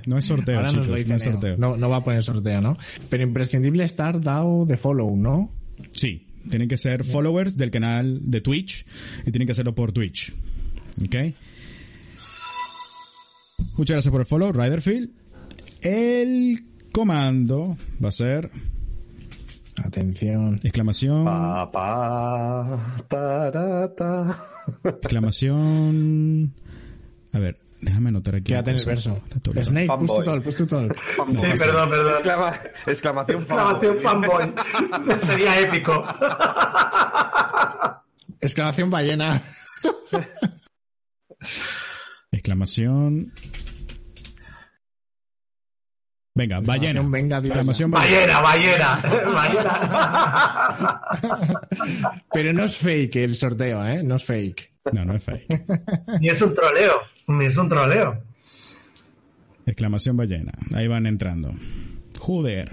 [0.06, 0.89] no es sorteo, Ahora chicos.
[1.06, 1.56] no es sorteo.
[1.59, 2.78] No, no va a poner sorteo, ¿no?
[3.10, 5.52] Pero imprescindible estar dado de follow, ¿no?
[5.93, 8.86] Sí, tienen que ser followers del canal de Twitch
[9.27, 10.32] y tienen que hacerlo por Twitch.
[11.05, 11.15] ¿Ok?
[13.77, 15.10] Muchas gracias por el follow, Riderfield.
[15.82, 18.48] El comando va a ser
[19.85, 20.55] Atención.
[20.62, 22.81] exclamación, Pa,
[25.02, 26.55] exclamación.
[27.32, 28.44] A ver, déjame anotar aquí.
[28.44, 29.22] Quédate en el verso.
[29.62, 30.96] Snake, push to talk, push to talk.
[31.28, 32.14] Sí, perdón, perdón.
[32.14, 34.52] Exclama- exclamación Exclamación fanboy.
[34.55, 35.18] fanboy.
[35.22, 36.05] Sería épico.
[38.40, 39.42] Exclamación ballena.
[42.30, 43.32] Exclamación.
[46.34, 46.74] Venga, ballena.
[47.00, 48.40] Exclamación venga, dilo Exclamación ballena.
[48.40, 49.32] Ballena, ballena.
[49.34, 51.00] Ballena.
[52.32, 54.02] Pero no es fake el sorteo, ¿eh?
[54.05, 54.72] No es fake.
[54.93, 55.65] No, no es fake.
[56.20, 56.94] Ni es un troleo.
[57.27, 58.23] Ni es un troleo.
[59.66, 60.52] Exclamación ballena.
[60.74, 61.51] Ahí van entrando.
[62.19, 62.73] Joder.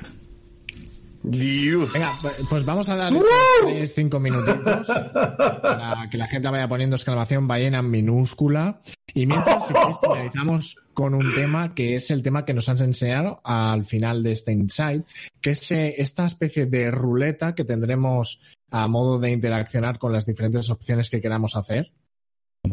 [1.24, 1.92] Dios.
[1.92, 2.18] Venga,
[2.50, 3.26] pues vamos a dar esos
[3.64, 8.82] tres, cinco minutitos para que la gente vaya poniendo exclamación ballena en minúscula.
[9.14, 13.42] Y mientras, si finalizamos con un tema que es el tema que nos han enseñado
[13.44, 15.06] al final de este Insight,
[15.42, 20.26] que es eh, esta especie de ruleta que tendremos a modo de interaccionar con las
[20.26, 21.92] diferentes opciones que queramos hacer.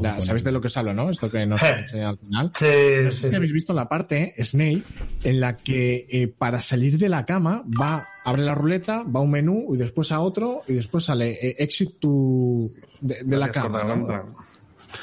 [0.01, 1.11] La- ¿Sabéis de lo que os hablo, no?
[1.11, 2.53] Esto que nos han enseñado al final.
[2.55, 2.67] Sí,
[3.05, 3.37] No sé sí, si sí.
[3.37, 4.83] habéis visto la parte, Snake,
[5.25, 9.23] en la que eh, para salir de la cama va, abre la ruleta, va a
[9.23, 12.71] un menú y después a otro y después sale eh, exit to
[13.01, 14.25] de, de la cama.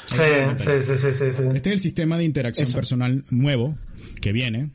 [0.06, 0.16] Sí,
[0.56, 1.42] sí, sí, sí, sí, sí.
[1.54, 2.76] Este es el sistema de interacción Eso.
[2.76, 3.76] personal nuevo
[4.20, 4.70] que viene.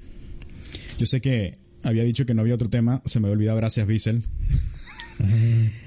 [0.97, 3.85] Yo sé que había dicho que no había otro tema, se me había olvidado, gracias,
[3.87, 4.23] Bissell.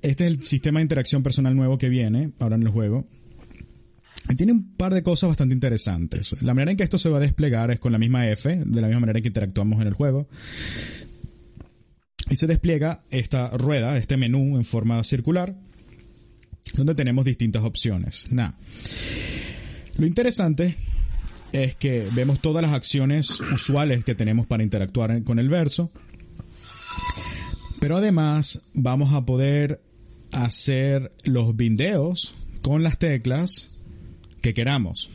[0.00, 3.06] Este es el sistema de interacción personal nuevo que viene ahora en el juego.
[4.36, 6.36] Tiene un par de cosas bastante interesantes.
[6.42, 8.80] La manera en que esto se va a desplegar es con la misma F, de
[8.80, 10.28] la misma manera en que interactuamos en el juego.
[12.30, 15.56] Y se despliega esta rueda, este menú en forma circular,
[16.74, 18.26] donde tenemos distintas opciones.
[19.96, 20.76] Lo interesante
[21.52, 25.90] es que vemos todas las acciones usuales que tenemos para interactuar con el verso.
[27.80, 29.80] Pero además vamos a poder
[30.32, 33.77] hacer los bindeos con las teclas
[34.40, 35.10] que queramos.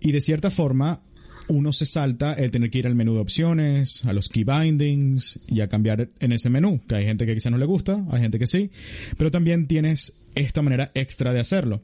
[0.00, 1.02] Y de cierta forma,
[1.48, 5.40] uno se salta el tener que ir al menú de opciones, a los key bindings
[5.48, 6.80] y a cambiar en ese menú.
[6.86, 8.70] Que hay gente que quizás no le gusta, hay gente que sí.
[9.16, 11.82] Pero también tienes esta manera extra de hacerlo.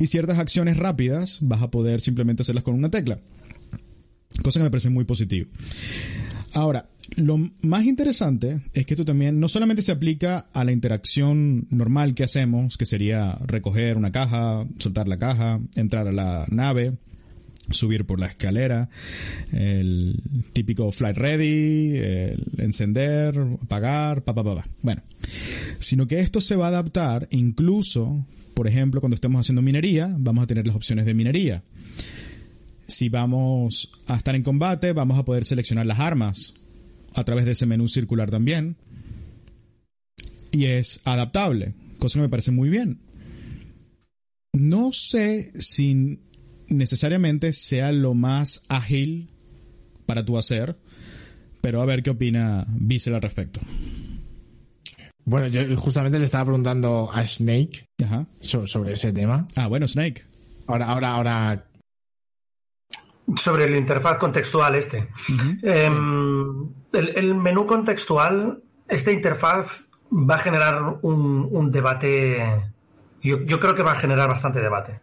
[0.00, 3.20] Y ciertas acciones rápidas vas a poder simplemente hacerlas con una tecla.
[4.42, 5.48] Cosa que me parece muy positivo.
[6.54, 11.66] Ahora, Lo más interesante es que esto también no solamente se aplica a la interacción
[11.70, 16.94] normal que hacemos, que sería recoger una caja, soltar la caja, entrar a la nave,
[17.70, 18.88] subir por la escalera,
[19.52, 20.20] el
[20.52, 24.66] típico flight ready, el encender, apagar, pa, pa, pa, pa.
[24.82, 25.02] Bueno,
[25.78, 30.44] sino que esto se va a adaptar incluso, por ejemplo, cuando estemos haciendo minería, vamos
[30.44, 31.62] a tener las opciones de minería.
[32.86, 36.61] Si vamos a estar en combate, vamos a poder seleccionar las armas
[37.14, 38.76] a través de ese menú circular también.
[40.50, 43.00] Y es adaptable, cosa que me parece muy bien.
[44.52, 46.20] No sé si
[46.68, 49.30] necesariamente sea lo más ágil
[50.06, 50.76] para tu hacer,
[51.62, 53.60] pero a ver qué opina Bissell al respecto.
[55.24, 58.26] Bueno, yo justamente le estaba preguntando a Snake Ajá.
[58.40, 59.46] so- sobre ese tema.
[59.56, 60.22] Ah, bueno, Snake.
[60.66, 61.66] Ahora, ahora, ahora.
[63.36, 65.08] Sobre el interfaz contextual este.
[65.62, 72.72] Em, el, el menú contextual, esta interfaz va a generar un, un debate,
[73.22, 75.00] yo, yo creo que va a generar bastante debate.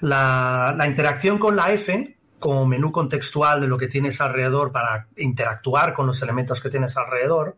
[0.00, 2.14] La, la interacción con la F
[2.44, 6.94] como menú contextual de lo que tienes alrededor para interactuar con los elementos que tienes
[6.98, 7.56] alrededor,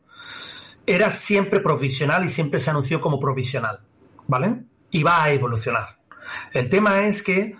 [0.86, 3.80] era siempre provisional y siempre se anunció como provisional,
[4.28, 4.62] ¿vale?
[4.92, 5.98] Y va a evolucionar.
[6.52, 7.56] El tema es que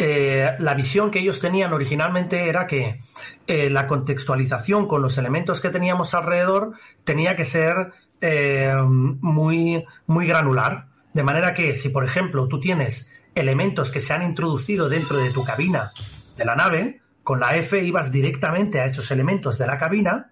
[0.00, 3.00] eh, la visión que ellos tenían originalmente era que
[3.48, 10.26] eh, la contextualización con los elementos que teníamos alrededor tenía que ser eh, muy, muy
[10.26, 10.86] granular.
[11.12, 15.32] De manera que si, por ejemplo, tú tienes elementos que se han introducido dentro de
[15.32, 15.90] tu cabina
[16.36, 20.30] de la nave, con la F ibas directamente a esos elementos de la cabina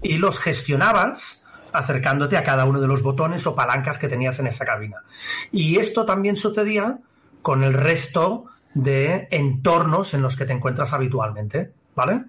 [0.00, 4.46] y los gestionabas acercándote a cada uno de los botones o palancas que tenías en
[4.46, 4.98] esa cabina.
[5.50, 6.98] Y esto también sucedía
[7.42, 12.24] con el resto de entornos en los que te encuentras habitualmente, ¿vale?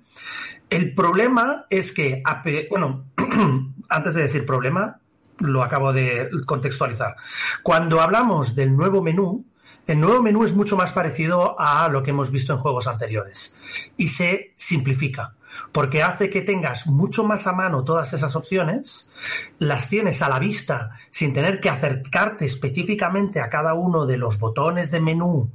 [0.69, 2.23] El problema es que,
[2.69, 3.05] bueno,
[3.89, 4.99] antes de decir problema,
[5.39, 7.15] lo acabo de contextualizar.
[7.61, 9.45] Cuando hablamos del nuevo menú,
[9.85, 13.55] el nuevo menú es mucho más parecido a lo que hemos visto en juegos anteriores
[13.97, 15.35] y se simplifica
[15.71, 19.13] porque hace que tengas mucho más a mano todas esas opciones,
[19.59, 24.39] las tienes a la vista sin tener que acercarte específicamente a cada uno de los
[24.39, 25.51] botones de menú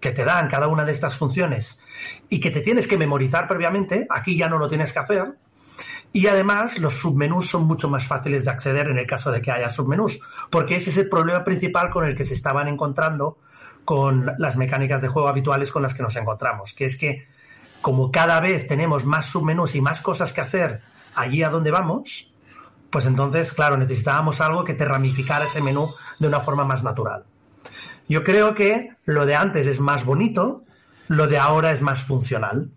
[0.00, 1.82] que te dan cada una de estas funciones
[2.28, 5.34] y que te tienes que memorizar previamente, aquí ya no lo tienes que hacer.
[6.12, 9.50] Y además los submenús son mucho más fáciles de acceder en el caso de que
[9.50, 10.20] haya submenús,
[10.50, 13.38] porque ese es el problema principal con el que se estaban encontrando
[13.84, 17.26] con las mecánicas de juego habituales con las que nos encontramos, que es que
[17.82, 20.80] como cada vez tenemos más submenús y más cosas que hacer
[21.14, 22.32] allí a donde vamos,
[22.90, 27.24] pues entonces, claro, necesitábamos algo que te ramificara ese menú de una forma más natural.
[28.08, 30.64] Yo creo que lo de antes es más bonito,
[31.08, 32.70] lo de ahora es más funcional.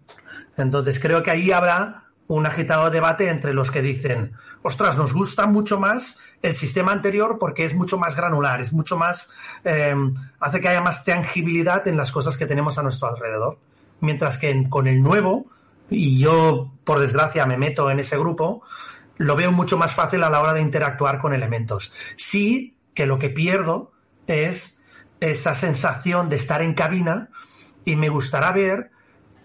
[0.58, 5.48] Entonces creo que ahí habrá un agitado debate entre los que dicen, ostras, nos gusta
[5.48, 9.34] mucho más el sistema anterior porque es mucho más granular, es mucho más,
[9.64, 9.96] eh,
[10.40, 13.58] hace que haya más tangibilidad en las cosas que tenemos a nuestro alrededor.
[14.02, 15.48] Mientras que con el nuevo,
[15.90, 18.62] y yo por desgracia me meto en ese grupo,
[19.18, 21.92] lo veo mucho más fácil a la hora de interactuar con elementos.
[22.16, 23.92] Sí que lo que pierdo
[24.28, 24.79] es
[25.20, 27.30] esa sensación de estar en cabina
[27.86, 28.92] y me gustará ver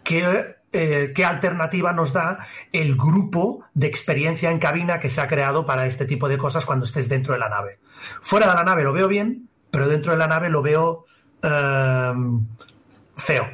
[0.03, 5.29] qué, eh, qué alternativa nos da el grupo de experiencia en cabina que se ha
[5.29, 7.79] creado para este tipo de cosas cuando estés dentro de la nave.
[8.23, 11.07] Fuera de la nave lo veo bien, pero dentro de la nave lo veo
[11.43, 12.13] eh,
[13.17, 13.49] feo.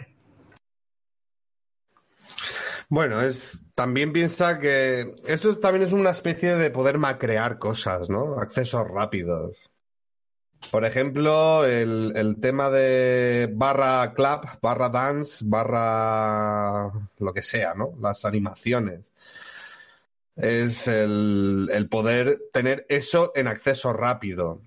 [2.88, 8.38] Bueno, es también piensa que esto también es una especie de poder macrear cosas, ¿no?
[8.40, 9.69] Accesos rápidos.
[10.70, 17.94] Por ejemplo, el, el tema de barra clap, barra dance, barra lo que sea, ¿no?
[18.00, 19.12] Las animaciones.
[20.36, 24.62] Es el, el poder tener eso en acceso rápido.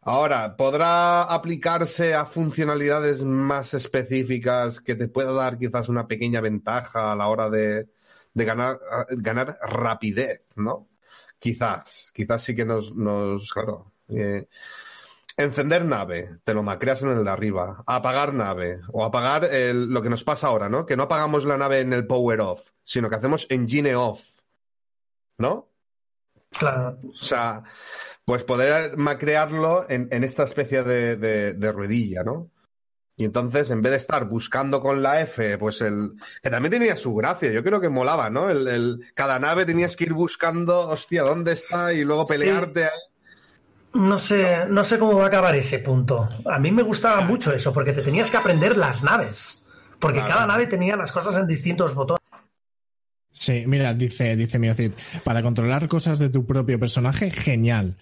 [0.00, 7.12] Ahora, ¿podrá aplicarse a funcionalidades más específicas que te pueda dar quizás una pequeña ventaja
[7.12, 7.88] a la hora de,
[8.34, 8.80] de ganar,
[9.10, 10.88] ganar rapidez, ¿no?
[11.38, 13.92] Quizás, quizás sí que nos, nos claro.
[14.08, 14.46] eh,
[15.38, 17.82] encender nave, te lo macreas en el de arriba.
[17.86, 20.84] Apagar nave, o apagar el- lo que nos pasa ahora, ¿no?
[20.84, 24.22] Que no apagamos la nave en el power off, sino que hacemos engine off,
[25.38, 25.70] ¿no?
[26.50, 26.98] Claro.
[27.08, 27.62] O sea,
[28.24, 32.50] pues poder macrearlo en, en esta especie de, de- de ruedilla, ¿no?
[33.16, 36.12] Y entonces, en vez de estar buscando con la F, pues el.
[36.40, 38.48] Que también tenía su gracia, yo creo que molaba, ¿no?
[38.48, 41.92] El, el- cada nave tenías que ir buscando, hostia, ¿dónde está?
[41.92, 42.34] Y luego Sí.
[42.34, 42.84] pelearte.
[42.84, 42.90] ahí.
[43.98, 46.28] No sé, no sé cómo va a acabar ese punto.
[46.46, 49.66] A mí me gustaba mucho eso, porque te tenías que aprender las naves.
[50.00, 50.34] Porque Claro.
[50.34, 52.22] cada nave tenía las cosas en distintos botones.
[53.32, 54.92] Sí, mira, dice, dice Miocid,
[55.24, 57.96] para controlar cosas de tu propio personaje, genial.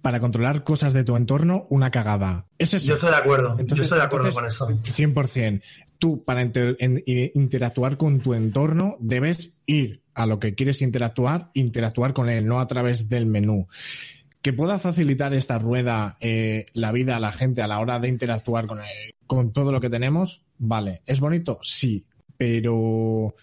[0.00, 2.46] Para controlar cosas de tu entorno, una cagada.
[2.58, 2.86] Es eso.
[2.86, 4.82] Yo estoy de acuerdo, Entonces, yo estoy de acuerdo entonces, con eso.
[4.92, 5.62] 100%.
[5.98, 10.82] Tú, para inter- en- i- interactuar con tu entorno, debes ir a lo que quieres
[10.82, 13.68] interactuar, interactuar con él, no a través del menú.
[14.42, 18.08] Que pueda facilitar esta rueda eh, la vida a la gente a la hora de
[18.08, 21.00] interactuar con, el- con todo lo que tenemos, vale.
[21.06, 21.58] ¿Es bonito?
[21.62, 22.04] Sí,
[22.36, 23.34] pero,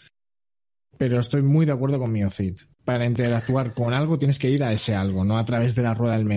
[0.98, 2.60] pero estoy muy de acuerdo con Miocid.
[2.84, 5.94] Para interactuar con algo tienes que ir a ese algo, no a través de la
[5.94, 6.36] rueda del menú.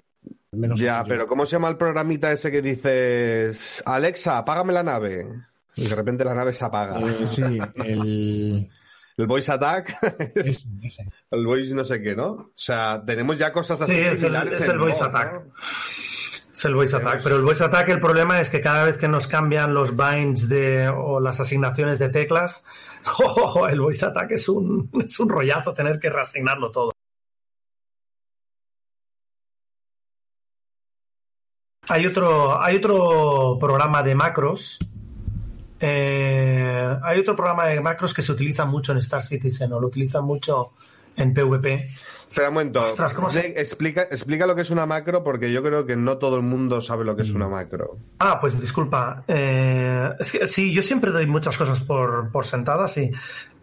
[0.52, 5.26] Menos Ya, pero ¿cómo se llama el programita ese que dices, Alexa, apágame la nave?
[5.74, 7.00] Y de repente la nave se apaga.
[7.00, 7.42] Eh, sí,
[7.86, 8.68] el...
[9.16, 9.96] El voice attack,
[10.34, 10.66] es
[11.30, 12.30] el voice no sé qué, ¿no?
[12.30, 15.32] O sea, tenemos ya cosas así Sí, es el, es voice attack.
[15.32, 15.52] ¿no?
[16.52, 17.22] Es el voice attack.
[17.22, 20.48] Pero el voice attack, el problema es que cada vez que nos cambian los binds
[20.48, 22.64] de, o las asignaciones de teclas,
[23.18, 26.92] oh, el voice attack es un, es un rollazo tener que reasignarlo todo.
[31.88, 34.78] Hay otro, hay otro programa de macros.
[35.84, 39.88] Eh, hay otro programa de macros que se utiliza mucho en Star Citizen o lo
[39.88, 40.70] utilizan mucho
[41.16, 41.90] en PvP.
[42.30, 42.82] Espera un momento.
[42.82, 46.16] Ostras, ¿cómo se- explica, explica lo que es una macro porque yo creo que no
[46.18, 47.98] todo el mundo sabe lo que es una macro.
[48.20, 49.24] Ah, pues disculpa.
[49.28, 53.10] Eh, es que sí, yo siempre doy muchas cosas por, por sentadas y,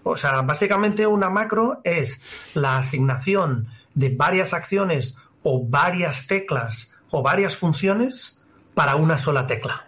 [0.04, 2.22] o sea, básicamente una macro es
[2.54, 9.88] la asignación de varias acciones o varias teclas o varias funciones para una sola tecla.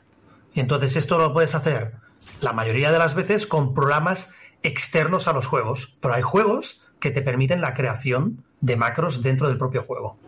[0.56, 1.94] Y entonces esto lo puedes hacer
[2.42, 4.34] la mayoría de las veces con programas
[4.64, 9.48] externos a los juegos, pero hay juegos que te permiten la creación de macros dentro
[9.48, 10.20] del propio juego.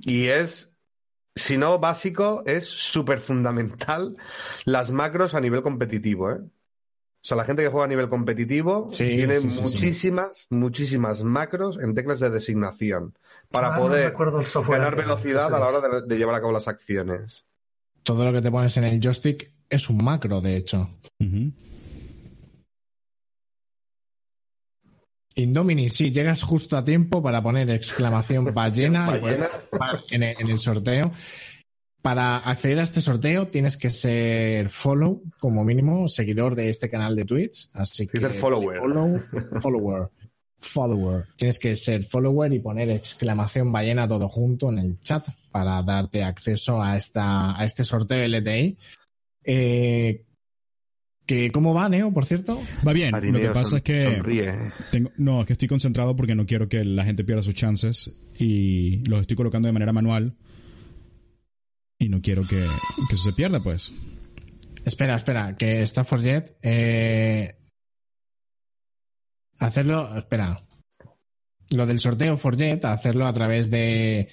[0.00, 0.72] Y es,
[1.34, 4.16] si no básico, es súper fundamental
[4.64, 6.38] las macros a nivel competitivo, ¿eh?
[6.40, 9.62] O sea, la gente que juega a nivel competitivo Sí, tiene sí, sí, sí.
[9.62, 13.18] muchísimas, muchísimas macros en teclas de designación
[13.50, 14.78] para Ah, no poder el software.
[14.78, 17.44] ganar velocidad a la hora de, de llevar a cabo las acciones.
[18.04, 20.90] todo lo que te pones en el joystick es un macro, de hecho.
[21.20, 21.52] Ujú.
[25.36, 29.20] Indomini, sí, llegas justo a tiempo para poner exclamación ballena,
[30.10, 31.12] en el, en el sorteo.
[32.00, 37.16] Para acceder a este sorteo tienes que ser follow, como mínimo, seguidor de este canal
[37.16, 37.68] de Twitch.
[37.74, 38.78] Así que que ser follower.
[38.78, 39.20] Follow,
[39.60, 40.08] follower.
[40.58, 41.26] Follower.
[41.36, 46.22] Tienes que ser follower y poner exclamación ballena todo junto en el chat para darte
[46.22, 48.78] acceso a, esta, a este sorteo LTI.
[49.46, 50.24] Eh,
[51.24, 52.62] que, ¿Cómo va, Neo, por cierto?
[52.86, 54.52] Va bien, lo que pasa son- es que sonríe.
[54.92, 58.12] tengo, no, es que estoy concentrado porque no quiero que la gente pierda sus chances
[58.38, 60.36] y los estoy colocando de manera manual
[61.98, 62.66] y no quiero que,
[63.08, 63.92] que eso se pierda, pues.
[64.84, 66.56] Espera, espera, que está Forget.
[66.62, 67.56] Eh,
[69.58, 70.64] hacerlo, espera.
[71.70, 74.28] Lo del sorteo Forget, hacerlo a través de.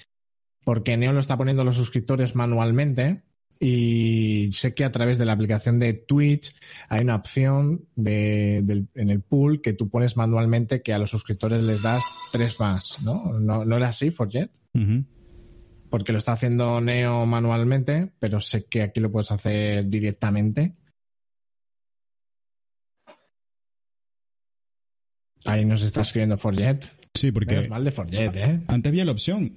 [0.64, 3.24] Porque Neo lo está poniendo los suscriptores manualmente.
[3.60, 6.54] Y sé que a través de la aplicación de Twitch
[6.88, 11.62] hay una opción de, en el pool que tú pones manualmente que a los suscriptores
[11.62, 13.38] les das tres más, ¿no?
[13.38, 14.50] ¿No, no era así, Forget?
[15.88, 20.74] Porque lo está haciendo Neo manualmente, pero sé que aquí lo puedes hacer directamente.
[25.46, 26.86] Ahí nos está escribiendo Forget.
[27.14, 28.60] Sí, porque Menos mal de Forget, ¿eh?
[28.66, 29.54] antes había la opción,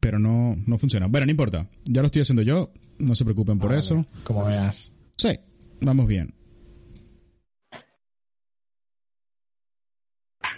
[0.00, 1.06] pero no, no funciona.
[1.06, 1.66] Bueno, no importa.
[1.84, 2.72] Ya lo estoy haciendo yo.
[2.98, 4.04] No se preocupen por eso.
[4.24, 4.92] Como veas.
[5.16, 5.38] Sí,
[5.82, 6.34] vamos bien.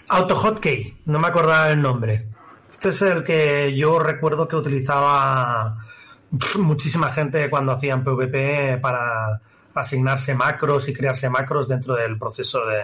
[0.07, 2.27] AutoHotkey, no me acordaba el nombre.
[2.71, 5.77] Este es el que yo recuerdo que utilizaba
[6.59, 9.41] muchísima gente cuando hacían PvP para
[9.73, 12.83] asignarse macros y crearse macros dentro del proceso de,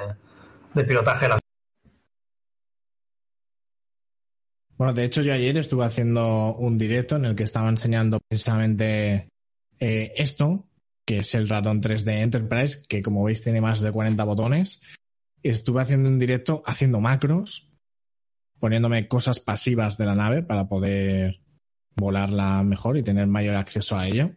[0.73, 1.39] de pilotaje de la
[4.79, 9.27] Bueno, de hecho, yo ayer estuve haciendo un directo en el que estaba enseñando precisamente
[9.77, 10.69] eh, esto,
[11.05, 14.81] que es el ratón 3D Enterprise, que como veis tiene más de 40 botones.
[15.43, 17.73] Estuve haciendo un directo haciendo macros,
[18.57, 21.41] poniéndome cosas pasivas de la nave para poder
[21.97, 24.31] volarla mejor y tener mayor acceso a ello.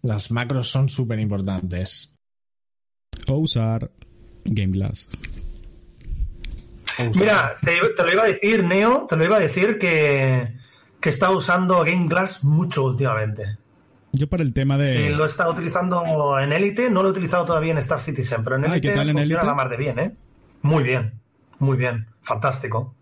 [0.00, 2.16] Las macros son súper importantes.
[3.28, 3.90] O usar
[4.46, 5.10] Game Glass.
[7.14, 10.54] Mira, te, te lo iba a decir, Neo, te lo iba a decir que,
[11.00, 13.58] que está usando Game Glass mucho últimamente.
[14.12, 15.10] Yo para el tema de...
[15.10, 18.56] Lo he estado utilizando en Elite, no lo he utilizado todavía en Star Citizen, pero
[18.56, 19.46] en Ah, ¿y Elite qué tal en funciona Elite?
[19.46, 20.16] la mar de bien, ¿eh?
[20.62, 21.12] Muy bien,
[21.58, 22.94] muy bien, fantástico.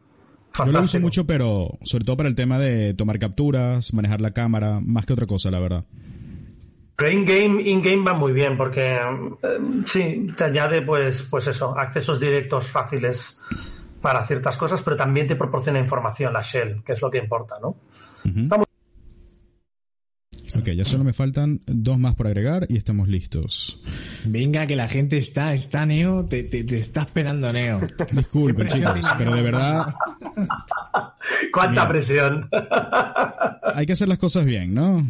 [0.56, 1.00] Yo lo uso Fantástico.
[1.02, 5.12] mucho, pero sobre todo para el tema de tomar capturas, manejar la cámara, más que
[5.12, 5.84] otra cosa, la verdad.
[6.96, 11.76] Pero in-game in -game va muy bien porque eh, sí, te añade pues, pues eso,
[11.76, 13.40] accesos directos fáciles
[14.04, 17.54] para ciertas cosas, pero también te proporciona información, la shell, que es lo que importa,
[17.58, 17.74] ¿no?
[18.24, 18.46] Muy
[20.56, 23.82] Ok, ya solo me faltan dos más por agregar y estamos listos.
[24.26, 27.80] Venga, que la gente está, está Neo, te, te, te está esperando Neo.
[28.12, 29.94] Disculpen, chicos, pero de verdad
[31.50, 31.88] ¿Cuánta Mira.
[31.88, 32.50] presión?
[33.74, 35.02] hay que hacer las cosas bien, ¿no?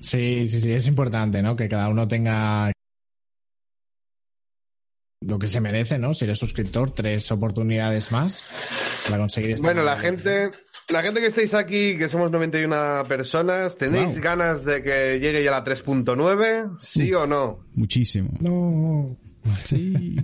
[0.00, 1.56] Sí, sí, sí, es importante, ¿no?
[1.56, 2.72] Que cada uno tenga
[5.26, 6.14] lo que se merece, ¿no?
[6.14, 8.42] Si eres suscriptor, tres oportunidades más
[9.06, 10.50] para conseguir esta Bueno, la gente,
[10.88, 14.20] la gente que estáis aquí, que somos 91 personas, ¿tenéis Wow.
[14.22, 16.76] ganas de que llegue ya la 3.9?
[16.80, 17.60] ¿Sí o no?
[17.74, 18.30] Muchísimo.
[18.40, 19.16] No.
[19.64, 20.16] Sí.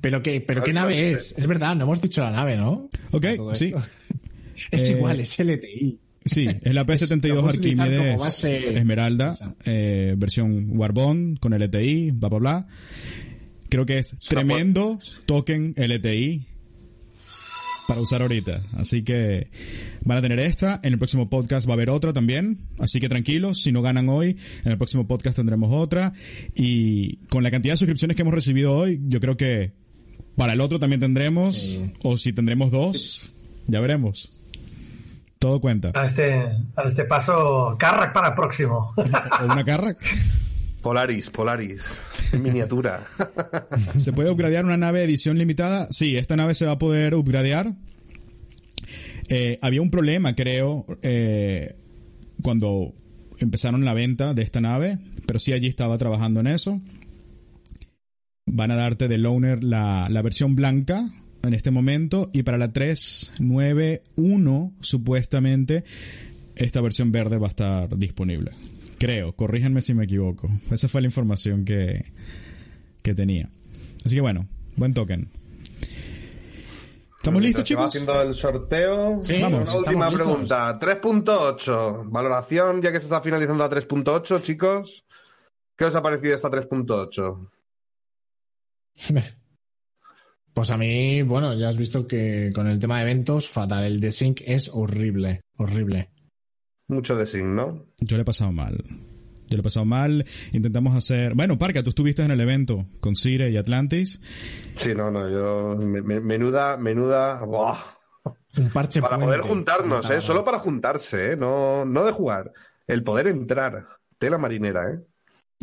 [0.00, 1.34] Pero qué, pero qué nave es?
[1.38, 2.88] Es verdad, no hemos dicho la nave, ¿no?
[3.12, 3.72] Ok, sí.
[4.70, 5.98] Es Eh, igual, es LTI.
[6.22, 8.44] Sí, es la Lo P72 puedes utilizar como Arquímedes
[8.76, 12.66] Esmeralda, eh, versión Warbond con LTI, bla, bla, bla.
[13.70, 16.46] Creo que es tremendo token LTI
[17.86, 18.62] para usar ahorita.
[18.76, 19.48] Así que
[20.02, 20.80] van a tener esta.
[20.82, 22.68] En el próximo podcast va a haber otra también.
[22.78, 26.12] Así que tranquilos, si no ganan hoy, en el próximo podcast tendremos otra.
[26.54, 29.72] Y con la cantidad de suscripciones que hemos recibido hoy, yo creo que
[30.36, 31.56] para el otro también tendremos.
[31.56, 31.92] Sí.
[32.02, 33.30] O si tendremos dos,
[33.66, 34.42] ya veremos.
[35.38, 35.92] Todo cuenta.
[35.94, 36.32] A este,
[36.76, 38.90] a este paso, Carrack para el próximo.
[39.40, 39.96] O una carra.
[40.82, 41.82] Polaris, Polaris.
[42.32, 43.06] En miniatura.
[43.96, 45.86] ¿Se puede upgradear una nave edición limitada?
[45.90, 47.74] Sí, esta nave se va a poder upgradear.
[49.28, 51.76] Eh, había un problema, creo, eh,
[52.42, 52.92] cuando
[53.38, 56.80] empezaron la venta de esta nave, pero sí allí estaba trabajando en eso.
[58.46, 61.10] Van a darte de Loaner la, la versión blanca
[61.42, 65.84] en este momento y para la 391 supuestamente
[66.56, 68.50] esta versión verde va a estar disponible.
[69.00, 70.50] Creo, corríjanme si me equivoco.
[70.70, 72.12] Esa fue la información que,
[73.02, 73.48] que tenía.
[74.04, 74.46] Así que bueno,
[74.76, 75.30] buen token.
[77.16, 77.86] ¿Estamos listos, chicos?
[77.86, 79.22] haciendo el sorteo.
[79.22, 79.70] Sí, Vamos.
[79.70, 80.78] Una última pregunta.
[80.78, 82.10] 3.8.
[82.10, 85.06] Valoración, ya que se está finalizando la 3.8, chicos.
[85.74, 87.48] ¿Qué os ha parecido esta 3.8?
[90.52, 93.84] Pues a mí, bueno, ya has visto que con el tema de eventos, fatal.
[93.84, 96.10] El de Sync es horrible, horrible.
[96.90, 97.86] Mucho de sin, ¿no?
[98.00, 98.76] Yo le he pasado mal.
[99.48, 100.24] Yo le he pasado mal.
[100.52, 101.34] Intentamos hacer.
[101.34, 104.20] Bueno, Parca, tú estuviste en el evento con Cire y Atlantis.
[104.76, 105.76] Sí, no, no, yo.
[105.84, 107.44] me- me- menuda, menuda.
[107.44, 107.78] ¡buah!
[108.58, 109.26] Un parche Para puente.
[109.36, 110.20] poder juntarnos, ¿eh?
[110.20, 111.36] Solo para juntarse, ¿eh?
[111.36, 112.52] No, no de jugar.
[112.86, 113.86] El poder entrar.
[114.18, 114.98] Tela marinera, ¿eh?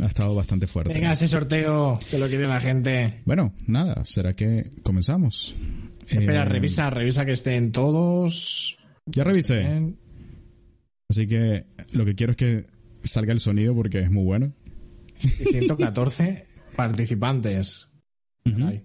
[0.02, 0.94] Ha estado bastante fuerte.
[0.94, 3.22] Venga, ese sorteo que lo quiere la gente.
[3.26, 5.54] Bueno, nada, será que comenzamos.
[6.08, 8.78] Espera, Eh, revisa, revisa que estén todos.
[9.08, 9.94] Ya revisé.
[11.10, 12.66] Así que lo que quiero es que
[13.02, 14.52] salga el sonido porque es muy bueno.
[15.24, 16.45] Y 114
[16.76, 17.88] participantes.
[18.45, 18.66] Ujú.
[18.66, 18.84] Ay.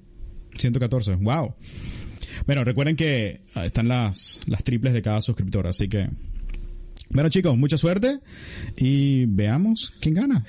[0.54, 1.54] 114, wow.
[2.46, 6.08] Bueno, recuerden que ah, están las, las triples de cada suscriptor, así que...
[7.10, 8.20] Bueno chicos, mucha suerte
[8.78, 10.44] y veamos quién gana.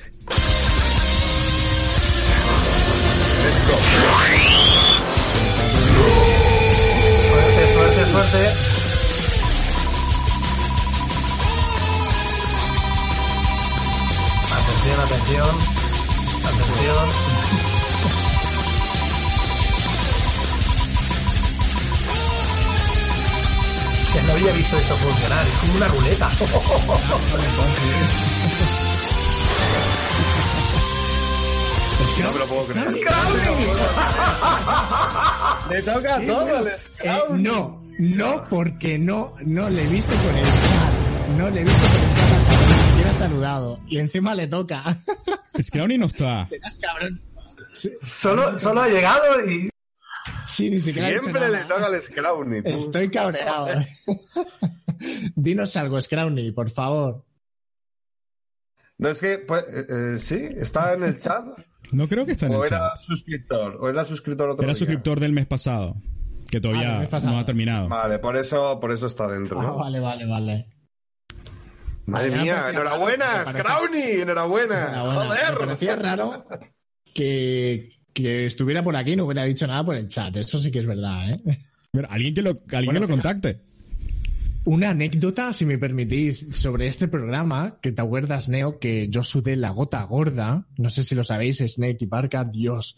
[3.43, 3.77] Let's go.
[7.27, 8.72] Suerte, suerte, suerte.
[14.93, 15.55] Atención, atención.
[16.45, 17.09] Atención.
[24.13, 26.29] Ya no había visto esto funcionar, es como una ruleta.
[32.21, 32.87] No me lo puedo creer.
[35.69, 40.45] Le toca todo al Eh, no, no, porque no, no le he visto con el
[40.45, 40.93] chat.
[41.37, 42.42] No le he visto con el
[43.13, 43.79] ha saludado.
[43.87, 44.97] Y encima le toca.
[45.61, 46.49] Scrowny no está.
[48.01, 49.69] Solo, solo ha llegado y
[50.47, 52.61] Sí, ni siquiera ha dicho Siempre le toca al Scrowny.
[52.61, 52.69] tú.
[52.69, 53.67] Estoy cabreado.
[55.35, 57.25] Dinos algo, Scrowny, por favor.
[58.97, 61.45] No es que, pues, eh, eh, sí, está en el chat.
[61.91, 62.99] No creo que está en O el era chat.
[62.99, 63.77] suscriptor.
[63.81, 64.79] O era suscriptor otro Era día.
[64.79, 65.95] suscriptor del mes pasado,
[66.49, 67.33] que Ah, todavía del mes pasado.
[67.33, 67.89] no ha terminado.
[67.89, 69.59] Vale, por eso, por eso está dentro.
[69.59, 69.77] Ah, ¿no?
[69.79, 70.67] vale, vale, vale.
[72.05, 74.89] Madre mía, enhorabuena, Scrowny, enhorabuena.
[74.89, 75.29] Enhorabuena.
[75.29, 75.57] Me Joder.
[75.59, 76.45] parecía raro
[77.13, 80.35] que, que estuviera por aquí y no hubiera dicho nada por el chat.
[80.37, 81.41] Eso sí que es verdad, ¿eh?
[82.09, 83.61] Alguien que lo, alguien que lo contacte.
[84.65, 89.55] Una anécdota, si me permitís, sobre este programa, que te acuerdas, Neo, que yo sudé
[89.57, 90.65] la gota gorda.
[90.77, 92.97] No sé si lo sabéis, Snake y Parka, Dios.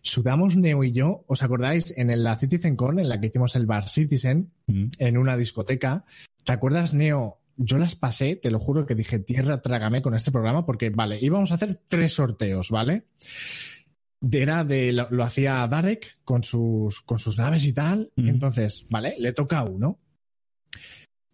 [0.00, 1.92] Sudamos Neo y yo, ¿os acordáis?
[1.96, 4.86] En la CitizenCon, en la que hicimos el Bar Citizen, Mm.
[4.98, 6.04] en una discoteca.
[6.44, 10.32] ¿Te acuerdas, Neo, yo las pasé, te lo juro que dije, tierra, trágame con este
[10.32, 13.06] programa, porque, vale, íbamos a hacer tres sorteos, ¿vale?
[14.30, 18.12] Era de, lo, lo hacía Darek con sus, con sus naves y tal.
[18.16, 18.28] Ujú.
[18.28, 19.16] Entonces, ¿vale?
[19.18, 19.98] Le toca a uno.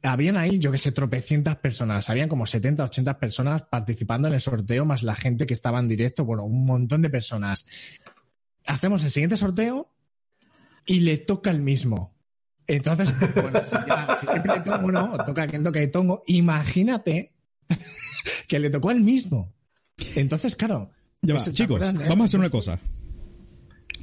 [0.03, 2.09] Habían ahí, yo que sé, tropecientas personas.
[2.09, 5.89] Habían como 70, 80 personas participando en el sorteo, más la gente que estaba en
[5.89, 6.25] directo.
[6.25, 7.67] Bueno, un montón de personas.
[8.67, 9.93] Hacemos el siguiente sorteo
[10.87, 12.18] y le toca el mismo.
[12.69, 17.33] Entonces, bueno, si, ya, si siempre le toca uno, toca quien toca y tongo, imagínate
[18.47, 19.53] que le tocó el mismo.
[20.15, 20.91] Entonces, claro.
[21.23, 22.79] Ya va, pues, ¿te chicos, acuerdas de vamos a hacer una cosa.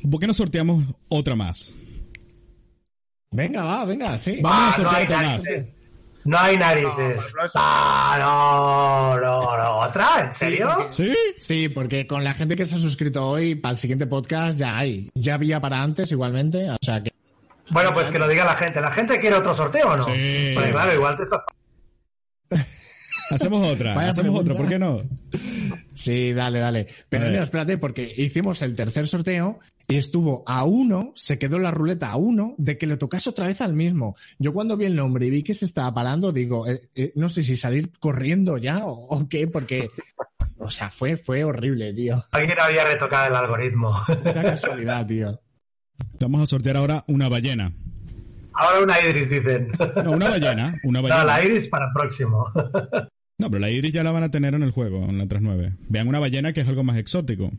[0.09, 1.73] ¿Por qué no sorteamos otra más?
[3.31, 4.39] Venga, va, venga, sí.
[4.41, 5.27] Vamos a Ah, no sortear hay otra más.
[5.43, 5.65] narices.
[6.25, 7.33] No hay narices.
[7.35, 9.77] No, no, Ah, no, no, no.
[9.87, 10.25] ¿Otra?
[10.25, 10.87] ¿En serio?
[10.91, 11.13] ¿Sí?
[11.39, 14.75] Sí, porque con la gente que se ha suscrito hoy, para el siguiente podcast ya
[14.77, 15.09] hay.
[15.13, 17.11] Ya había para antes igualmente, o sea que.
[17.69, 18.81] Bueno, pues que lo diga la gente.
[18.81, 20.03] ¿La gente quiere otro sorteo o no?
[20.03, 20.51] Sí.
[20.53, 21.41] Porque claro, igual te estás...
[23.31, 24.61] Hacemos otra, Vaya hacemos otra, pregunta.
[24.61, 25.01] ¿por qué no?
[25.95, 26.87] Sí, dale, dale.
[27.09, 31.71] Pero mira, espérate, porque hicimos el tercer sorteo y estuvo a uno, se quedó la
[31.71, 34.15] ruleta a uno, de que le tocase otra vez al mismo.
[34.37, 37.29] Yo cuando vi el nombre y vi que se estaba parando, digo, eh, eh, no
[37.29, 39.89] sé si salir corriendo ya o, o qué, porque.
[40.57, 42.23] O sea, fue, fue horrible, tío.
[42.31, 43.95] Alguien había retocado el algoritmo.
[44.07, 45.39] Una casualidad, tío.
[46.19, 47.74] Vamos a sortear ahora una ballena.
[48.53, 49.72] Ahora una Iris, dicen.
[50.03, 51.25] No, una ballena, una No, ballena.
[51.25, 52.45] la Iris para el próximo.
[53.38, 55.75] No, pero la Iris ya la van a tener en el juego, en la 3.9.
[55.90, 57.51] Vean una ballena que es algo más exótico.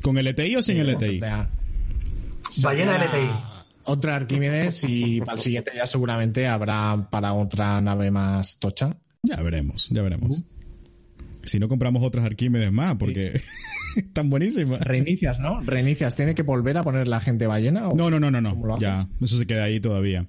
[0.00, 1.16] ¿Con LTI o sin LTI?
[1.16, 1.50] O sea,
[2.62, 3.30] Ballena LTI.
[3.82, 8.96] Otra Arquímedes y para el siguiente ya seguramente habrá para otra nave más tocha.
[9.24, 10.44] Ya veremos, ya veremos.
[11.46, 13.40] Si no compramos otras Arquímedes más, porque
[13.96, 14.80] están buenísimas.
[14.80, 15.60] Reinicias, ¿no?
[15.60, 16.14] Reinicias.
[16.14, 17.88] ¿Tiene que volver a poner la gente ballena?
[17.88, 17.96] O...
[17.96, 18.80] No, no, no, no, ¿Cómo lo no.
[18.80, 20.26] Ya, eso se queda ahí todavía.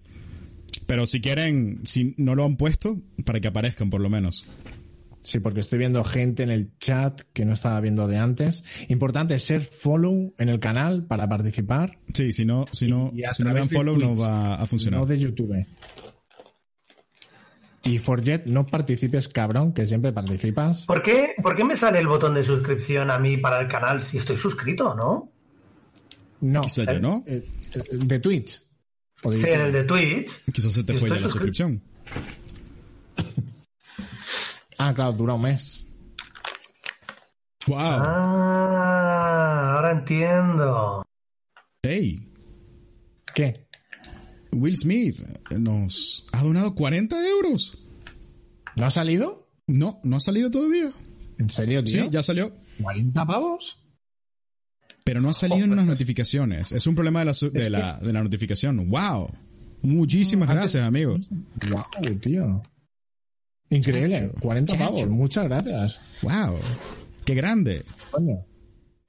[0.86, 4.46] Pero si quieren, si no lo han puesto, para que aparezcan por lo menos.
[5.28, 8.64] Sí, porque estoy viendo gente en el chat que no estaba viendo de antes.
[8.88, 12.00] Importante ser follow en el canal para participar.
[12.14, 15.02] Sí, si no, si no, si no dan follow no va a funcionar.
[15.02, 15.66] No de YouTube.
[17.88, 20.86] Y Forget, no participes, cabrón, que siempre participas.
[20.86, 24.02] ¿Por qué, ¿Por qué me sale el botón de suscripción a mí para el canal
[24.02, 25.32] si estoy suscrito, no?
[26.42, 26.62] No.
[26.62, 27.24] Quizá yo no.
[27.26, 28.62] Eh, eh, de Twitch.
[29.24, 30.44] Sí, en el de Twitch.
[30.54, 31.82] Quizás se te fue ya la suscri- suscripción.
[34.80, 35.88] Ah, claro, dura un mes.
[37.66, 37.78] ¡Wow!
[37.80, 41.04] Ah, ahora entiendo.
[41.82, 42.32] ¡Ey!
[43.34, 43.67] ¿Qué?
[44.58, 45.20] Will Smith
[45.58, 47.78] nos ha donado 40 euros.
[48.76, 49.48] ¿No ha salido?
[49.68, 50.92] No, no ha salido todavía.
[51.38, 52.04] ¿En serio, tío?
[52.04, 52.56] Sí, ya salió.
[52.80, 53.80] ¿40 pavos?
[55.04, 56.72] Pero no ha salido en las notificaciones.
[56.72, 58.90] Es un problema de la, de la, de la notificación.
[58.90, 59.30] ¡Wow!
[59.82, 61.30] Muchísimas gracias, amigos.
[61.70, 62.62] Wow, tío.
[63.70, 64.32] Increíble.
[64.42, 65.08] 40 pavos.
[65.08, 66.00] Muchas gracias.
[66.22, 66.58] ¡Wow!
[67.26, 67.84] ¡Qué grande!
[68.12, 68.46] Coño.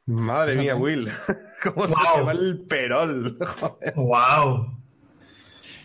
[0.06, 1.08] Madre mía, Will.
[1.64, 2.14] ¿Cómo se Wow.
[2.16, 3.38] te va el perol?
[3.60, 3.94] Joder.
[3.96, 4.77] Wow.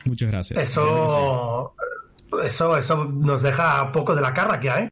[0.05, 0.61] Muchas gracias.
[0.61, 1.73] Eso,
[2.43, 4.89] eso, eso nos deja poco de la carraquia, ¿eh?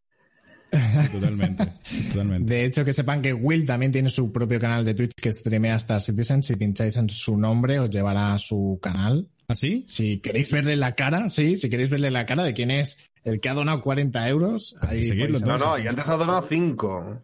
[0.71, 1.73] Sí, totalmente.
[2.11, 2.53] Totalmente.
[2.53, 5.75] De hecho, que sepan que Will también tiene su propio canal de Twitch que streamea
[5.75, 6.43] Star Citizen.
[6.43, 9.27] Si pincháis en su nombre, os llevará a su canal.
[9.49, 9.83] ¿Así?
[9.89, 13.41] Si queréis verle la cara, sí, si queréis verle la cara de quién es el
[13.41, 17.21] que ha donado 40 euros, ahí que seguirlo, No, no, y antes ha donado 5.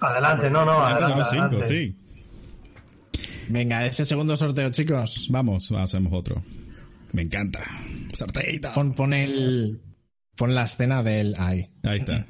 [0.00, 1.10] Adelante, no, no, Antes adelante.
[1.10, 1.66] damos cinco, adelante.
[1.68, 1.96] sí.
[3.48, 5.26] Venga, ese segundo sorteo, chicos.
[5.30, 6.40] Vamos, hacemos otro.
[7.12, 7.60] Me encanta.
[8.14, 8.72] Sorteita.
[8.74, 9.80] Pon, pon el.
[10.36, 11.34] Pon la escena del.
[11.38, 11.70] Ahí.
[11.82, 12.26] Ahí está.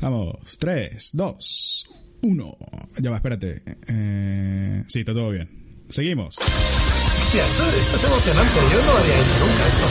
[0.00, 0.58] Vamos.
[0.58, 1.86] 3, 2,
[2.22, 2.56] 1.
[2.98, 3.62] Ya va, espérate.
[3.88, 5.84] Eh, sí, está todo bien.
[5.88, 6.38] Seguimos.
[6.38, 8.52] Hostia, esto, esto es emocionante.
[8.72, 9.86] Yo no lo había hecho nunca esto.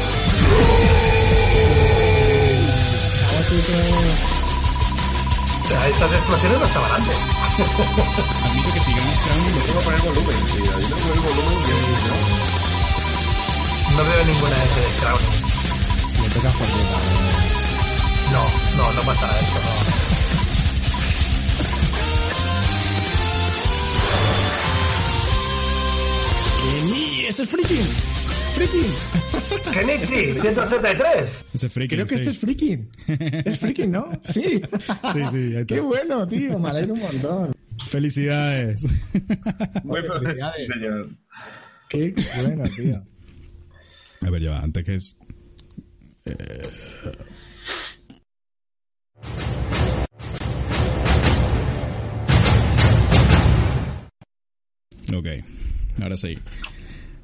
[5.66, 7.16] O sea, Estas explosiones no estaban antes.
[7.56, 10.64] Admito que si ganas Crown, lo Tengo que poner volumen, tío.
[10.64, 11.58] Yo tengo que poner volumen
[13.90, 15.42] y No veo ninguna S de Crowning.
[16.22, 16.68] Le toca por
[18.32, 18.44] No,
[18.76, 20.06] no, no pasará esto, no.
[27.28, 28.25] ¡Ese es freaking!
[28.56, 28.92] ¡Freaking!
[29.72, 31.46] Kenichi, 183.
[31.52, 32.24] Ese freaking, Creo que sí.
[32.24, 32.88] este es freaking.
[33.44, 34.08] Es freaking, ¿no?
[34.24, 34.60] Sí.
[35.12, 35.54] Sí, sí.
[35.66, 36.58] Qué bueno, tío.
[36.58, 37.52] Me alegro un montón.
[37.86, 38.84] Felicidades.
[39.84, 40.68] Muy Felicidades.
[40.68, 41.08] señor.
[41.90, 43.02] Qué bueno, tío.
[44.26, 45.16] A ver, ya antes que es.
[46.24, 46.34] eh,
[55.14, 55.26] Ok,
[56.02, 56.38] ahora sí.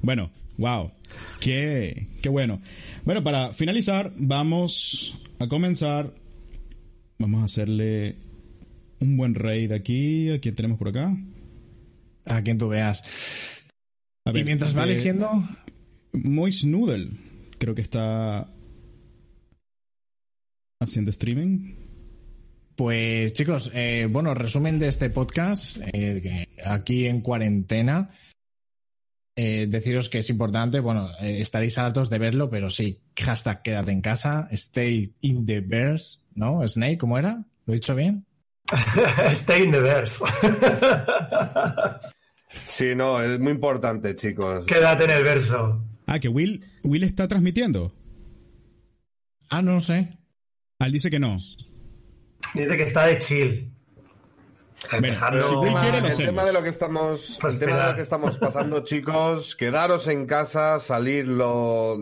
[0.03, 0.31] Bueno,
[0.63, 0.93] Wow,
[1.41, 2.63] qué, qué bueno.
[3.05, 6.15] Bueno, para finalizar, vamos a comenzar.
[7.19, 8.15] Vamos a hacerle
[9.01, 10.31] un buen raid aquí.
[10.31, 11.17] ¿A quién tenemos por acá?
[12.27, 13.03] A quien tú veas.
[14.33, 15.29] y mientras va eligiendo.
[16.13, 17.09] Moist Noodle,
[17.59, 18.49] creo que está
[20.79, 21.75] haciendo streaming.
[22.77, 28.11] Pues chicos, eh, bueno, resumen de este podcast, eh, aquí en cuarentena.
[29.35, 34.03] Eh, deciros que es importante, bueno, estaréis hartos de verlo, pero sí, hashtag quédate en
[34.03, 36.67] casa, stay in the verse, ¿no?
[36.69, 37.43] Snake, ¿cómo era?
[37.65, 38.27] ¿Lo he dicho bien?
[39.33, 40.23] stay in the verse.
[42.67, 44.67] sí, no, es muy importante, chicos.
[44.67, 45.83] Quédate en el verso.
[46.07, 47.95] Ah, que Will, Will está transmitiendo.
[49.49, 50.19] Ah, no sé.
[50.79, 51.39] Ah, él dice que no.
[52.55, 53.72] Dice que está de chill.
[54.91, 60.09] El tema de lo que estamos, el tema de lo que estamos pasando, chicos, quedaros
[60.09, 61.99] en casa, salirlo,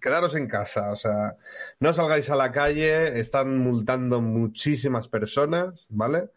[0.00, 1.36] quedaros en casa, o sea,
[1.80, 6.30] no salgáis a la calle, están multando muchísimas personas, ¿vale?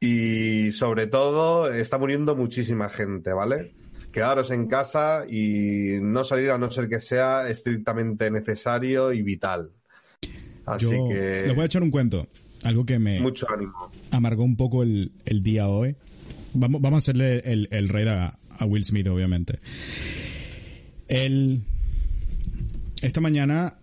[0.00, 3.74] Y sobre todo está muriendo muchísima gente, ¿vale?
[4.12, 9.70] Quedaros en casa y no salir a no ser que sea estrictamente necesario y vital.
[10.64, 11.42] Así que.
[11.46, 12.26] Les voy a echar un cuento.
[12.66, 13.20] Algo que me.
[13.20, 13.90] Mucho ánimo.
[14.10, 15.12] Amargó un poco el,
[15.42, 15.94] día hoy.
[16.54, 19.60] Vamos, vamos a hacerle el, el raid a, Will Smith, obviamente.
[21.08, 21.62] El,
[23.02, 23.78] esta mañana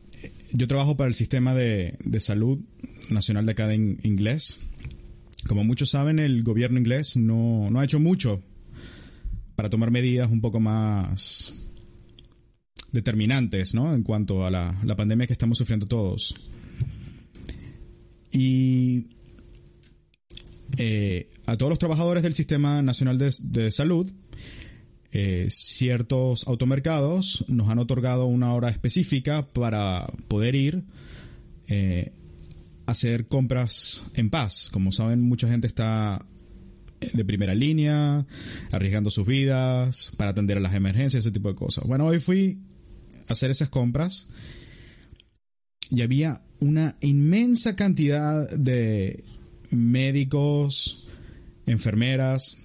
[0.52, 2.60] yo trabajo para el sistema de, salud
[3.10, 4.60] nacional de acá en inglés.
[5.48, 8.42] Como muchos saben, el gobierno inglés no, no ha hecho mucho
[9.56, 11.70] para tomar medidas un poco más
[12.92, 13.94] determinantes, ¿no?
[13.94, 16.52] En cuanto a la, la pandemia que estamos sufriendo todos.
[18.34, 19.06] Y
[20.78, 24.12] eh, a todos los trabajadores del Sistema Nacional de, Salud,
[25.12, 30.84] eh, ciertos automercados nos han otorgado una hora específica para poder ir
[31.68, 32.12] eh,
[32.88, 34.70] a hacer compras en paz.
[34.72, 36.26] Como saben, mucha gente está
[37.14, 38.26] de primera línea,
[38.72, 41.84] arriesgando sus vidas para atender a las emergencias, ese tipo de cosas.
[41.86, 42.60] Bueno, hoy fui
[43.28, 44.28] a hacer esas compras
[45.90, 49.24] y había una inmensa cantidad de
[49.70, 51.08] médicos,
[51.66, 52.58] enfermeras,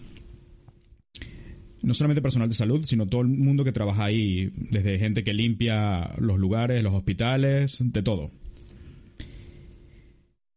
[1.83, 5.35] no solamente personal de salud, sino todo el mundo que trabaja ahí, desde gente que
[5.35, 8.31] limpia los lugares, los hospitales, de todo.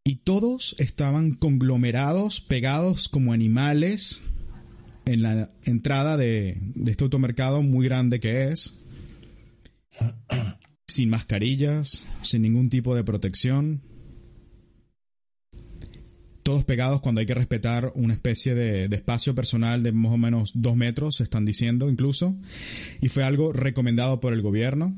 [0.03, 4.21] Y todos estaban conglomerados, pegados como animales
[5.05, 8.85] en la entrada de, de este automercado muy grande que es
[10.91, 13.81] sin mascarillas, sin ningún tipo de protección.
[16.43, 20.51] Todos pegados cuando hay que respetar una especie de, espacio personal de más o menos
[20.55, 22.35] dos metros, están diciendo incluso.
[22.99, 24.95] Y fue algo recomendado por el gobierno,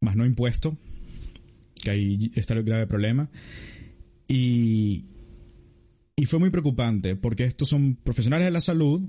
[0.00, 0.76] más no impuesto,
[1.82, 3.28] que ahí está el grave problema.
[4.26, 5.04] Y,
[6.16, 9.02] y fue muy preocupante, porque estos son profesionales de la salud,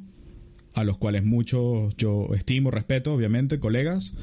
[0.73, 4.15] a los cuales muchos yo estimo, respeto, obviamente, colegas,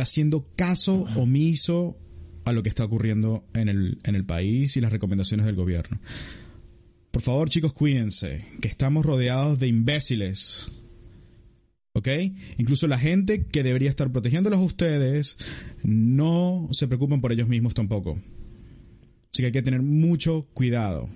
[0.00, 1.96] haciendo caso omiso
[2.44, 5.98] a lo que está ocurriendo en el, en el país y las recomendaciones del gobierno.
[7.10, 10.68] Por favor, chicos, cuídense, que estamos rodeados de imbéciles.
[11.94, 12.08] ¿Ok?
[12.58, 15.38] Incluso la gente que debería estar protegiéndolos a ustedes
[15.82, 18.20] no se preocupan por ellos mismos tampoco.
[19.32, 21.08] Así que hay que tener mucho cuidado.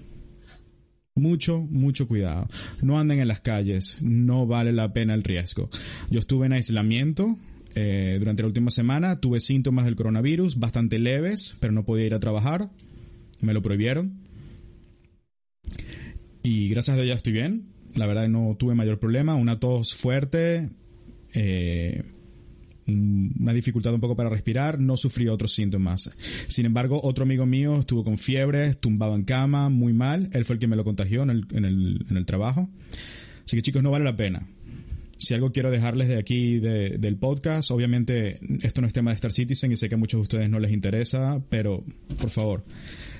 [1.14, 2.48] Mucho, mucho cuidado.
[2.80, 5.68] No anden en las calles, no vale la pena el riesgo.
[6.10, 7.36] Yo estuve en aislamiento
[7.74, 12.14] eh, durante la última semana tuve síntomas del coronavirus bastante leves, pero no podía ir
[12.14, 12.70] a trabajar.
[13.40, 14.18] Me lo prohibieron.
[16.42, 17.66] Y gracias a Dios ya estoy bien.
[17.96, 19.34] La verdad no tuve mayor problema.
[19.34, 20.70] Una tos fuerte,
[21.34, 22.02] eh,
[22.86, 26.10] una dificultad un poco para respirar, no sufrí otros síntomas.
[26.48, 30.28] Sin embargo, otro amigo mío estuvo con fiebre, tumbado en cama, muy mal.
[30.32, 32.68] Él fue el que me lo contagió en el, en el, en el trabajo.
[33.44, 34.46] Así que chicos, no vale la pena.
[35.20, 39.32] Si algo quiero dejarles de aquí del podcast, obviamente esto no es tema de Star
[39.32, 41.84] Citizen y sé que a muchos de ustedes no les interesa, pero
[42.18, 42.64] por favor,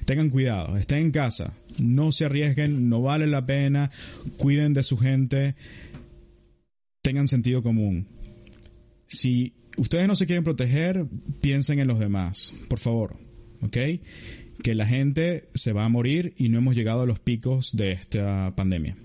[0.07, 3.91] tengan cuidado, estén en casa, no se arriesguen, no vale la pena,
[4.39, 5.57] cuiden de su gente,
[7.03, 8.09] tengan sentido común.
[9.07, 11.05] Si ustedes no se quieren proteger,
[11.43, 13.19] piensen en los demás, por favor,
[13.61, 13.77] ¿ok?
[14.63, 17.93] Que la gente se va a morir y no hemos llegado a los picos de
[17.93, 18.97] esta pandemia.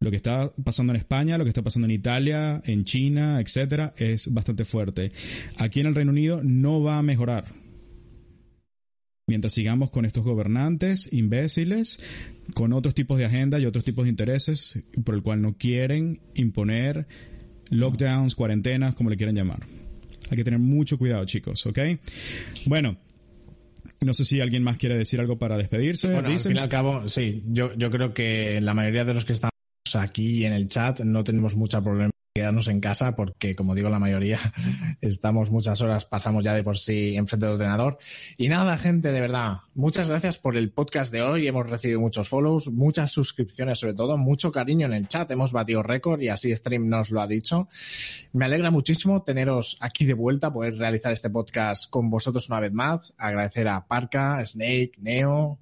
[0.00, 3.94] Lo que está pasando en España, lo que está pasando en Italia, en China, etcétera,
[3.96, 5.12] es bastante fuerte.
[5.58, 7.44] Aquí en el Reino Unido no va a mejorar.
[9.26, 11.98] mientras sigamos con estos gobernantes imbéciles,
[12.54, 16.20] con otros tipos de agenda y otros tipos de intereses por el cual no quieren
[16.34, 17.06] imponer
[17.70, 19.66] lockdowns, cuarentenas, como le quieran llamar.
[20.30, 21.78] Hay que tener mucho cuidado, chicos, ¿ok?
[22.66, 22.98] Bueno,
[24.00, 26.12] no sé si alguien más quiere decir algo para despedirse.
[26.12, 29.24] Bueno, al fin y al cabo, sí, yo, yo creo que la mayoría de los
[29.24, 29.32] que
[29.96, 33.88] aquí en el chat no tenemos mucho problema en quedarnos en casa porque, como digo,
[33.90, 34.40] la mayoría
[35.00, 37.98] estamos muchas horas, pasamos ya de por sí enfrente del ordenador.
[38.36, 41.46] Y nada, gente, de verdad, muchas gracias por el podcast de hoy.
[41.46, 45.30] Hemos recibido muchos follows, muchas suscripciones, sobre todo, mucho cariño en el chat.
[45.30, 47.68] Hemos batido récord y así Stream nos lo ha dicho.
[48.32, 52.72] Me alegra muchísimo teneros aquí de vuelta, poder realizar este podcast con vosotros una vez
[52.72, 53.14] más.
[53.16, 55.60] Agradecer a Parka, Snake, Neo,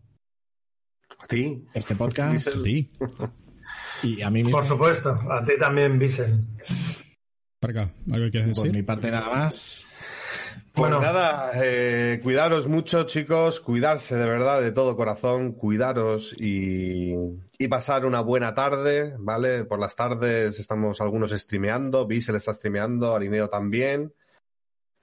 [1.19, 1.67] A ti.
[1.75, 2.91] este podcast Sí,
[4.03, 4.59] y a mí mismo.
[4.59, 6.47] Por supuesto, a ti también, Visen.
[7.61, 8.87] para acá, ¿algo que quieres Por mi decir?
[8.87, 9.87] parte nada más.
[10.73, 11.01] Pues Bueno.
[11.01, 17.15] nada, eh, cuidaros mucho, chicos, cuidarse de verdad de todo corazón, cuidaros y,
[17.59, 19.65] y pasar una buena tarde, ¿vale?
[19.65, 24.15] Por las tardes estamos algunos streameando, Bissell está streameando, Alineo también.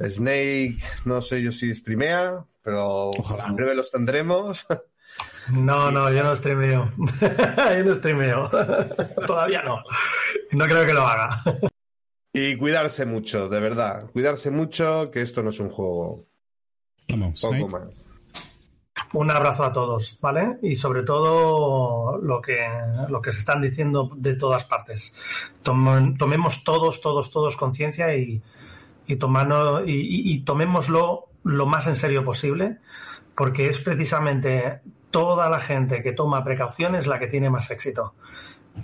[0.01, 3.47] Snake, no sé yo si streamea, pero Ojalá.
[3.47, 4.65] en breve los tendremos.
[5.51, 6.91] No, no, yo no streameo.
[7.21, 8.49] yo no streameo.
[9.27, 9.83] Todavía no.
[10.51, 11.41] No creo que lo haga.
[12.33, 16.25] y cuidarse mucho, de verdad, cuidarse mucho, que esto no es un juego,
[17.09, 17.71] Vamos, poco Snake.
[17.71, 18.05] más.
[19.13, 20.57] Un abrazo a todos, ¿vale?
[20.61, 22.57] Y sobre todo lo que,
[23.09, 25.15] lo que se están diciendo de todas partes.
[25.63, 28.41] Tomen- tomemos todos, todos, todos conciencia y,
[29.07, 32.77] y, tomando- y, y- y tomémoslo lo más en serio posible,
[33.35, 34.81] porque es precisamente
[35.11, 38.13] toda la gente que toma precauciones la que tiene más éxito.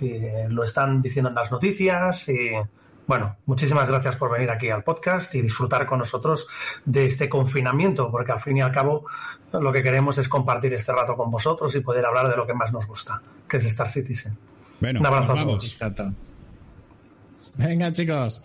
[0.00, 2.50] Y eh, lo están diciendo en las noticias y
[3.06, 6.48] bueno, muchísimas gracias por venir aquí al podcast y disfrutar con nosotros
[6.84, 9.06] de este confinamiento, porque al fin y al cabo
[9.52, 12.54] lo que queremos es compartir este rato con vosotros y poder hablar de lo que
[12.54, 14.36] más nos gusta, que es Star Citizen.
[14.80, 15.76] Bueno, Un abrazo a vamos.
[15.78, 16.20] todos.
[17.54, 18.42] Venga, chicos.